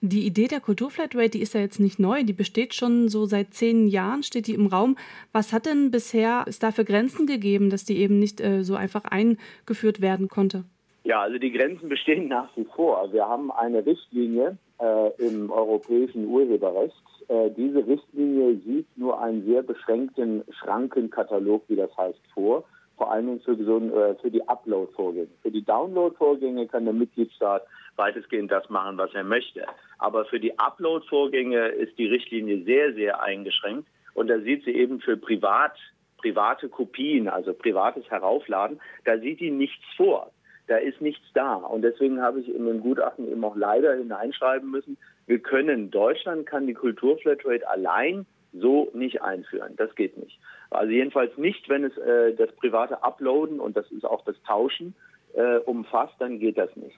Die 0.00 0.26
Idee 0.26 0.48
der 0.48 0.60
Kulturflatrate, 0.60 1.30
die 1.30 1.42
ist 1.42 1.54
ja 1.54 1.60
jetzt 1.60 1.78
nicht 1.78 2.00
neu, 2.00 2.24
die 2.24 2.32
besteht 2.32 2.74
schon 2.74 3.08
so 3.08 3.26
seit 3.26 3.54
zehn 3.54 3.86
Jahren, 3.86 4.24
steht 4.24 4.48
die 4.48 4.54
im 4.54 4.66
Raum. 4.66 4.96
Was 5.32 5.52
hat 5.52 5.66
denn 5.66 5.92
bisher 5.92 6.44
es 6.48 6.58
dafür 6.58 6.84
Grenzen 6.84 7.26
gegeben, 7.26 7.70
dass 7.70 7.84
die 7.84 7.98
eben 7.98 8.18
nicht 8.18 8.40
äh, 8.40 8.64
so 8.64 8.74
einfach 8.74 9.04
eingeführt 9.04 10.00
werden 10.00 10.28
konnte? 10.28 10.64
Ja, 11.04 11.20
also 11.20 11.38
die 11.38 11.52
Grenzen 11.52 11.88
bestehen 11.88 12.28
nach 12.28 12.48
wie 12.56 12.66
vor. 12.74 13.12
Wir 13.12 13.28
haben 13.28 13.52
eine 13.52 13.84
Richtlinie 13.84 14.58
äh, 14.80 15.10
im 15.18 15.50
europäischen 15.50 16.26
Urheberrecht. 16.26 16.94
Äh, 17.28 17.50
diese 17.56 17.86
Richtlinie 17.86 18.56
sieht 18.64 18.86
nur 18.96 19.20
einen 19.20 19.44
sehr 19.46 19.62
beschränkten 19.62 20.44
Schrankenkatalog, 20.50 21.62
wie 21.68 21.76
das 21.76 21.94
heißt, 21.96 22.20
vor 22.34 22.64
vor 22.98 23.10
allen 23.10 23.26
Dingen 23.26 23.40
für, 23.40 23.52
äh, 23.52 24.14
für 24.16 24.30
die 24.30 24.46
Upload-Vorgänge. 24.46 25.28
Für 25.40 25.50
die 25.50 25.64
Download-Vorgänge 25.64 26.66
kann 26.66 26.84
der 26.84 26.92
Mitgliedstaat 26.92 27.62
weitestgehend 27.96 28.50
das 28.50 28.68
machen, 28.68 28.98
was 28.98 29.14
er 29.14 29.24
möchte. 29.24 29.64
Aber 29.98 30.24
für 30.26 30.40
die 30.40 30.58
Upload-Vorgänge 30.58 31.68
ist 31.68 31.96
die 31.98 32.06
Richtlinie 32.06 32.64
sehr, 32.64 32.92
sehr 32.94 33.22
eingeschränkt. 33.22 33.88
Und 34.14 34.28
da 34.28 34.38
sieht 34.40 34.64
sie 34.64 34.72
eben 34.72 35.00
für 35.00 35.16
privat, 35.16 35.72
private 36.18 36.68
Kopien, 36.68 37.28
also 37.28 37.54
privates 37.54 38.10
Heraufladen, 38.10 38.80
da 39.04 39.18
sieht 39.18 39.40
die 39.40 39.50
nichts 39.50 39.84
vor. 39.96 40.32
Da 40.66 40.76
ist 40.76 41.00
nichts 41.00 41.24
da. 41.32 41.54
Und 41.54 41.82
deswegen 41.82 42.20
habe 42.20 42.40
ich 42.40 42.54
in 42.54 42.66
dem 42.66 42.80
Gutachten 42.80 43.30
eben 43.30 43.42
auch 43.44 43.56
leider 43.56 43.94
hineinschreiben 43.94 44.70
müssen, 44.70 44.98
wir 45.26 45.38
können, 45.38 45.90
Deutschland 45.90 46.46
kann 46.46 46.66
die 46.66 46.74
Kulturflatrate 46.74 47.68
allein 47.68 48.26
so 48.52 48.90
nicht 48.94 49.22
einführen. 49.22 49.74
Das 49.76 49.94
geht 49.94 50.16
nicht. 50.16 50.38
Also 50.70 50.90
jedenfalls 50.92 51.36
nicht, 51.36 51.68
wenn 51.68 51.84
es 51.84 51.96
äh, 51.98 52.34
das 52.34 52.52
private 52.56 53.02
Uploaden 53.02 53.60
und 53.60 53.76
das 53.76 53.90
ist 53.90 54.04
auch 54.04 54.24
das 54.24 54.36
Tauschen 54.46 54.94
äh, 55.34 55.58
umfasst, 55.58 56.14
dann 56.18 56.38
geht 56.38 56.58
das 56.58 56.74
nicht. 56.76 56.96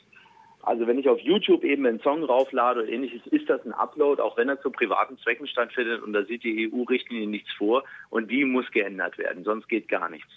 Also 0.62 0.86
wenn 0.86 0.98
ich 0.98 1.08
auf 1.08 1.18
YouTube 1.20 1.64
eben 1.64 1.86
einen 1.86 2.00
Song 2.00 2.22
rauflade 2.22 2.82
oder 2.82 2.88
ähnliches, 2.88 3.26
ist 3.28 3.48
das 3.48 3.64
ein 3.64 3.72
Upload, 3.72 4.20
auch 4.20 4.36
wenn 4.36 4.48
er 4.48 4.60
zu 4.60 4.70
privaten 4.70 5.16
Zwecken 5.18 5.46
stattfindet 5.46 6.02
und 6.02 6.12
da 6.12 6.24
sieht 6.24 6.44
die 6.44 6.70
EU-Richtlinie 6.70 7.28
nichts 7.28 7.50
vor 7.52 7.84
und 8.10 8.30
die 8.30 8.44
muss 8.44 8.70
geändert 8.70 9.16
werden, 9.16 9.44
sonst 9.44 9.68
geht 9.68 9.88
gar 9.88 10.10
nichts. 10.10 10.30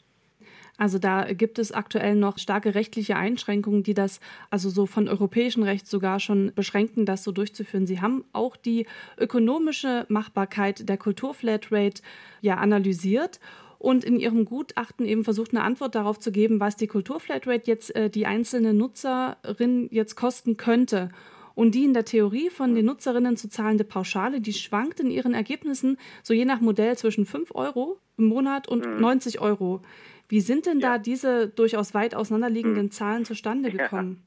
Also 0.78 0.98
da 0.98 1.32
gibt 1.34 1.60
es 1.60 1.72
aktuell 1.72 2.16
noch 2.16 2.40
starke 2.40 2.74
rechtliche 2.74 3.16
Einschränkungen, 3.16 3.84
die 3.84 3.94
das 3.94 4.20
also 4.50 4.70
so 4.70 4.88
von 4.88 5.08
europäischem 5.08 5.62
Recht 5.64 5.88
sogar 5.88 6.20
schon 6.20 6.52
beschränken, 6.56 7.06
das 7.06 7.24
so 7.24 7.32
durchzuführen. 7.32 7.86
Sie 7.86 8.02
haben 8.02 8.26
auch 8.34 8.56
die 8.56 8.88
ökonomische 9.18 10.06
Machbarkeit 10.10 10.90
der 10.90 10.98
Kulturflatrate 10.98 12.02
ja 12.42 12.56
analysiert 12.56 13.40
und 13.78 14.04
in 14.04 14.20
ihrem 14.20 14.46
Gutachten 14.46 15.06
eben 15.06 15.24
versucht, 15.24 15.52
eine 15.52 15.64
Antwort 15.64 15.94
darauf 15.94 16.18
zu 16.18 16.32
geben, 16.32 16.60
was 16.60 16.76
die 16.76 16.88
Kulturflatrate 16.88 17.70
jetzt 17.70 17.96
äh, 17.96 18.10
die 18.10 18.26
einzelne 18.26 18.74
Nutzerin 18.74 19.90
jetzt 19.92 20.16
kosten 20.16 20.58
könnte. 20.58 21.10
Und 21.54 21.76
die 21.76 21.84
in 21.84 21.94
der 21.94 22.06
Theorie 22.06 22.50
von 22.50 22.74
den 22.74 22.86
Nutzerinnen 22.86 23.38
zu 23.38 23.48
zahlende 23.48 23.84
Pauschale, 23.84 24.42
die 24.42 24.54
schwankt 24.54 25.00
in 25.00 25.12
ihren 25.12 25.34
Ergebnissen 25.34 25.98
so 26.24 26.34
je 26.34 26.46
nach 26.46 26.62
Modell 26.62 26.98
zwischen 26.98 27.26
5 27.26 27.54
Euro 27.54 28.00
im 28.18 28.26
Monat 28.26 28.68
und 28.68 28.86
mhm. 28.86 29.02
90 29.02 29.40
Euro. 29.40 29.82
Wie 30.30 30.42
sind 30.42 30.66
denn 30.66 30.80
ja. 30.80 30.94
da 30.94 30.98
diese 30.98 31.50
durchaus 31.50 31.94
weit 31.94 32.16
auseinanderliegenden 32.16 32.86
mhm. 32.86 32.92
Zahlen 32.92 33.26
zustande 33.26 33.72
gekommen? 33.78 34.24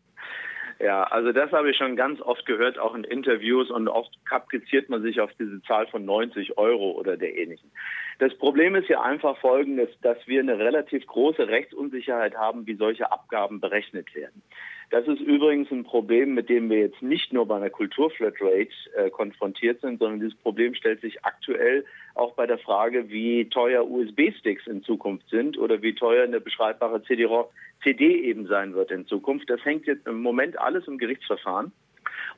Ja. 0.79 0.87
ja. 0.87 1.03
also 1.05 1.33
das 1.33 1.53
habe 1.53 1.71
ich 1.71 1.77
schon 1.77 1.97
ganz 1.97 2.21
oft 2.21 2.47
gehört, 2.47 2.79
auch 2.79 2.95
in 2.95 3.05
Interviews 3.05 3.71
und 3.71 3.89
oft 3.89 4.11
kapriziert 4.25 4.89
man 4.89 5.03
sich 5.03 5.21
auf 5.21 5.31
diese 5.39 5.63
Zahl 5.63 5.87
von 5.89 6.05
90 6.05 6.59
Euro 6.59 6.93
oder 6.93 7.17
der 7.17 7.37
ähnlichen. 7.37 7.71
Das 8.19 8.35
Problem 8.39 8.75
ist 8.75 8.89
ja 8.89 9.03
einfach 9.03 9.37
folgendes, 9.39 9.91
dass 10.01 10.17
wir 10.27 10.41
eine 10.41 10.59
relativ 10.59 11.07
große 11.07 11.49
Rechtsunsicherheit 11.49 12.35
haben, 12.35 12.67
wie 12.67 12.77
solche 12.77 13.13
Abgaben 13.13 13.61
berechnet 13.61 14.15
werden. 14.15 14.43
Das 14.91 15.07
ist 15.09 15.21
übrigens 15.21 15.71
ein 15.73 15.83
Problem, 15.83 16.35
mit 16.35 16.49
dem 16.49 16.71
wir 16.71 16.79
jetzt 16.79 17.03
nicht 17.03 17.33
nur 17.33 17.47
bei 17.47 17.57
einer 17.57 17.71
Kulturflatrate 17.71 18.69
äh, 18.97 19.11
konfrontiert 19.11 19.81
sind, 19.81 19.99
sondern 19.99 20.21
dieses 20.21 20.39
Problem 20.39 20.75
stellt 20.75 21.01
sich 21.01 21.25
aktuell 21.25 21.85
auch 22.15 22.35
bei 22.35 22.47
der 22.47 22.59
Frage, 22.59 23.09
wie 23.09 23.49
teuer 23.49 23.85
USB-Sticks 23.89 24.67
in 24.69 24.85
Zukunft 24.85 25.29
sind 25.29 25.59
oder 25.59 25.83
wie 25.83 25.95
teuer 25.95 26.25
eine 26.25 26.41
beschreibbare 26.41 27.03
CD 27.03 27.27
eben 28.23 28.47
sein 28.47 28.75
wird 28.75 28.93
in 28.93 29.07
Zukunft. 29.07 29.51
Das 29.51 29.65
hängt 29.65 29.87
jetzt 29.87 30.07
im 30.07 30.23
Moment 30.23 30.59
alles 30.59 30.87
im 30.87 30.99
Gerichtsverfahren 30.99 31.73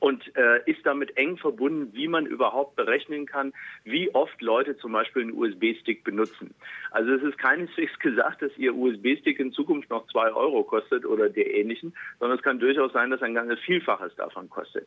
und 0.01 0.25
äh, 0.37 0.71
ist 0.71 0.85
damit 0.85 1.17
eng 1.17 1.37
verbunden, 1.37 1.91
wie 1.93 2.09
man 2.09 2.27
überhaupt 2.27 2.77
berechnen 2.77 3.27
kann, 3.27 3.53
wie 3.85 4.15
oft 4.15 4.41
Leute 4.41 4.77
zum 4.79 4.93
Beispiel 4.93 5.23
einen 5.23 5.33
USB-Stick 5.33 6.05
benutzen. 6.05 6.55
Also 6.91 7.13
es 7.13 7.23
ist 7.23 7.39
keineswegs 7.39 7.99
gesagt, 8.01 8.43
dass 8.43 8.57
ihr 8.57 8.75
USB-Stick 8.75 9.39
in 9.39 9.53
Zukunft 9.53 9.91
noch 9.91 10.07
zwei 10.09 10.33
Euro 10.33 10.63
kostet 10.65 11.05
oder 11.05 11.29
der 11.29 11.55
ähnlichen, 11.55 11.95
sondern 12.19 12.39
es 12.39 12.45
kann 12.45 12.59
durchaus 12.59 12.93
sein, 12.93 13.11
dass 13.11 13.23
ein 13.23 13.35
ganzes 13.35 13.59
Vielfaches 13.61 14.15
davon 14.17 14.49
kostet. 14.49 14.87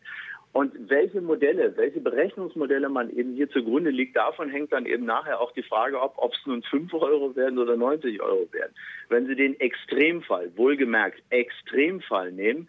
Und 0.54 0.74
welche 0.90 1.22
Modelle, 1.22 1.78
welche 1.78 2.02
Berechnungsmodelle 2.02 2.90
man 2.90 3.10
eben 3.10 3.36
hier 3.36 3.50
zugrunde 3.50 3.90
liegt, 3.90 4.18
davon 4.18 4.50
hängt 4.50 4.74
dann 4.74 4.86
eben 4.86 5.06
nachher 5.06 5.40
auch 5.40 5.54
die 5.54 5.64
Frage 5.64 6.02
ab, 6.02 6.16
ob 6.18 6.34
es 6.34 6.46
nun 6.46 6.62
5 6.62 6.94
Euro 6.96 7.36
werden 7.36 7.58
oder 7.58 7.78
90 7.78 8.22
Euro 8.22 8.52
werden. 8.52 8.74
Wenn 9.08 9.28
Sie 9.28 9.36
den 9.36 9.58
Extremfall, 9.60 10.52
wohlgemerkt 10.58 11.22
Extremfall 11.30 12.32
nehmen, 12.34 12.68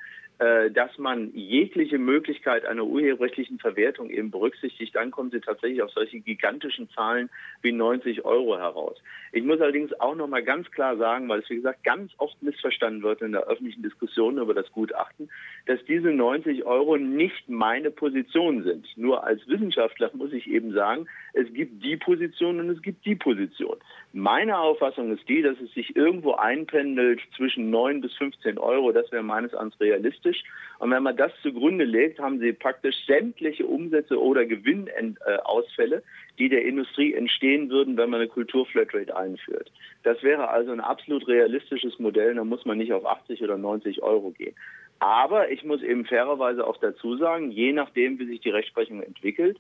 dass 0.74 0.98
man 0.98 1.30
jegliche 1.34 1.98
Möglichkeit 1.98 2.64
einer 2.64 2.84
urheberrechtlichen 2.84 3.60
Verwertung 3.60 4.10
eben 4.10 4.32
berücksichtigt, 4.32 4.94
dann 4.94 5.12
kommen 5.12 5.30
Sie 5.30 5.40
tatsächlich 5.40 5.82
auf 5.82 5.90
solche 5.90 6.18
gigantischen 6.18 6.90
Zahlen 6.90 7.30
wie 7.60 7.70
90 7.70 8.24
Euro 8.24 8.58
heraus. 8.58 9.00
Ich 9.30 9.44
muss 9.44 9.60
allerdings 9.60 9.92
auch 10.00 10.16
noch 10.16 10.26
mal 10.26 10.42
ganz 10.42 10.68
klar 10.72 10.96
sagen, 10.96 11.28
weil 11.28 11.40
es 11.40 11.50
wie 11.50 11.56
gesagt 11.56 11.84
ganz 11.84 12.12
oft 12.18 12.42
missverstanden 12.42 13.02
wird 13.02 13.22
in 13.22 13.32
der 13.32 13.46
öffentlichen 13.46 13.82
Diskussion 13.82 14.38
über 14.38 14.52
das 14.52 14.70
Gutachten, 14.72 15.30
dass 15.66 15.84
diese 15.84 16.08
90 16.08 16.64
Euro 16.64 16.96
nicht 16.96 17.48
meine 17.48 17.92
Position 17.92 18.64
sind. 18.64 18.86
Nur 18.96 19.24
als 19.24 19.46
Wissenschaftler 19.46 20.10
muss 20.14 20.32
ich 20.32 20.48
eben 20.48 20.72
sagen, 20.72 21.06
es 21.34 21.52
gibt 21.52 21.82
die 21.82 21.96
Position 21.96 22.60
und 22.60 22.68
es 22.68 22.82
gibt 22.82 23.04
die 23.06 23.14
Position. 23.14 23.76
Meine 24.12 24.58
Auffassung 24.58 25.12
ist 25.16 25.26
die, 25.28 25.40
dass 25.40 25.58
es 25.60 25.72
sich 25.72 25.96
irgendwo 25.96 26.32
einpendelt 26.34 27.20
zwischen 27.36 27.70
9 27.70 28.02
bis 28.02 28.12
15 28.14 28.58
Euro. 28.58 28.92
Das 28.92 29.10
wäre 29.10 29.22
meines 29.22 29.52
Erachtens 29.52 29.80
realistisch. 29.80 30.42
Und 30.78 30.90
wenn 30.90 31.02
man 31.02 31.16
das 31.16 31.32
zugrunde 31.42 31.84
legt, 31.84 32.18
haben 32.18 32.38
sie 32.38 32.52
praktisch 32.52 32.96
sämtliche 33.06 33.64
Umsätze 33.64 34.20
oder 34.20 34.44
Gewinnausfälle, 34.44 36.02
die 36.38 36.50
der 36.50 36.64
Industrie 36.64 37.14
entstehen 37.14 37.70
würden, 37.70 37.96
wenn 37.96 38.10
man 38.10 38.20
eine 38.20 38.28
Kulturflatrate 38.28 39.16
einführt. 39.16 39.72
Das 40.02 40.22
wäre 40.22 40.48
also 40.48 40.72
ein 40.72 40.80
absolut 40.80 41.26
realistisches 41.26 41.98
Modell. 41.98 42.34
Da 42.34 42.44
muss 42.44 42.66
man 42.66 42.76
nicht 42.76 42.92
auf 42.92 43.06
80 43.06 43.42
oder 43.42 43.56
90 43.56 44.02
Euro 44.02 44.32
gehen. 44.32 44.54
Aber 44.98 45.50
ich 45.50 45.64
muss 45.64 45.82
eben 45.82 46.04
fairerweise 46.04 46.64
auch 46.64 46.76
dazu 46.76 47.16
sagen, 47.16 47.50
je 47.50 47.72
nachdem, 47.72 48.20
wie 48.20 48.26
sich 48.26 48.40
die 48.40 48.50
Rechtsprechung 48.50 49.02
entwickelt, 49.02 49.58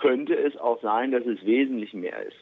könnte 0.00 0.34
es 0.36 0.56
auch 0.56 0.80
sein, 0.80 1.12
dass 1.12 1.26
es 1.26 1.44
wesentlich 1.44 1.92
mehr 1.92 2.22
ist. 2.26 2.36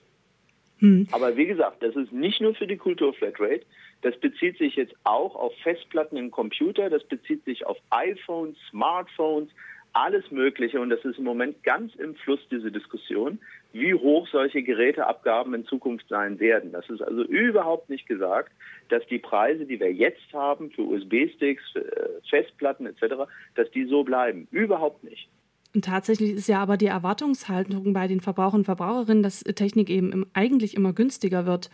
Hm. 0.78 1.08
Aber 1.10 1.36
wie 1.36 1.46
gesagt, 1.46 1.82
das 1.82 1.96
ist 1.96 2.12
nicht 2.12 2.40
nur 2.40 2.54
für 2.54 2.66
die 2.66 2.76
Kulturflatrate. 2.76 3.64
Das 4.02 4.16
bezieht 4.18 4.58
sich 4.58 4.76
jetzt 4.76 4.94
auch 5.04 5.34
auf 5.34 5.54
Festplatten 5.62 6.16
im 6.16 6.30
Computer, 6.30 6.90
das 6.90 7.02
bezieht 7.04 7.44
sich 7.44 7.66
auf 7.66 7.78
iPhones, 7.90 8.56
Smartphones, 8.70 9.48
alles 9.94 10.30
Mögliche. 10.30 10.78
Und 10.78 10.90
das 10.90 11.02
ist 11.04 11.18
im 11.18 11.24
Moment 11.24 11.62
ganz 11.62 11.94
im 11.94 12.14
Fluss, 12.16 12.40
diese 12.50 12.70
Diskussion, 12.70 13.38
wie 13.72 13.94
hoch 13.94 14.28
solche 14.28 14.62
Geräteabgaben 14.62 15.54
in 15.54 15.64
Zukunft 15.64 16.06
sein 16.08 16.38
werden. 16.38 16.72
Das 16.72 16.88
ist 16.90 17.00
also 17.00 17.22
überhaupt 17.22 17.88
nicht 17.88 18.06
gesagt, 18.06 18.52
dass 18.90 19.06
die 19.06 19.18
Preise, 19.18 19.64
die 19.64 19.80
wir 19.80 19.92
jetzt 19.92 20.32
haben 20.34 20.70
für 20.70 20.82
USB-Sticks, 20.82 21.76
äh, 21.76 21.80
Festplatten 22.28 22.86
etc., 22.86 23.24
dass 23.54 23.70
die 23.70 23.86
so 23.86 24.04
bleiben. 24.04 24.46
Überhaupt 24.50 25.02
nicht. 25.02 25.28
Und 25.74 25.84
tatsächlich 25.84 26.32
ist 26.32 26.48
ja 26.48 26.60
aber 26.60 26.76
die 26.76 26.86
Erwartungshaltung 26.86 27.92
bei 27.92 28.06
den 28.06 28.20
Verbrauchern 28.20 28.60
und 28.60 28.64
Verbraucherinnen, 28.64 29.22
dass 29.22 29.40
Technik 29.40 29.90
eben 29.90 30.26
eigentlich 30.32 30.76
immer 30.76 30.92
günstiger 30.92 31.46
wird. 31.46 31.70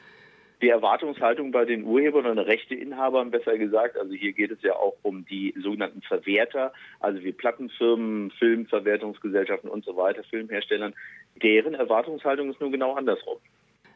Die 0.60 0.68
Erwartungshaltung 0.68 1.50
bei 1.50 1.64
den 1.64 1.82
Urhebern 1.82 2.26
und 2.26 2.38
Rechteinhabern, 2.38 3.32
besser 3.32 3.58
gesagt, 3.58 3.96
also 3.96 4.12
hier 4.12 4.32
geht 4.32 4.52
es 4.52 4.62
ja 4.62 4.76
auch 4.76 4.94
um 5.02 5.24
die 5.24 5.52
sogenannten 5.60 6.02
Verwerter, 6.02 6.72
also 7.00 7.22
wie 7.24 7.32
Plattenfirmen, 7.32 8.30
Filmverwertungsgesellschaften 8.38 9.68
und 9.68 9.84
so 9.84 9.96
weiter, 9.96 10.22
Filmherstellern, 10.22 10.94
deren 11.42 11.74
Erwartungshaltung 11.74 12.50
ist 12.50 12.60
nur 12.60 12.70
genau 12.70 12.94
andersrum. 12.94 13.38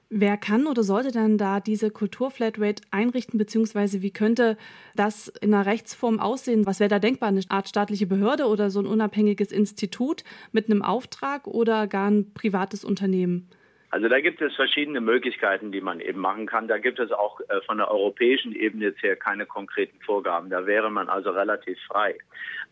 Wer 0.08 0.36
kann 0.36 0.68
oder 0.68 0.84
sollte 0.84 1.10
denn 1.10 1.36
da 1.36 1.58
diese 1.58 1.90
Kulturflatrate 1.90 2.82
einrichten, 2.92 3.38
beziehungsweise 3.38 4.02
wie 4.02 4.12
könnte 4.12 4.56
das 4.94 5.26
in 5.40 5.52
einer 5.52 5.66
Rechtsform 5.66 6.20
aussehen? 6.20 6.64
Was 6.64 6.78
wäre 6.78 6.88
da 6.88 7.00
denkbar? 7.00 7.30
Eine 7.30 7.42
Art 7.48 7.68
staatliche 7.68 8.06
Behörde 8.06 8.46
oder 8.46 8.70
so 8.70 8.78
ein 8.78 8.86
unabhängiges 8.86 9.50
Institut 9.50 10.22
mit 10.52 10.70
einem 10.70 10.82
Auftrag 10.82 11.48
oder 11.48 11.88
gar 11.88 12.08
ein 12.08 12.32
privates 12.34 12.84
Unternehmen? 12.84 13.48
Also 13.90 14.08
da 14.08 14.20
gibt 14.20 14.42
es 14.42 14.54
verschiedene 14.54 15.00
Möglichkeiten, 15.00 15.70
die 15.70 15.80
man 15.80 16.00
eben 16.00 16.20
machen 16.20 16.46
kann. 16.46 16.66
Da 16.68 16.78
gibt 16.78 16.98
es 16.98 17.12
auch 17.12 17.40
äh, 17.48 17.60
von 17.66 17.78
der 17.78 17.90
europäischen 17.90 18.52
Ebene 18.52 18.86
jetzt 18.86 19.02
her 19.02 19.16
keine 19.16 19.46
konkreten 19.46 19.98
Vorgaben. 20.04 20.50
Da 20.50 20.66
wäre 20.66 20.90
man 20.90 21.08
also 21.08 21.30
relativ 21.30 21.78
frei. 21.86 22.16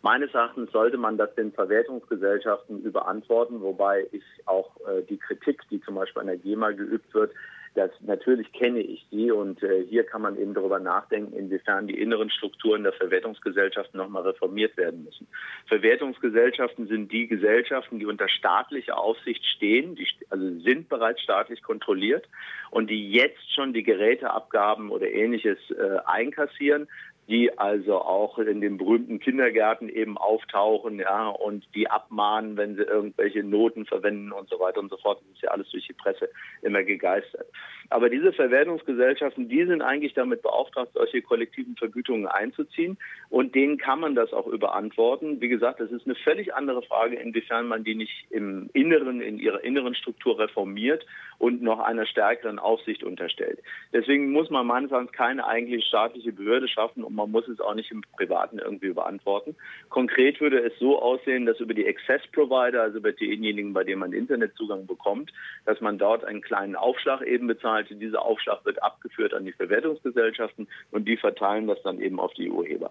Meines 0.02 0.34
Erachtens 0.34 0.70
sollte 0.72 0.98
man 0.98 1.16
das 1.16 1.34
den 1.34 1.52
Verwertungsgesellschaften 1.52 2.82
überantworten, 2.82 3.60
wobei 3.60 4.06
ich 4.12 4.24
auch 4.46 4.76
äh, 4.88 5.02
die 5.08 5.18
Kritik, 5.18 5.62
die 5.70 5.80
zum 5.80 5.94
Beispiel 5.94 6.20
an 6.20 6.26
der 6.26 6.36
GEMA 6.36 6.72
geübt 6.72 7.14
wird, 7.14 7.32
das 7.74 7.90
natürlich 8.00 8.52
kenne 8.52 8.80
ich 8.80 9.04
die 9.10 9.30
und 9.32 9.62
äh, 9.62 9.84
hier 9.88 10.04
kann 10.04 10.22
man 10.22 10.38
eben 10.38 10.54
darüber 10.54 10.78
nachdenken, 10.78 11.36
inwiefern 11.36 11.88
die 11.88 11.98
inneren 11.98 12.30
Strukturen 12.30 12.84
der 12.84 12.92
Verwertungsgesellschaften 12.92 13.98
nochmal 13.98 14.22
reformiert 14.22 14.76
werden 14.76 15.04
müssen. 15.04 15.26
Verwertungsgesellschaften 15.66 16.86
sind 16.86 17.10
die 17.10 17.26
Gesellschaften, 17.26 17.98
die 17.98 18.06
unter 18.06 18.28
staatlicher 18.28 18.96
Aufsicht 18.96 19.44
stehen, 19.44 19.96
die 19.96 20.06
also 20.30 20.60
sind 20.60 20.88
bereits 20.88 21.20
staatlich 21.20 21.62
kontrolliert 21.62 22.28
und 22.70 22.90
die 22.90 23.10
jetzt 23.10 23.52
schon 23.52 23.72
die 23.72 23.82
Geräteabgaben 23.82 24.90
oder 24.90 25.10
ähnliches 25.10 25.58
äh, 25.70 25.98
einkassieren 26.06 26.86
die 27.28 27.58
also 27.58 28.00
auch 28.00 28.38
in 28.38 28.60
den 28.60 28.76
berühmten 28.76 29.18
Kindergärten 29.18 29.88
eben 29.88 30.18
auftauchen, 30.18 30.98
ja, 30.98 31.28
und 31.28 31.66
die 31.74 31.90
abmahnen, 31.90 32.56
wenn 32.56 32.76
sie 32.76 32.82
irgendwelche 32.82 33.42
Noten 33.42 33.86
verwenden 33.86 34.32
und 34.32 34.48
so 34.48 34.60
weiter 34.60 34.80
und 34.80 34.90
so 34.90 34.96
fort. 34.98 35.20
Das 35.20 35.36
ist 35.36 35.42
ja 35.42 35.50
alles 35.50 35.70
durch 35.70 35.86
die 35.86 35.94
Presse 35.94 36.28
immer 36.62 36.82
gegeistert. 36.82 37.46
Aber 37.90 38.10
diese 38.10 38.32
Verwertungsgesellschaften, 38.32 39.48
die 39.48 39.64
sind 39.64 39.82
eigentlich 39.82 40.14
damit 40.14 40.42
beauftragt, 40.42 40.92
solche 40.94 41.22
kollektiven 41.22 41.76
Vergütungen 41.76 42.26
einzuziehen 42.26 42.98
und 43.30 43.54
denen 43.54 43.78
kann 43.78 44.00
man 44.00 44.14
das 44.14 44.32
auch 44.32 44.46
überantworten. 44.46 45.40
Wie 45.40 45.48
gesagt, 45.48 45.80
das 45.80 45.90
ist 45.90 46.06
eine 46.06 46.14
völlig 46.14 46.54
andere 46.54 46.82
Frage, 46.82 47.16
inwiefern 47.16 47.66
man 47.68 47.84
die 47.84 47.94
nicht 47.94 48.26
im 48.30 48.70
Inneren, 48.72 49.20
in 49.20 49.38
ihrer 49.38 49.62
inneren 49.64 49.94
Struktur 49.94 50.38
reformiert 50.38 51.04
und 51.38 51.62
noch 51.62 51.80
einer 51.80 52.06
stärkeren 52.06 52.58
Aufsicht 52.58 53.02
unterstellt. 53.02 53.60
Deswegen 53.92 54.32
muss 54.32 54.50
man 54.50 54.66
meines 54.66 54.90
Erachtens 54.90 55.12
keine 55.12 55.46
eigentlich 55.46 55.84
staatliche 55.84 56.32
Behörde 56.32 56.68
schaffen 56.68 57.04
und 57.04 57.13
man 57.14 57.30
muss 57.30 57.48
es 57.48 57.60
auch 57.60 57.74
nicht 57.74 57.90
im 57.90 58.02
Privaten 58.16 58.58
irgendwie 58.58 58.92
beantworten. 58.92 59.56
Konkret 59.88 60.40
würde 60.40 60.58
es 60.60 60.78
so 60.78 61.00
aussehen, 61.00 61.46
dass 61.46 61.60
über 61.60 61.74
die 61.74 61.86
Access 61.86 62.22
Provider, 62.32 62.82
also 62.82 62.98
über 62.98 63.12
diejenigen, 63.12 63.72
bei 63.72 63.84
denen 63.84 64.00
man 64.00 64.12
Internetzugang 64.12 64.86
bekommt, 64.86 65.32
dass 65.64 65.80
man 65.80 65.98
dort 65.98 66.24
einen 66.24 66.42
kleinen 66.42 66.76
Aufschlag 66.76 67.22
eben 67.22 67.46
bezahlt. 67.46 67.88
Dieser 67.90 68.22
Aufschlag 68.22 68.64
wird 68.64 68.82
abgeführt 68.82 69.34
an 69.34 69.44
die 69.44 69.52
Verwertungsgesellschaften 69.52 70.68
und 70.90 71.06
die 71.06 71.16
verteilen 71.16 71.66
das 71.66 71.82
dann 71.82 72.00
eben 72.00 72.20
auf 72.20 72.32
die 72.34 72.50
Urheber. 72.50 72.90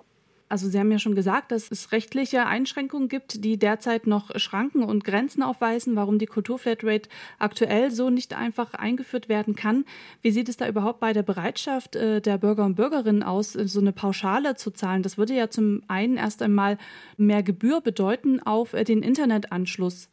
Also 0.54 0.70
Sie 0.70 0.78
haben 0.78 0.92
ja 0.92 1.00
schon 1.00 1.16
gesagt, 1.16 1.52
dass 1.52 1.72
es 1.72 1.92
rechtliche 1.92 2.46
Einschränkungen 2.46 3.10
gibt, 3.10 3.44
die 3.44 3.58
derzeit 3.58 4.06
noch 4.06 4.40
Schranken 4.40 4.84
und 4.84 5.04
Grenzen 5.04 5.42
aufweisen, 5.42 5.96
warum 5.96 6.20
die 6.20 6.28
Kulturflatrate 6.28 7.10
aktuell 7.40 7.90
so 7.90 8.12
nicht 8.12 8.36
einfach 8.36 8.76
eingeführt 8.76 9.30
werden 9.30 9.56
kann. 9.56 9.84
Wie 10.22 10.30
sieht 10.30 10.50
es 10.50 10.58
da 10.58 10.68
überhaupt 10.68 11.00
bei 11.00 11.12
der 11.12 11.24
Bereitschaft 11.24 11.96
äh, 11.96 12.22
der 12.22 12.38
Bürger 12.38 12.66
und 12.66 12.76
Bürgerinnen 12.76 13.24
aus, 13.24 13.54
so 13.54 13.80
eine 13.80 13.94
Pauschale 13.94 14.54
zu 14.54 14.70
zahlen? 14.70 15.02
Das 15.02 15.18
würde 15.18 15.34
ja 15.34 15.50
zum 15.50 15.82
einen 15.88 16.18
erst 16.18 16.44
einmal 16.44 16.78
mehr 17.18 17.42
Gebühr 17.42 17.82
bedeuten 17.82 18.40
auf 18.40 18.74
äh, 18.74 18.84
den 18.84 19.02
Internetanschluss. 19.02 20.08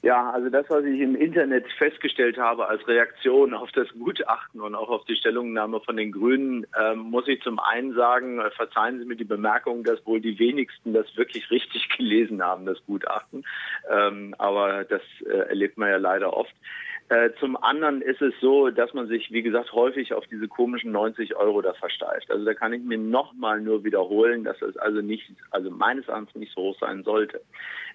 Ja, 0.00 0.30
also 0.30 0.48
das, 0.48 0.70
was 0.70 0.84
ich 0.84 1.00
im 1.00 1.16
Internet 1.16 1.66
festgestellt 1.76 2.38
habe 2.38 2.68
als 2.68 2.86
Reaktion 2.86 3.52
auf 3.52 3.72
das 3.72 3.88
Gutachten 3.98 4.60
und 4.60 4.76
auch 4.76 4.90
auf 4.90 5.04
die 5.06 5.16
Stellungnahme 5.16 5.80
von 5.80 5.96
den 5.96 6.12
Grünen, 6.12 6.64
äh, 6.78 6.94
muss 6.94 7.26
ich 7.26 7.42
zum 7.42 7.58
einen 7.58 7.94
sagen, 7.94 8.38
äh, 8.38 8.50
verzeihen 8.52 9.00
Sie 9.00 9.04
mir 9.04 9.16
die 9.16 9.24
Bemerkung, 9.24 9.82
dass 9.82 10.06
wohl 10.06 10.20
die 10.20 10.38
wenigsten 10.38 10.92
das 10.92 11.16
wirklich 11.16 11.50
richtig 11.50 11.88
gelesen 11.96 12.44
haben, 12.44 12.64
das 12.64 12.78
Gutachten. 12.86 13.44
Ähm, 13.90 14.36
aber 14.38 14.84
das 14.84 15.02
äh, 15.26 15.48
erlebt 15.48 15.78
man 15.78 15.90
ja 15.90 15.96
leider 15.96 16.32
oft. 16.32 16.54
Äh, 17.10 17.30
zum 17.40 17.56
anderen 17.56 18.02
ist 18.02 18.20
es 18.20 18.34
so, 18.38 18.68
dass 18.68 18.92
man 18.92 19.08
sich, 19.08 19.32
wie 19.32 19.40
gesagt, 19.40 19.72
häufig 19.72 20.12
auf 20.12 20.26
diese 20.26 20.46
komischen 20.46 20.92
90 20.92 21.36
Euro 21.36 21.62
da 21.62 21.72
versteift. 21.72 22.30
Also 22.30 22.44
da 22.44 22.52
kann 22.52 22.74
ich 22.74 22.82
mir 22.82 22.98
nochmal 22.98 23.62
nur 23.62 23.82
wiederholen, 23.82 24.44
dass 24.44 24.60
es 24.60 24.76
also 24.76 25.00
nicht, 25.00 25.30
also 25.50 25.70
meines 25.70 26.06
Erachtens 26.06 26.34
nicht 26.34 26.52
so 26.54 26.62
hoch 26.62 26.76
sein 26.78 27.04
sollte. 27.04 27.40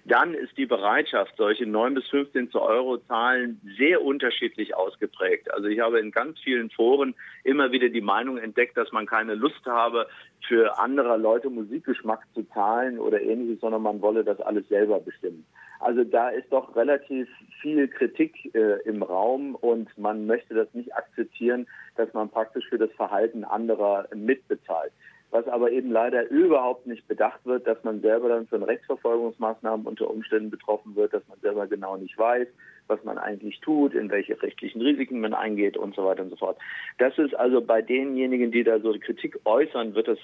Dann 0.04 0.34
ist 0.34 0.58
die 0.58 0.66
Bereitschaft, 0.66 1.34
solche 1.36 1.64
9 1.64 1.94
bis 1.94 2.08
15 2.08 2.50
Euro 2.54 2.98
Zahlen 2.98 3.60
sehr 3.78 4.02
unterschiedlich 4.02 4.74
ausgeprägt. 4.74 5.52
Also 5.54 5.68
ich 5.68 5.78
habe 5.78 6.00
in 6.00 6.10
ganz 6.10 6.40
vielen 6.40 6.70
Foren 6.70 7.14
immer 7.44 7.70
wieder 7.70 7.90
die 7.90 8.00
Meinung 8.00 8.36
entdeckt, 8.36 8.76
dass 8.76 8.90
man 8.90 9.06
keine 9.06 9.36
Lust 9.36 9.64
habe, 9.64 10.08
für 10.48 10.78
anderer 10.78 11.16
Leute 11.18 11.50
Musikgeschmack 11.50 12.22
zu 12.34 12.42
zahlen 12.52 12.98
oder 12.98 13.22
ähnliches, 13.22 13.60
sondern 13.60 13.82
man 13.82 14.02
wolle 14.02 14.24
das 14.24 14.40
alles 14.40 14.68
selber 14.68 15.00
bestimmen. 15.00 15.46
Also 15.80 16.04
da 16.04 16.28
ist 16.28 16.52
doch 16.52 16.76
relativ 16.76 17.28
viel 17.60 17.88
Kritik 17.88 18.54
äh, 18.54 18.80
im 18.84 19.02
Raum 19.02 19.54
und 19.54 19.96
man 19.98 20.26
möchte 20.26 20.54
das 20.54 20.72
nicht 20.74 20.94
akzeptieren, 20.94 21.66
dass 21.96 22.12
man 22.14 22.28
praktisch 22.28 22.68
für 22.68 22.78
das 22.78 22.90
Verhalten 22.92 23.44
anderer 23.44 24.06
mitbezahlt. 24.14 24.92
Was 25.30 25.48
aber 25.48 25.72
eben 25.72 25.90
leider 25.90 26.30
überhaupt 26.30 26.86
nicht 26.86 27.08
bedacht 27.08 27.44
wird, 27.44 27.66
dass 27.66 27.82
man 27.82 28.00
selber 28.00 28.28
dann 28.28 28.46
von 28.46 28.62
Rechtsverfolgungsmaßnahmen 28.62 29.84
unter 29.84 30.08
Umständen 30.08 30.50
betroffen 30.50 30.94
wird, 30.94 31.12
dass 31.12 31.26
man 31.26 31.40
selber 31.40 31.66
genau 31.66 31.96
nicht 31.96 32.16
weiß, 32.16 32.46
was 32.86 33.02
man 33.02 33.18
eigentlich 33.18 33.60
tut, 33.60 33.94
in 33.94 34.10
welche 34.10 34.40
rechtlichen 34.40 34.80
Risiken 34.80 35.20
man 35.20 35.34
eingeht 35.34 35.76
und 35.76 35.96
so 35.96 36.04
weiter 36.04 36.22
und 36.22 36.30
so 36.30 36.36
fort. 36.36 36.58
Das 36.98 37.18
ist 37.18 37.34
also 37.34 37.60
bei 37.60 37.82
denjenigen, 37.82 38.52
die 38.52 38.62
da 38.62 38.78
so 38.78 38.94
Kritik 38.98 39.40
äußern, 39.44 39.94
wird 39.94 40.06
das 40.06 40.18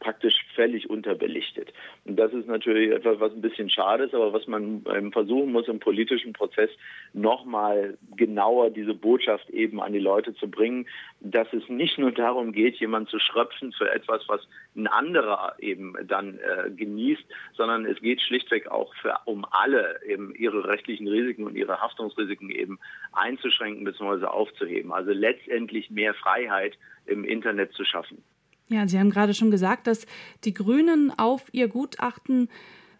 praktisch 0.00 0.44
völlig 0.54 0.88
unterbelichtet. 0.88 1.72
Und 2.04 2.16
das 2.16 2.32
ist 2.32 2.46
natürlich 2.46 2.92
etwas, 2.92 3.18
was 3.20 3.32
ein 3.32 3.40
bisschen 3.40 3.68
schade 3.70 4.04
ist, 4.04 4.14
aber 4.14 4.32
was 4.32 4.46
man 4.46 4.84
ähm, 4.94 5.12
versuchen 5.12 5.52
muss 5.52 5.68
im 5.68 5.80
politischen 5.80 6.32
Prozess 6.32 6.70
nochmal 7.12 7.98
genauer 8.16 8.70
diese 8.70 8.94
Botschaft 8.94 9.50
eben 9.50 9.80
an 9.80 9.92
die 9.92 9.98
Leute 9.98 10.34
zu 10.34 10.48
bringen, 10.48 10.86
dass 11.20 11.52
es 11.52 11.68
nicht 11.68 11.98
nur 11.98 12.12
darum 12.12 12.52
geht, 12.52 12.76
jemanden 12.76 13.08
zu 13.08 13.18
schröpfen 13.18 13.72
für 13.72 13.90
etwas, 13.90 14.22
was 14.28 14.40
ein 14.76 14.86
anderer 14.86 15.56
eben 15.58 15.94
dann 16.06 16.38
äh, 16.38 16.70
genießt, 16.70 17.24
sondern 17.54 17.84
es 17.84 18.00
geht 18.00 18.20
schlichtweg 18.20 18.68
auch 18.68 18.94
für, 19.02 19.18
um 19.24 19.44
alle 19.50 20.00
eben 20.06 20.34
ihre 20.34 20.68
rechtlichen 20.68 21.08
Risiken 21.08 21.44
und 21.44 21.56
ihre 21.56 21.80
Haftungsrisiken 21.80 22.50
eben 22.50 22.78
einzuschränken 23.12 23.84
bzw. 23.84 24.26
aufzuheben. 24.26 24.92
Also 24.92 25.10
letztendlich 25.12 25.90
mehr 25.90 26.14
Freiheit 26.14 26.78
im 27.06 27.24
Internet 27.24 27.72
zu 27.72 27.84
schaffen. 27.84 28.22
Ja, 28.68 28.86
Sie 28.86 28.98
haben 28.98 29.10
gerade 29.10 29.34
schon 29.34 29.50
gesagt, 29.50 29.86
dass 29.86 30.06
die 30.44 30.52
Grünen 30.52 31.10
auf 31.16 31.44
ihr 31.52 31.68
Gutachten 31.68 32.48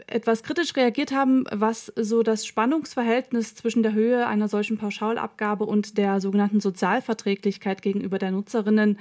etwas 0.06 0.42
kritisch 0.42 0.74
reagiert 0.74 1.12
haben, 1.12 1.44
was 1.50 1.92
so 1.96 2.22
das 2.22 2.46
Spannungsverhältnis 2.46 3.54
zwischen 3.54 3.82
der 3.82 3.92
Höhe 3.92 4.26
einer 4.26 4.48
solchen 4.48 4.78
Pauschalabgabe 4.78 5.66
und 5.66 5.98
der 5.98 6.20
sogenannten 6.20 6.60
Sozialverträglichkeit 6.60 7.82
gegenüber 7.82 8.18
der 8.18 8.30
Nutzerinnen 8.30 8.98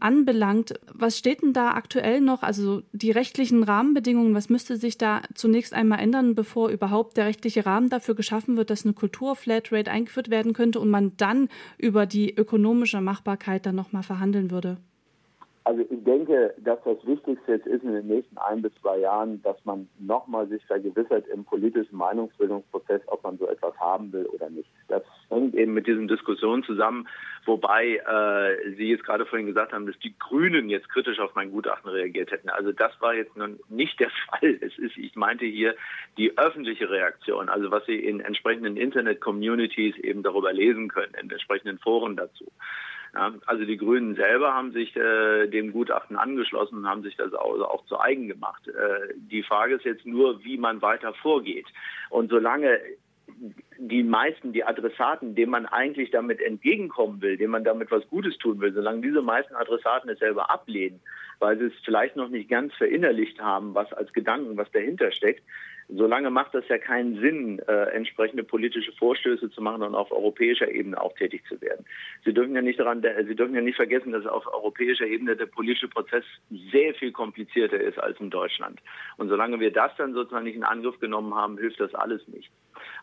anbelangt. 0.00 0.74
Was 0.92 1.16
steht 1.16 1.42
denn 1.42 1.54
da 1.54 1.72
aktuell 1.72 2.20
noch? 2.20 2.42
Also 2.42 2.82
die 2.92 3.10
rechtlichen 3.10 3.62
Rahmenbedingungen, 3.62 4.34
was 4.34 4.50
müsste 4.50 4.76
sich 4.76 4.98
da 4.98 5.22
zunächst 5.34 5.72
einmal 5.72 6.00
ändern, 6.00 6.34
bevor 6.34 6.68
überhaupt 6.68 7.16
der 7.16 7.26
rechtliche 7.26 7.64
Rahmen 7.64 7.88
dafür 7.88 8.14
geschaffen 8.14 8.56
wird, 8.56 8.68
dass 8.70 8.84
eine 8.84 8.94
Kulturflatrate 8.94 9.90
eingeführt 9.90 10.30
werden 10.30 10.52
könnte 10.52 10.80
und 10.80 10.90
man 10.90 11.16
dann 11.16 11.48
über 11.78 12.04
die 12.04 12.34
ökonomische 12.34 13.00
Machbarkeit 13.00 13.64
dann 13.64 13.76
nochmal 13.76 14.02
verhandeln 14.02 14.50
würde? 14.50 14.76
Also 15.64 15.82
ich 15.82 16.04
denke, 16.04 16.54
dass 16.58 16.78
das 16.84 16.96
Wichtigste 17.06 17.52
jetzt 17.52 17.66
ist 17.66 17.82
in 17.84 17.92
den 17.92 18.06
nächsten 18.06 18.38
ein 18.38 18.62
bis 18.62 18.72
zwei 18.80 18.98
Jahren, 18.98 19.42
dass 19.42 19.62
man 19.64 19.88
nochmal 19.98 20.48
sich 20.48 20.64
vergewissert 20.64 21.26
im 21.28 21.44
politischen 21.44 21.96
Meinungsbildungsprozess, 21.96 23.02
ob 23.06 23.22
man 23.22 23.36
so 23.36 23.46
etwas 23.46 23.76
haben 23.78 24.10
will 24.12 24.24
oder 24.26 24.48
nicht. 24.48 24.70
Das 24.88 25.02
hängt 25.28 25.54
eben 25.54 25.74
mit 25.74 25.86
diesen 25.86 26.08
Diskussionen 26.08 26.62
zusammen, 26.64 27.06
wobei 27.44 27.96
äh, 27.96 28.74
Sie 28.76 28.88
jetzt 28.88 29.04
gerade 29.04 29.26
vorhin 29.26 29.46
gesagt 29.46 29.72
haben, 29.72 29.86
dass 29.86 29.98
die 29.98 30.18
Grünen 30.18 30.70
jetzt 30.70 30.88
kritisch 30.88 31.20
auf 31.20 31.34
mein 31.34 31.50
Gutachten 31.50 31.90
reagiert 31.90 32.30
hätten. 32.30 32.48
Also 32.48 32.72
das 32.72 32.92
war 33.00 33.14
jetzt 33.14 33.36
nun 33.36 33.60
nicht 33.68 34.00
der 34.00 34.10
Fall. 34.30 34.58
Es 34.62 34.78
ist, 34.78 34.96
ich 34.96 35.14
meinte 35.14 35.44
hier 35.44 35.74
die 36.16 36.38
öffentliche 36.38 36.88
Reaktion, 36.88 37.50
also 37.50 37.70
was 37.70 37.84
Sie 37.84 37.96
in 37.96 38.20
entsprechenden 38.20 38.78
Internet-Communities 38.78 39.96
eben 39.98 40.22
darüber 40.22 40.54
lesen 40.54 40.88
können, 40.88 41.12
in 41.20 41.30
entsprechenden 41.30 41.78
Foren 41.78 42.16
dazu. 42.16 42.50
Ja, 43.14 43.32
also 43.46 43.64
die 43.64 43.76
Grünen 43.76 44.14
selber 44.14 44.54
haben 44.54 44.72
sich 44.72 44.94
äh, 44.96 45.48
dem 45.48 45.72
Gutachten 45.72 46.16
angeschlossen 46.16 46.78
und 46.78 46.88
haben 46.88 47.02
sich 47.02 47.16
das 47.16 47.34
auch, 47.34 47.58
auch 47.60 47.84
zu 47.86 47.98
eigen 47.98 48.28
gemacht. 48.28 48.68
Äh, 48.68 49.14
die 49.16 49.42
Frage 49.42 49.74
ist 49.74 49.84
jetzt 49.84 50.06
nur, 50.06 50.44
wie 50.44 50.56
man 50.56 50.80
weiter 50.80 51.12
vorgeht. 51.14 51.66
Und 52.08 52.30
solange 52.30 52.78
die 53.78 54.02
meisten, 54.02 54.52
die 54.52 54.64
Adressaten, 54.64 55.34
denen 55.34 55.50
man 55.50 55.66
eigentlich 55.66 56.10
damit 56.10 56.40
entgegenkommen 56.40 57.22
will, 57.22 57.36
denen 57.36 57.52
man 57.52 57.64
damit 57.64 57.90
was 57.90 58.06
Gutes 58.08 58.36
tun 58.38 58.60
will, 58.60 58.72
solange 58.72 59.00
diese 59.00 59.22
meisten 59.22 59.54
Adressaten 59.54 60.10
es 60.10 60.18
selber 60.18 60.50
ablehnen, 60.50 61.00
weil 61.38 61.58
sie 61.58 61.66
es 61.66 61.72
vielleicht 61.84 62.16
noch 62.16 62.28
nicht 62.28 62.50
ganz 62.50 62.74
verinnerlicht 62.74 63.40
haben, 63.40 63.74
was 63.74 63.92
als 63.92 64.12
Gedanken, 64.12 64.56
was 64.56 64.70
dahinter 64.72 65.10
steckt, 65.12 65.42
solange 65.96 66.30
macht 66.30 66.54
es 66.54 66.66
ja 66.68 66.78
keinen 66.78 67.20
Sinn, 67.20 67.58
äh, 67.66 67.90
entsprechende 67.90 68.44
politische 68.44 68.92
Vorstöße 68.92 69.50
zu 69.50 69.62
machen 69.62 69.82
und 69.82 69.94
auf 69.94 70.12
europäischer 70.12 70.70
Ebene 70.70 71.00
auch 71.00 71.14
tätig 71.14 71.42
zu 71.48 71.60
werden. 71.60 71.84
Sie 72.24 72.32
dürfen 72.32 72.54
ja 72.54 72.62
nicht 72.62 72.78
daran, 72.78 73.02
Sie 73.26 73.34
dürfen 73.34 73.54
ja 73.54 73.60
nicht 73.60 73.76
vergessen, 73.76 74.12
dass 74.12 74.26
auf 74.26 74.46
europäischer 74.46 75.06
Ebene 75.06 75.36
der 75.36 75.46
politische 75.46 75.88
Prozess 75.88 76.24
sehr 76.72 76.94
viel 76.94 77.12
komplizierter 77.12 77.80
ist 77.80 77.98
als 77.98 78.18
in 78.20 78.30
Deutschland. 78.30 78.80
Und 79.16 79.28
solange 79.28 79.60
wir 79.60 79.72
das 79.72 79.92
dann 79.96 80.14
sozusagen 80.14 80.44
nicht 80.44 80.56
in 80.56 80.64
Angriff 80.64 80.98
genommen 81.00 81.34
haben, 81.34 81.58
hilft 81.58 81.80
das 81.80 81.94
alles 81.94 82.26
nicht. 82.28 82.50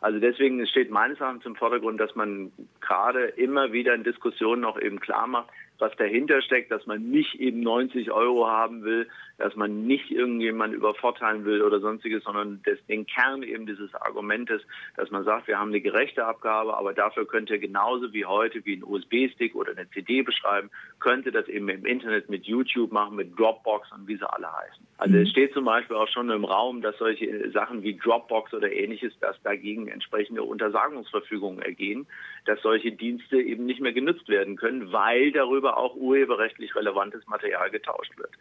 Also 0.01 0.19
deswegen 0.19 0.65
steht 0.67 0.91
meines 0.91 1.19
Erachtens 1.19 1.45
im 1.45 1.55
Vordergrund, 1.55 1.99
dass 1.99 2.15
man 2.15 2.51
gerade 2.81 3.25
immer 3.25 3.71
wieder 3.73 3.93
in 3.93 4.03
Diskussionen 4.03 4.65
auch 4.65 4.79
eben 4.79 4.99
klar 4.99 5.27
macht, 5.27 5.49
was 5.79 5.95
dahinter 5.97 6.41
steckt, 6.41 6.71
dass 6.71 6.85
man 6.85 7.09
nicht 7.09 7.35
eben 7.35 7.59
90 7.59 8.11
Euro 8.11 8.47
haben 8.47 8.83
will, 8.83 9.07
dass 9.37 9.55
man 9.55 9.85
nicht 9.85 10.11
irgendjemand 10.11 10.73
übervorteilen 10.73 11.45
will 11.45 11.61
oder 11.61 11.79
sonstiges, 11.79 12.23
sondern 12.23 12.61
das, 12.65 12.77
den 12.87 13.05
Kern 13.05 13.43
eben 13.43 13.65
dieses 13.65 13.93
Argumentes, 13.95 14.61
dass 14.95 15.11
man 15.11 15.23
sagt, 15.23 15.47
wir 15.47 15.59
haben 15.59 15.69
eine 15.69 15.81
gerechte 15.81 16.25
Abgabe, 16.25 16.75
aber 16.75 16.93
dafür 16.93 17.27
könnt 17.27 17.49
ihr 17.49 17.59
genauso 17.59 18.13
wie 18.13 18.25
heute, 18.25 18.65
wie 18.65 18.75
ein 18.75 18.83
USB-Stick 18.83 19.55
oder 19.55 19.71
eine 19.71 19.89
CD 19.91 20.21
beschreiben, 20.21 20.69
könnte 20.99 21.31
das 21.31 21.47
eben 21.47 21.69
im 21.69 21.85
Internet 21.85 22.29
mit 22.29 22.45
YouTube 22.45 22.91
machen, 22.91 23.15
mit 23.15 23.37
Dropbox 23.37 23.91
und 23.91 24.07
wie 24.07 24.17
sie 24.17 24.29
alle 24.29 24.51
heißen. 24.51 24.85
Also 24.97 25.15
mhm. 25.15 25.21
es 25.21 25.29
steht 25.29 25.53
zum 25.53 25.65
Beispiel 25.65 25.95
auch 25.95 26.07
schon 26.07 26.29
im 26.29 26.45
Raum, 26.45 26.81
dass 26.81 26.97
solche 26.97 27.51
Sachen 27.51 27.83
wie 27.83 27.95
Dropbox 27.97 28.53
oder 28.53 28.71
ähnliches, 28.71 29.13
dass 29.19 29.41
dagegen 29.43 29.87
entsprechende 29.87 30.43
Untersagungsverfügungen 30.43 31.61
ergehen, 31.61 32.07
dass 32.45 32.61
solche 32.61 32.91
Dienste 32.91 33.39
eben 33.39 33.65
nicht 33.65 33.81
mehr 33.81 33.93
genutzt 33.93 34.27
werden 34.27 34.55
können, 34.55 34.91
weil 34.91 35.31
darüber 35.31 35.77
auch 35.77 35.95
urheberrechtlich 35.95 36.75
relevantes 36.75 37.27
Material 37.27 37.69
getauscht 37.69 38.17
wird. 38.17 38.31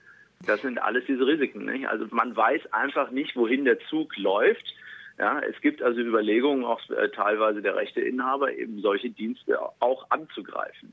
Das 0.47 0.63
sind 0.63 0.79
alles 0.79 1.05
diese 1.07 1.27
Risiken. 1.27 1.65
Nicht? 1.65 1.89
Also 1.89 2.07
man 2.11 2.37
weiß 2.37 2.73
einfach 2.73 3.11
nicht, 3.11 3.37
wohin 3.37 3.65
der 3.65 3.79
Zug 3.89 4.17
läuft. 4.17 4.75
Ja, 5.19 5.41
es 5.41 5.59
gibt 5.63 5.83
also 5.83 6.01
Überlegungen, 6.01 6.65
auch 6.65 6.81
äh, 6.91 7.09
teilweise 7.09 7.63
der 7.63 7.75
Rechteinhaber, 7.75 8.53
eben 8.53 8.81
solche 8.83 9.11
Dienste 9.11 9.59
auch 9.81 10.11
anzugreifen. 10.11 10.93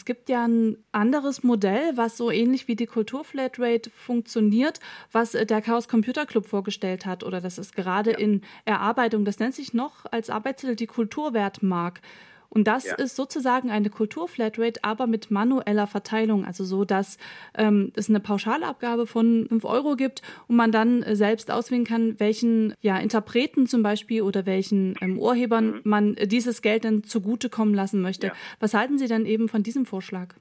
Es 0.00 0.06
gibt 0.06 0.30
ja 0.30 0.46
ein 0.46 0.78
anderes 0.92 1.42
Modell, 1.42 1.92
was 1.94 2.16
so 2.16 2.30
ähnlich 2.30 2.68
wie 2.68 2.74
die 2.74 2.86
Kulturflatrate 2.86 3.90
funktioniert, 3.90 4.80
was 5.12 5.34
äh, 5.34 5.44
der 5.44 5.60
Chaos 5.60 5.88
Computer 5.88 6.24
Club 6.24 6.46
vorgestellt 6.46 7.04
hat 7.04 7.22
oder 7.22 7.42
das 7.42 7.58
ist 7.58 7.76
gerade 7.76 8.12
ja. 8.12 8.18
in 8.18 8.40
Erarbeitung. 8.64 9.26
Das 9.26 9.38
nennt 9.40 9.54
sich 9.54 9.74
noch 9.74 10.06
als 10.10 10.30
Arbeitstitel 10.30 10.74
die 10.74 10.86
Kulturwertmark. 10.86 12.00
Und 12.50 12.66
das 12.66 12.84
ja. 12.84 12.94
ist 12.96 13.14
sozusagen 13.14 13.70
eine 13.70 13.90
Kulturflatrate, 13.90 14.82
aber 14.82 15.06
mit 15.06 15.30
manueller 15.30 15.86
Verteilung. 15.86 16.44
Also 16.44 16.64
so, 16.64 16.84
dass 16.84 17.16
ähm, 17.56 17.92
es 17.94 18.08
eine 18.08 18.18
Pauschalabgabe 18.18 19.06
von 19.06 19.46
5 19.48 19.64
Euro 19.64 19.94
gibt 19.94 20.22
und 20.48 20.56
man 20.56 20.72
dann 20.72 21.02
äh, 21.04 21.14
selbst 21.14 21.50
auswählen 21.50 21.84
kann, 21.84 22.18
welchen 22.18 22.74
ja, 22.80 22.98
Interpreten 22.98 23.66
zum 23.66 23.84
Beispiel 23.84 24.22
oder 24.22 24.46
welchen 24.46 24.96
ähm, 25.00 25.18
Urhebern 25.18 25.66
mhm. 25.66 25.80
man 25.84 26.16
äh, 26.16 26.26
dieses 26.26 26.60
Geld 26.60 26.84
dann 26.84 27.04
zugutekommen 27.04 27.72
lassen 27.72 28.02
möchte. 28.02 28.28
Ja. 28.28 28.32
Was 28.58 28.74
halten 28.74 28.98
Sie 28.98 29.06
denn 29.06 29.26
eben 29.26 29.48
von 29.48 29.62
diesem 29.62 29.86
Vorschlag? 29.86 30.34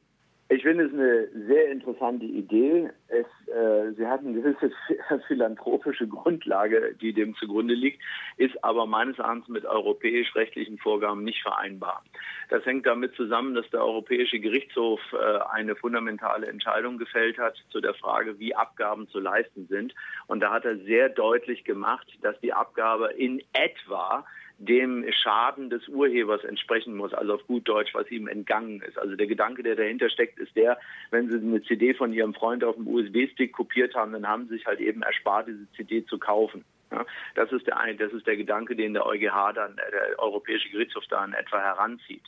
Ich 0.51 0.63
finde 0.63 0.85
es 0.85 0.93
eine 0.93 1.27
sehr 1.45 1.69
interessante 1.71 2.25
Idee. 2.25 2.89
Es, 3.07 3.27
äh, 3.53 3.93
sie 3.95 4.07
hat 4.07 4.21
eine 4.21 4.33
gewisse 4.33 4.71
philanthropische 5.27 6.07
Grundlage, 6.07 6.95
die 6.99 7.13
dem 7.13 7.35
zugrunde 7.35 7.75
liegt, 7.75 8.01
ist 8.37 8.63
aber 8.63 8.87
meines 8.87 9.19
Erachtens 9.19 9.47
mit 9.47 9.63
europäisch-rechtlichen 9.65 10.79
Vorgaben 10.79 11.23
nicht 11.23 11.43
vereinbar. 11.43 12.03
Das 12.49 12.65
hängt 12.65 12.87
damit 12.87 13.13
zusammen, 13.13 13.53
dass 13.53 13.69
der 13.69 13.85
Europäische 13.85 14.39
Gerichtshof 14.39 14.99
äh, 15.13 15.39
eine 15.51 15.75
fundamentale 15.75 16.47
Entscheidung 16.47 16.97
gefällt 16.97 17.37
hat 17.37 17.55
zu 17.69 17.79
der 17.79 17.93
Frage, 17.93 18.39
wie 18.39 18.55
Abgaben 18.55 19.07
zu 19.09 19.19
leisten 19.19 19.67
sind. 19.67 19.93
Und 20.25 20.39
da 20.39 20.51
hat 20.51 20.65
er 20.65 20.77
sehr 20.77 21.09
deutlich 21.09 21.63
gemacht, 21.63 22.07
dass 22.23 22.39
die 22.39 22.53
Abgabe 22.53 23.13
in 23.13 23.43
etwa 23.53 24.25
dem 24.59 25.05
Schaden 25.11 25.69
des 25.69 25.87
Urhebers 25.87 26.43
entsprechen 26.43 26.95
muss, 26.95 27.13
also 27.13 27.35
auf 27.35 27.47
gut 27.47 27.67
Deutsch, 27.67 27.93
was 27.93 28.11
ihm 28.11 28.27
entgangen 28.27 28.81
ist. 28.81 28.99
Also 28.99 29.15
der 29.15 29.27
Gedanke, 29.27 29.63
der 29.63 29.77
dahinter 29.77 30.09
steckt, 30.09 30.37
ist 30.37 30.55
der, 30.55 30.77
wenn 31.11 31.29
Sie 31.29 31.37
eine 31.37 31.63
CD 31.63 31.93
von 31.93 32.11
Ihrem 32.11 32.33
Freund 32.33 32.63
auf 32.65 32.75
dem 32.75 32.87
USB-Stick 32.87 33.53
kopiert 33.53 33.95
haben, 33.95 34.11
dann 34.11 34.27
haben 34.27 34.47
Sie 34.47 34.55
sich 34.55 34.65
halt 34.65 34.81
eben 34.81 35.01
erspart, 35.01 35.47
diese 35.47 35.71
CD 35.77 36.05
zu 36.05 36.19
kaufen. 36.19 36.65
Ja, 36.91 37.05
das 37.35 37.51
ist 37.51 37.67
der 37.67 37.77
das 37.97 38.11
ist 38.11 38.27
der 38.27 38.35
Gedanke, 38.35 38.75
den 38.75 38.93
der 38.93 39.05
EuGH 39.05 39.53
dann, 39.53 39.75
der 39.77 40.19
Europäische 40.19 40.69
Gerichtshof 40.69 41.05
da 41.09 41.23
in 41.23 41.33
etwa 41.33 41.59
heranzieht. 41.61 42.23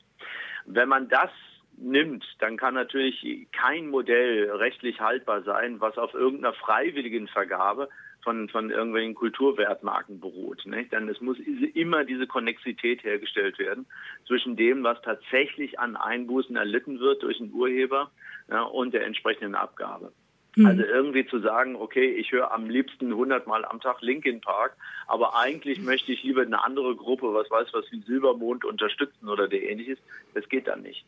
Wenn 0.66 0.88
man 0.88 1.10
das 1.10 1.32
nimmt, 1.78 2.24
dann 2.40 2.58
kann 2.58 2.76
natürlich 2.76 3.48
kein 3.52 3.90
Modell 3.90 4.52
rechtlich 4.52 5.02
haltbar 5.02 5.42
sein, 5.42 5.82
was 5.82 5.98
auf 5.98 6.14
irgendeiner 6.14 6.54
freiwilligen 6.54 7.28
Vergabe 7.28 7.90
von, 8.24 8.50
von 8.50 8.70
irgendwelchen 8.70 9.16
Kulturwertmarken 9.16 10.20
beruht. 10.20 10.66
Nicht? 10.66 10.92
Denn 10.92 11.10
es 11.10 11.22
muss 11.22 11.38
immer 11.40 12.04
diese 12.04 12.28
Konnexität 12.28 13.04
hergestellt 13.04 13.60
werden 13.60 13.86
zwischen 14.28 14.56
dem, 14.56 14.84
was 14.84 15.02
tatsächlich 15.02 15.80
an 15.80 15.96
Einbußen 15.96 16.56
erlitten 16.56 17.00
wird 17.00 17.24
durch 17.24 17.38
den 17.38 17.52
Urheber 17.52 18.12
ja, 18.50 18.64
und 18.64 18.94
der 18.94 19.06
entsprechenden 19.06 19.56
Abgabe. 19.56 20.12
Mhm. 20.56 20.66
Also 20.66 20.84
irgendwie 20.84 21.26
zu 21.26 21.40
sagen, 21.40 21.76
okay, 21.76 22.14
ich 22.14 22.32
höre 22.32 22.52
am 22.52 22.70
liebsten 22.70 23.08
100 23.08 23.48
Mal 23.48 23.64
am 23.66 23.80
Tag 23.80 24.02
Linkin 24.02 24.42
Park, 24.42 24.76
aber 25.08 25.38
eigentlich 25.38 25.80
möchte 25.82 26.12
ich 26.12 26.24
lieber 26.24 26.42
eine 26.42 26.64
andere 26.64 26.96
Gruppe, 26.96 27.34
was 27.34 27.50
weiß 27.50 27.70
was 27.74 27.90
wie 27.92 28.02
Silbermond 28.02 28.66
unterstützen 28.66 29.30
oder 29.30 29.48
der 29.48 29.64
ähnliches, 29.70 29.98
das 30.34 30.48
geht 30.50 30.68
dann 30.68 30.82
nicht. 30.82 31.06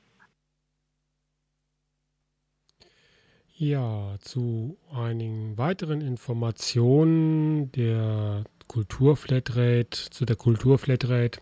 Ja, 3.55 4.15
zu 4.19 4.77
einigen 4.91 5.59
weiteren 5.59 6.01
Informationen 6.01 7.71
der 7.73 8.45
Kulturflatrate, 8.67 10.09
zu 10.09 10.25
der 10.25 10.35
Kulturflatrate 10.35 11.39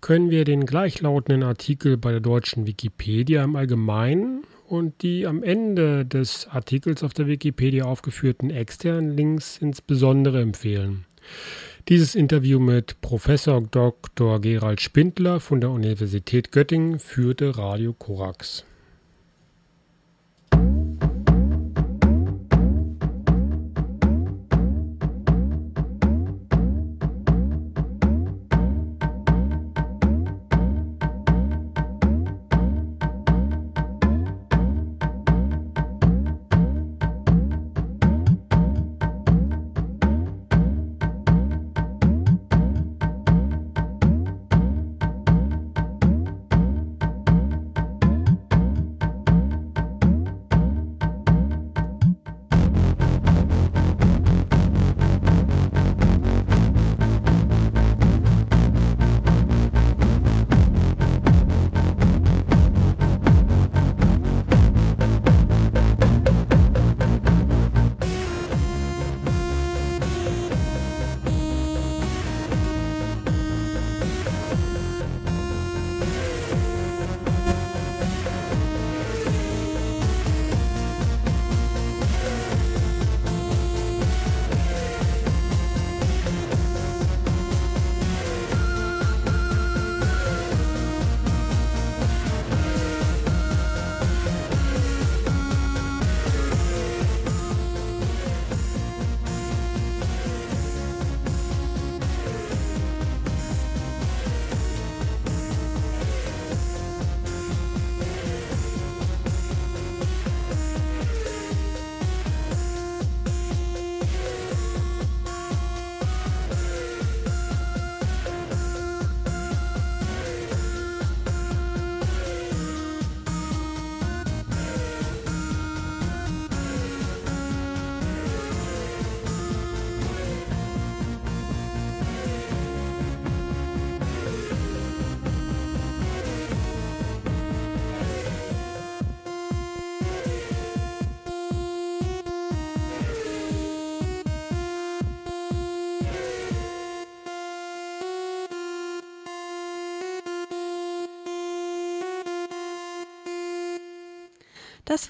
können 0.00 0.30
wir 0.30 0.44
den 0.44 0.64
gleichlautenden 0.64 1.42
Artikel 1.42 1.96
bei 1.96 2.12
der 2.12 2.20
deutschen 2.20 2.68
Wikipedia 2.68 3.42
im 3.42 3.56
Allgemeinen 3.56 4.44
und 4.68 5.02
die 5.02 5.26
am 5.26 5.42
Ende 5.42 6.06
des 6.06 6.46
Artikels 6.46 7.02
auf 7.02 7.14
der 7.14 7.26
Wikipedia 7.26 7.84
aufgeführten 7.84 8.50
externen 8.50 9.16
Links 9.16 9.58
insbesondere 9.58 10.40
empfehlen. 10.40 11.04
Dieses 11.88 12.14
Interview 12.14 12.60
mit 12.60 13.00
Professor 13.00 13.60
Dr. 13.60 14.40
Gerald 14.40 14.80
Spindler 14.80 15.40
von 15.40 15.60
der 15.60 15.70
Universität 15.70 16.52
Göttingen 16.52 17.00
führte 17.00 17.58
Radio 17.58 17.92
Korax. 17.92 18.64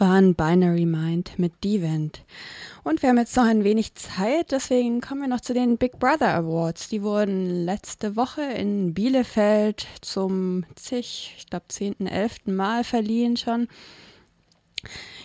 Das 0.01 0.09
war 0.09 0.17
ein 0.17 0.35
Binary 0.35 0.87
Mind 0.87 1.39
mit 1.39 1.63
Devent. 1.63 2.23
Und 2.85 3.03
wir 3.03 3.11
haben 3.11 3.19
jetzt 3.19 3.37
noch 3.37 3.45
ein 3.45 3.65
wenig 3.65 3.95
Zeit, 3.97 4.51
deswegen 4.51 5.03
kommen 5.03 5.21
wir 5.21 5.29
noch 5.29 5.43
zu 5.43 5.53
den 5.53 5.77
Big 5.77 5.99
Brother 5.99 6.35
Awards. 6.35 6.89
Die 6.89 7.03
wurden 7.03 7.67
letzte 7.67 8.17
Woche 8.17 8.41
in 8.41 8.95
Bielefeld 8.95 9.87
zum 10.01 10.65
zig, 10.75 11.35
ich 11.37 11.51
glaube, 11.51 11.67
10., 11.69 12.07
11. 12.07 12.47
Mal 12.47 12.83
verliehen 12.83 13.37
schon. 13.37 13.69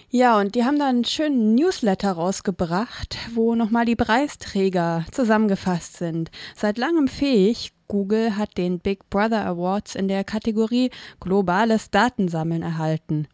Ja, 0.10 0.38
und 0.38 0.56
die 0.56 0.66
haben 0.66 0.78
dann 0.78 0.96
einen 0.96 1.06
schönen 1.06 1.56
Newsletter 1.56 2.12
rausgebracht, 2.12 3.18
wo 3.34 3.56
nochmal 3.56 3.86
die 3.86 3.96
Preisträger 3.96 5.06
zusammengefasst 5.14 5.96
sind. 5.96 6.32
Seit 6.54 6.78
langem 6.78 7.08
fähig, 7.08 7.72
Google 7.88 8.36
hat 8.36 8.58
den 8.58 8.80
Big 8.80 9.10
Brother 9.10 9.46
Awards 9.46 9.96
in 9.96 10.10
der 10.10 10.26
Kategorie 10.26 10.92
Globales 11.22 11.92
Datensammeln 11.92 12.62
erhalten. 12.62 13.30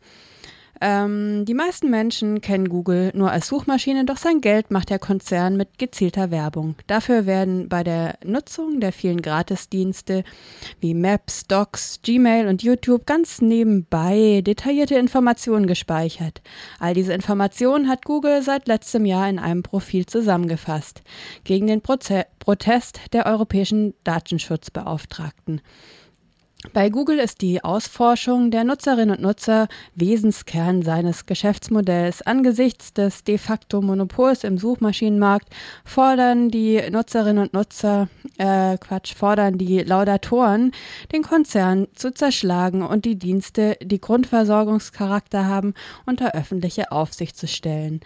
Ähm, 0.84 1.46
die 1.46 1.54
meisten 1.54 1.92
Menschen 1.92 2.42
kennen 2.42 2.68
Google 2.68 3.12
nur 3.14 3.32
als 3.32 3.48
Suchmaschine, 3.48 4.04
doch 4.04 4.18
sein 4.18 4.42
Geld 4.42 4.72
macht 4.72 4.90
der 4.90 4.98
Konzern 4.98 5.56
mit 5.56 5.78
gezielter 5.78 6.32
Werbung. 6.32 6.76
Dafür 6.88 7.28
werden 7.28 7.70
bei 7.70 7.84
der 7.84 8.18
Nutzung 8.26 8.80
der 8.80 8.92
vielen 8.92 9.22
Gratisdienste 9.22 10.24
wie 10.80 10.96
Maps, 10.96 11.46
Docs, 11.46 12.00
Gmail 12.02 12.48
und 12.48 12.64
YouTube 12.64 13.06
ganz 13.06 13.42
nebenbei 13.42 14.42
detaillierte 14.44 14.96
Informationen 14.96 15.68
gespeichert. 15.68 16.42
All 16.80 16.96
diese 16.96 17.14
Informationen 17.14 17.88
hat 17.88 18.04
Google 18.04 18.42
seit 18.42 18.68
letztem 18.68 19.06
Jahr 19.06 19.30
in 19.30 19.38
einem 19.38 19.62
Profil 19.62 20.08
zusammengefasst 20.08 21.04
gegen 21.44 21.68
den 21.68 21.82
Proze 21.82 22.26
Protest 22.40 23.00
der 23.14 23.28
europäischen 23.28 23.94
Datenschutzbeauftragten. 24.04 25.62
Bei 26.74 26.90
Google 26.90 27.18
ist 27.18 27.42
die 27.42 27.64
Ausforschung 27.64 28.52
der 28.52 28.64
Nutzerinnen 28.64 29.16
und 29.16 29.22
Nutzer 29.24 29.68
Wesenskern 29.96 30.84
seines 30.84 31.26
Geschäftsmodells. 31.26 32.22
Angesichts 32.22 32.94
des 32.94 33.24
de 33.24 33.40
facto 33.40 33.82
Monopols 33.82 34.44
im 34.44 34.60
Suchmaschinenmarkt 34.60 35.50
fordern 35.84 36.50
die 36.50 36.80
Nutzerinnen 36.92 37.42
und 37.42 37.54
Nutzer, 37.54 38.10
äh, 38.38 38.78
Quatsch, 38.78 39.16
fordern 39.16 39.58
die 39.58 39.80
Laudatoren, 39.80 40.72
den 41.12 41.24
Konzern 41.24 41.88
zu 41.96 42.14
zerschlagen 42.14 42.84
und 42.84 43.06
die 43.06 43.18
Dienste, 43.18 43.76
die 43.82 44.00
Grundversorgungscharakter 44.00 45.48
haben, 45.48 45.74
unter 46.06 46.36
öffentliche 46.36 46.92
Aufsicht 46.92 47.38
zu 47.38 47.48
stellen. 47.48 48.02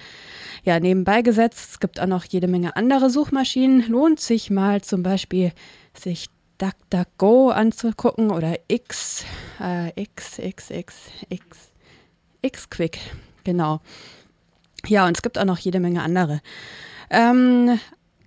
Ja, 0.64 0.80
nebenbei 0.80 1.24
gesetzt, 1.24 1.72
es 1.72 1.80
gibt 1.82 2.00
auch 2.00 2.08
noch 2.08 2.24
jede 2.24 2.48
Menge 2.48 2.78
andere 2.78 3.10
Suchmaschinen, 3.10 3.86
lohnt 3.90 4.22
sich 4.22 4.50
mal 4.50 4.82
zum 4.82 5.04
Beispiel 5.04 5.52
sich 5.94 6.30
DuckDuckGo 6.58 7.50
anzugucken 7.50 8.32
oder 8.32 8.56
X, 8.68 9.26
äh, 9.60 9.92
X, 10.02 10.40
X, 10.40 10.70
X, 10.70 10.96
X, 11.30 11.72
Xquick, 12.46 13.00
genau. 13.44 13.82
Ja, 14.88 15.08
und 15.08 15.18
es 15.18 15.22
gibt 15.22 15.38
auch 15.38 15.46
noch 15.46 15.58
jede 15.58 15.80
Menge 15.80 16.02
andere. 16.02 16.42
Ähm, 17.10 17.80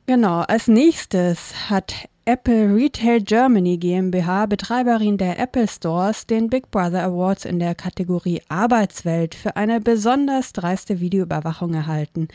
genau, 0.06 0.40
als 0.40 0.68
nächstes 0.68 1.70
hat 1.70 2.08
Apple 2.28 2.74
Retail 2.74 3.22
Germany 3.22 3.78
GmbH, 3.78 4.44
Betreiberin 4.44 5.16
der 5.16 5.38
Apple 5.38 5.66
Stores, 5.66 6.26
den 6.26 6.50
Big 6.50 6.70
Brother 6.70 7.04
Awards 7.04 7.46
in 7.46 7.58
der 7.58 7.74
Kategorie 7.74 8.42
Arbeitswelt 8.50 9.34
für 9.34 9.56
eine 9.56 9.80
besonders 9.80 10.52
dreiste 10.52 11.00
Videoüberwachung 11.00 11.72
erhalten. 11.72 12.28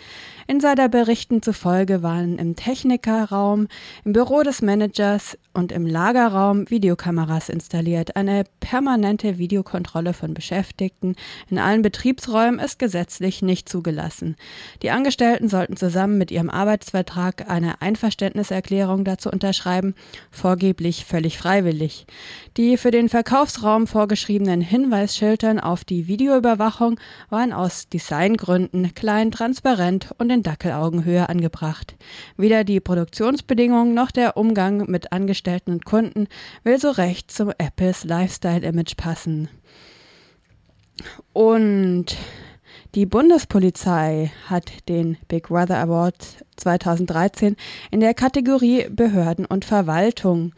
Insiderberichten 0.48 1.44
zufolge 1.44 2.02
waren 2.02 2.40
im 2.40 2.56
Technikerraum, 2.56 3.68
im 4.04 4.14
Büro 4.14 4.42
des 4.42 4.64
Managers 4.64 5.38
und 5.54 5.72
im 5.72 5.86
Lagerraum 5.86 6.68
Videokameras 6.72 7.50
installiert. 7.50 8.16
Eine 8.16 8.46
permanente 8.62 9.38
Videokontrolle 9.38 10.14
von 10.14 10.34
Beschäftigten 10.34 11.16
in 11.52 11.60
allen 11.60 11.84
Betriebsräumen 11.84 12.60
ist 12.60 12.80
gesetzlich 12.80 13.44
nicht 13.44 13.70
zugelassen. 13.70 14.38
Die 14.82 14.90
Angestellten 14.90 15.50
sollten 15.50 15.78
zusammen 15.78 16.18
mit 16.18 16.32
ihrem 16.32 16.50
Arbeitsvertrag 16.50 17.48
eine 17.48 17.80
Einverständniserklärung 17.80 19.04
dazu 19.04 19.30
unterschreiben, 19.30 19.83
schreiben, 19.84 19.96
vorgeblich 20.32 21.06
völlig 21.06 21.38
freiwillig. 21.38 22.06
Die 22.58 22.78
für 22.78 22.92
den 22.92 23.10
Verkaufsraum 23.10 23.88
vorgeschriebenen 23.88 24.62
Hinweisschildern 24.62 25.60
auf 25.60 25.84
die 25.84 26.08
Videoüberwachung 26.08 27.00
waren 27.30 27.54
aus 27.54 27.90
Designgründen 27.90 28.94
klein, 28.94 29.32
transparent 29.32 30.12
und 30.18 30.30
in 30.30 30.44
Dackelaugenhöhe 30.44 31.28
angebracht. 31.30 31.96
Weder 32.38 32.64
die 32.64 32.80
Produktionsbedingungen 32.80 33.94
noch 33.94 34.12
der 34.12 34.38
Umgang 34.38 34.90
mit 34.90 35.12
Angestellten 35.12 35.72
und 35.72 35.86
Kunden 35.86 36.28
will 36.64 36.80
so 36.80 36.92
recht 36.92 37.32
zum 37.32 37.52
Apples 37.58 38.04
Lifestyle-Image 38.04 38.96
passen. 38.98 39.50
Und 41.34 42.16
die 42.96 43.06
Bundespolizei 43.06 44.32
hat 44.48 44.88
den 44.88 45.18
Big 45.28 45.48
Brother 45.48 45.80
Award 45.80 46.46
2013 46.58 47.56
in 47.90 48.00
der 48.00 48.14
Kategorie 48.14 48.88
Behörden 48.90 49.46
und 49.46 49.66
Verwaltung 49.66 50.54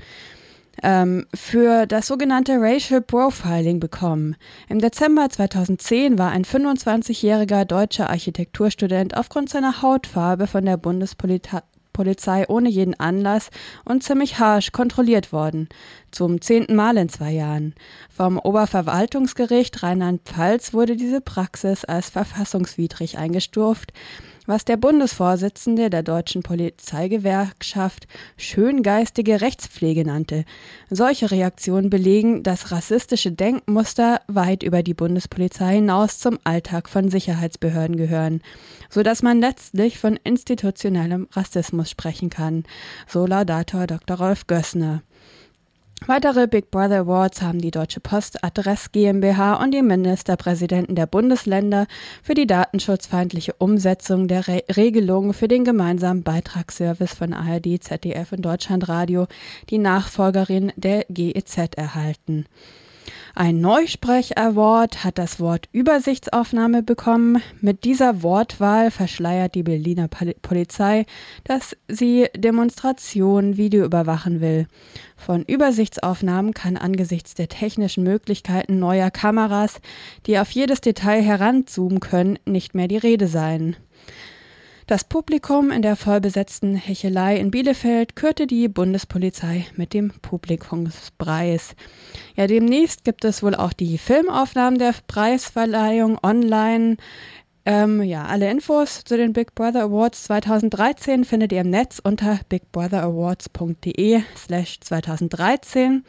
ähm, 0.84 1.26
für 1.34 1.86
das 1.86 2.08
sogenannte 2.08 2.58
Racial 2.60 3.02
Profiling 3.02 3.80
bekommen. 3.80 4.36
Im 4.68 4.80
Dezember 4.80 5.30
2010 5.30 6.18
war 6.18 6.32
ein 6.32 6.44
25-jähriger 6.44 7.64
deutscher 7.64 8.10
Architekturstudent 8.10 9.16
aufgrund 9.16 9.50
seiner 9.50 9.82
Hautfarbe 9.82 10.48
von 10.48 10.66
der 10.66 10.78
Bundespolizei 10.78 11.62
Polizei 11.96 12.46
ohne 12.50 12.70
jeden 12.70 13.00
Anlass 13.00 13.50
und 13.86 14.04
ziemlich 14.04 14.38
harsch 14.38 14.74
kontrolliert 14.74 15.32
worden. 15.32 15.70
Zum 16.12 16.42
zehnten 16.42 16.76
Mal 16.76 16.98
in 16.98 17.08
zwei 17.08 17.32
Jahren. 17.32 17.74
Vom 18.10 18.38
Oberverwaltungsgericht 18.38 19.82
Rheinland-Pfalz 19.82 20.74
wurde 20.74 20.98
diese 20.98 21.22
Praxis 21.22 21.86
als 21.86 22.10
verfassungswidrig 22.10 23.18
eingestuft 23.18 23.94
was 24.46 24.66
der 24.66 24.78
Bundesvorsitzende 24.78 25.90
der 25.90 26.04
Deutschen 26.04 26.44
Polizeigewerkschaft 26.44 28.08
schöngeistige 28.38 29.42
Rechtspflege 29.42 30.06
nannte. 30.06 30.46
Solche 30.90 31.32
Reaktionen 31.32 31.90
belegen, 31.90 32.44
dass 32.44 32.72
rassistische 32.72 33.32
Denkmuster 33.32 34.22
weit 34.28 34.64
über 34.64 34.84
die 34.84 34.94
Bundespolizei 34.94 35.76
hinaus 35.76 36.20
zum 36.20 36.40
Alltag 36.44 36.90
von 36.90 37.10
Sicherheitsbehörden 37.10 37.98
gehören, 37.98 38.42
so 38.90 39.04
dass 39.04 39.24
man 39.24 39.40
letztlich 39.40 40.00
von 40.00 40.20
institutionellem 40.24 41.28
Rassismus 41.32 41.90
sprechen 41.90 42.30
kann, 42.30 42.64
so 43.08 43.26
Laudator 43.26 43.88
Dr. 43.88 44.18
Rolf 44.18 44.48
Gössner. 44.48 45.02
Weitere 46.08 46.46
Big 46.46 46.70
Brother 46.70 47.00
Awards 47.00 47.42
haben 47.42 47.60
die 47.60 47.72
Deutsche 47.72 48.00
Post 48.00 48.44
Adress 48.44 48.92
GmbH 48.92 49.56
und 49.56 49.72
die 49.72 49.82
Ministerpräsidenten 49.82 50.94
der 50.94 51.08
Bundesländer 51.08 51.88
für 52.22 52.36
die 52.36 52.46
datenschutzfeindliche 52.46 53.54
Umsetzung 53.58 54.28
der 54.28 54.48
Re 54.48 54.64
Regelungen 54.76 55.34
für 55.34 55.48
den 55.48 55.64
gemeinsamen 55.64 56.22
Beitragsservice 56.22 57.16
von 57.16 57.34
ARD, 57.34 57.82
ZDF 57.82 58.34
und 58.34 58.44
Deutschlandradio, 58.44 59.26
die 59.72 59.80
Nachfolgerin 59.80 60.72
der 60.76 61.06
GEZ, 61.10 61.76
erhalten. 61.76 62.46
Ein 63.38 63.60
Neusprech-Award 63.60 65.04
hat 65.04 65.18
das 65.18 65.42
Wort 65.42 65.68
Übersichtsaufnahme 65.74 66.84
bekommen. 66.84 67.44
Mit 67.60 67.84
dieser 67.84 68.24
Wortwahl 68.24 68.92
verschleiert 68.92 69.56
die 69.56 69.64
Berliner 69.64 70.08
Polizei, 70.08 71.06
dass 71.44 71.76
sie 71.90 72.28
Demonstrationen 72.34 73.58
Video 73.58 73.84
überwachen 73.84 74.40
will. 74.40 74.68
Von 75.18 75.44
Übersichtsaufnahmen 75.44 76.54
kann 76.54 76.78
angesichts 76.78 77.34
der 77.34 77.50
technischen 77.50 78.06
Möglichkeiten 78.06 78.80
neuer 78.80 79.12
Kameras, 79.12 79.82
die 80.28 80.40
auf 80.40 80.52
jedes 80.52 80.80
Detail 80.80 81.22
heranzoomen 81.22 82.00
können, 82.00 82.40
nicht 82.46 82.74
mehr 82.74 82.88
die 82.88 82.96
Rede 82.96 83.28
sein. 83.28 83.76
Das 84.88 85.04
Publikum 85.04 85.72
in 85.72 85.82
der 85.82 85.96
vollbesetzten 85.96 86.76
Hechelei 86.76 87.38
in 87.38 87.50
Bielefeld 87.50 88.16
kürte 88.16 88.46
die 88.46 88.68
Bundespolizei 88.68 89.66
mit 89.76 89.96
dem 89.96 90.12
Publikumspreis. 90.22 91.76
Ja, 92.36 92.46
demnächst 92.46 93.04
gibt 93.04 93.26
es 93.26 93.42
wohl 93.42 93.56
auch 93.56 93.74
die 93.74 93.98
Filmaufnahmen 93.98 94.78
der 94.78 94.94
Preisverleihung 95.08 96.20
online. 96.22 96.98
Ähm, 97.66 98.04
ja, 98.04 98.26
alle 98.26 98.52
Infos 98.52 99.04
zu 99.04 99.18
den 99.18 99.34
Big 99.34 99.56
Brother 99.56 99.86
Awards 99.86 100.26
2013 100.26 101.26
findet 101.26 101.52
ihr 101.52 101.62
im 101.62 101.72
Netz 101.72 101.98
unter 101.98 102.42
bigbrother.awards.de 102.48 104.22
slash 104.38 104.82
2013. 104.82 106.04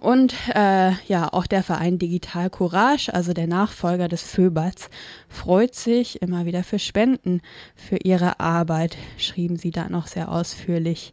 Und 0.00 0.34
äh, 0.54 0.92
ja, 1.08 1.32
auch 1.32 1.46
der 1.46 1.62
Verein 1.62 1.98
Digital 1.98 2.50
Courage, 2.50 3.12
also 3.12 3.32
der 3.32 3.46
Nachfolger 3.46 4.08
des 4.08 4.22
Föbats, 4.22 4.90
freut 5.28 5.74
sich 5.74 6.22
immer 6.22 6.44
wieder 6.44 6.62
für 6.62 6.78
Spenden 6.78 7.40
für 7.74 7.96
ihre 7.96 8.40
Arbeit, 8.40 8.96
schrieben 9.16 9.56
sie 9.56 9.70
da 9.70 9.88
noch 9.88 10.06
sehr 10.06 10.30
ausführlich. 10.30 11.12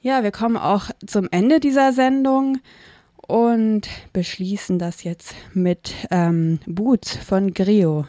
Ja, 0.00 0.22
wir 0.22 0.30
kommen 0.30 0.56
auch 0.56 0.90
zum 1.06 1.28
Ende 1.30 1.60
dieser 1.60 1.92
Sendung 1.92 2.58
und 3.16 3.88
beschließen 4.12 4.78
das 4.78 5.04
jetzt 5.04 5.34
mit 5.52 5.94
ähm, 6.10 6.60
Boots 6.66 7.16
von 7.16 7.52
Grio. 7.52 8.06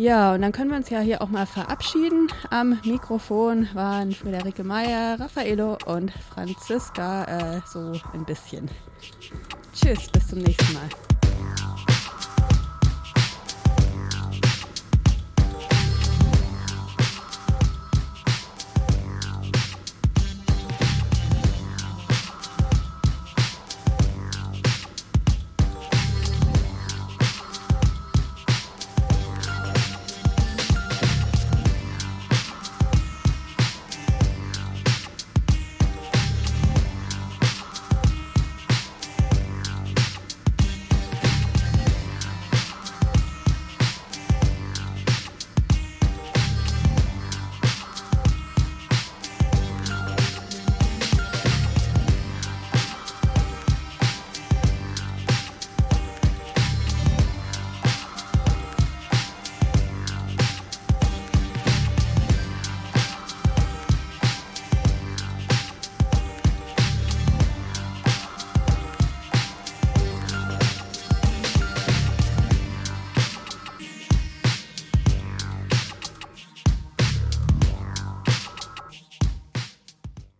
Ja, 0.00 0.32
und 0.32 0.40
dann 0.40 0.50
können 0.52 0.70
wir 0.70 0.78
uns 0.78 0.88
ja 0.88 1.00
hier 1.00 1.20
auch 1.20 1.28
mal 1.28 1.44
verabschieden. 1.44 2.28
Am 2.48 2.80
Mikrofon 2.86 3.68
waren 3.74 4.12
Friederike 4.12 4.64
Meyer, 4.64 5.20
Raffaello 5.20 5.76
und 5.84 6.10
Franziska, 6.32 7.24
äh, 7.24 7.60
so 7.70 7.92
ein 8.14 8.24
bisschen. 8.24 8.70
Tschüss, 9.74 10.08
bis 10.08 10.28
zum 10.28 10.38
nächsten 10.38 10.72
Mal. 10.72 10.88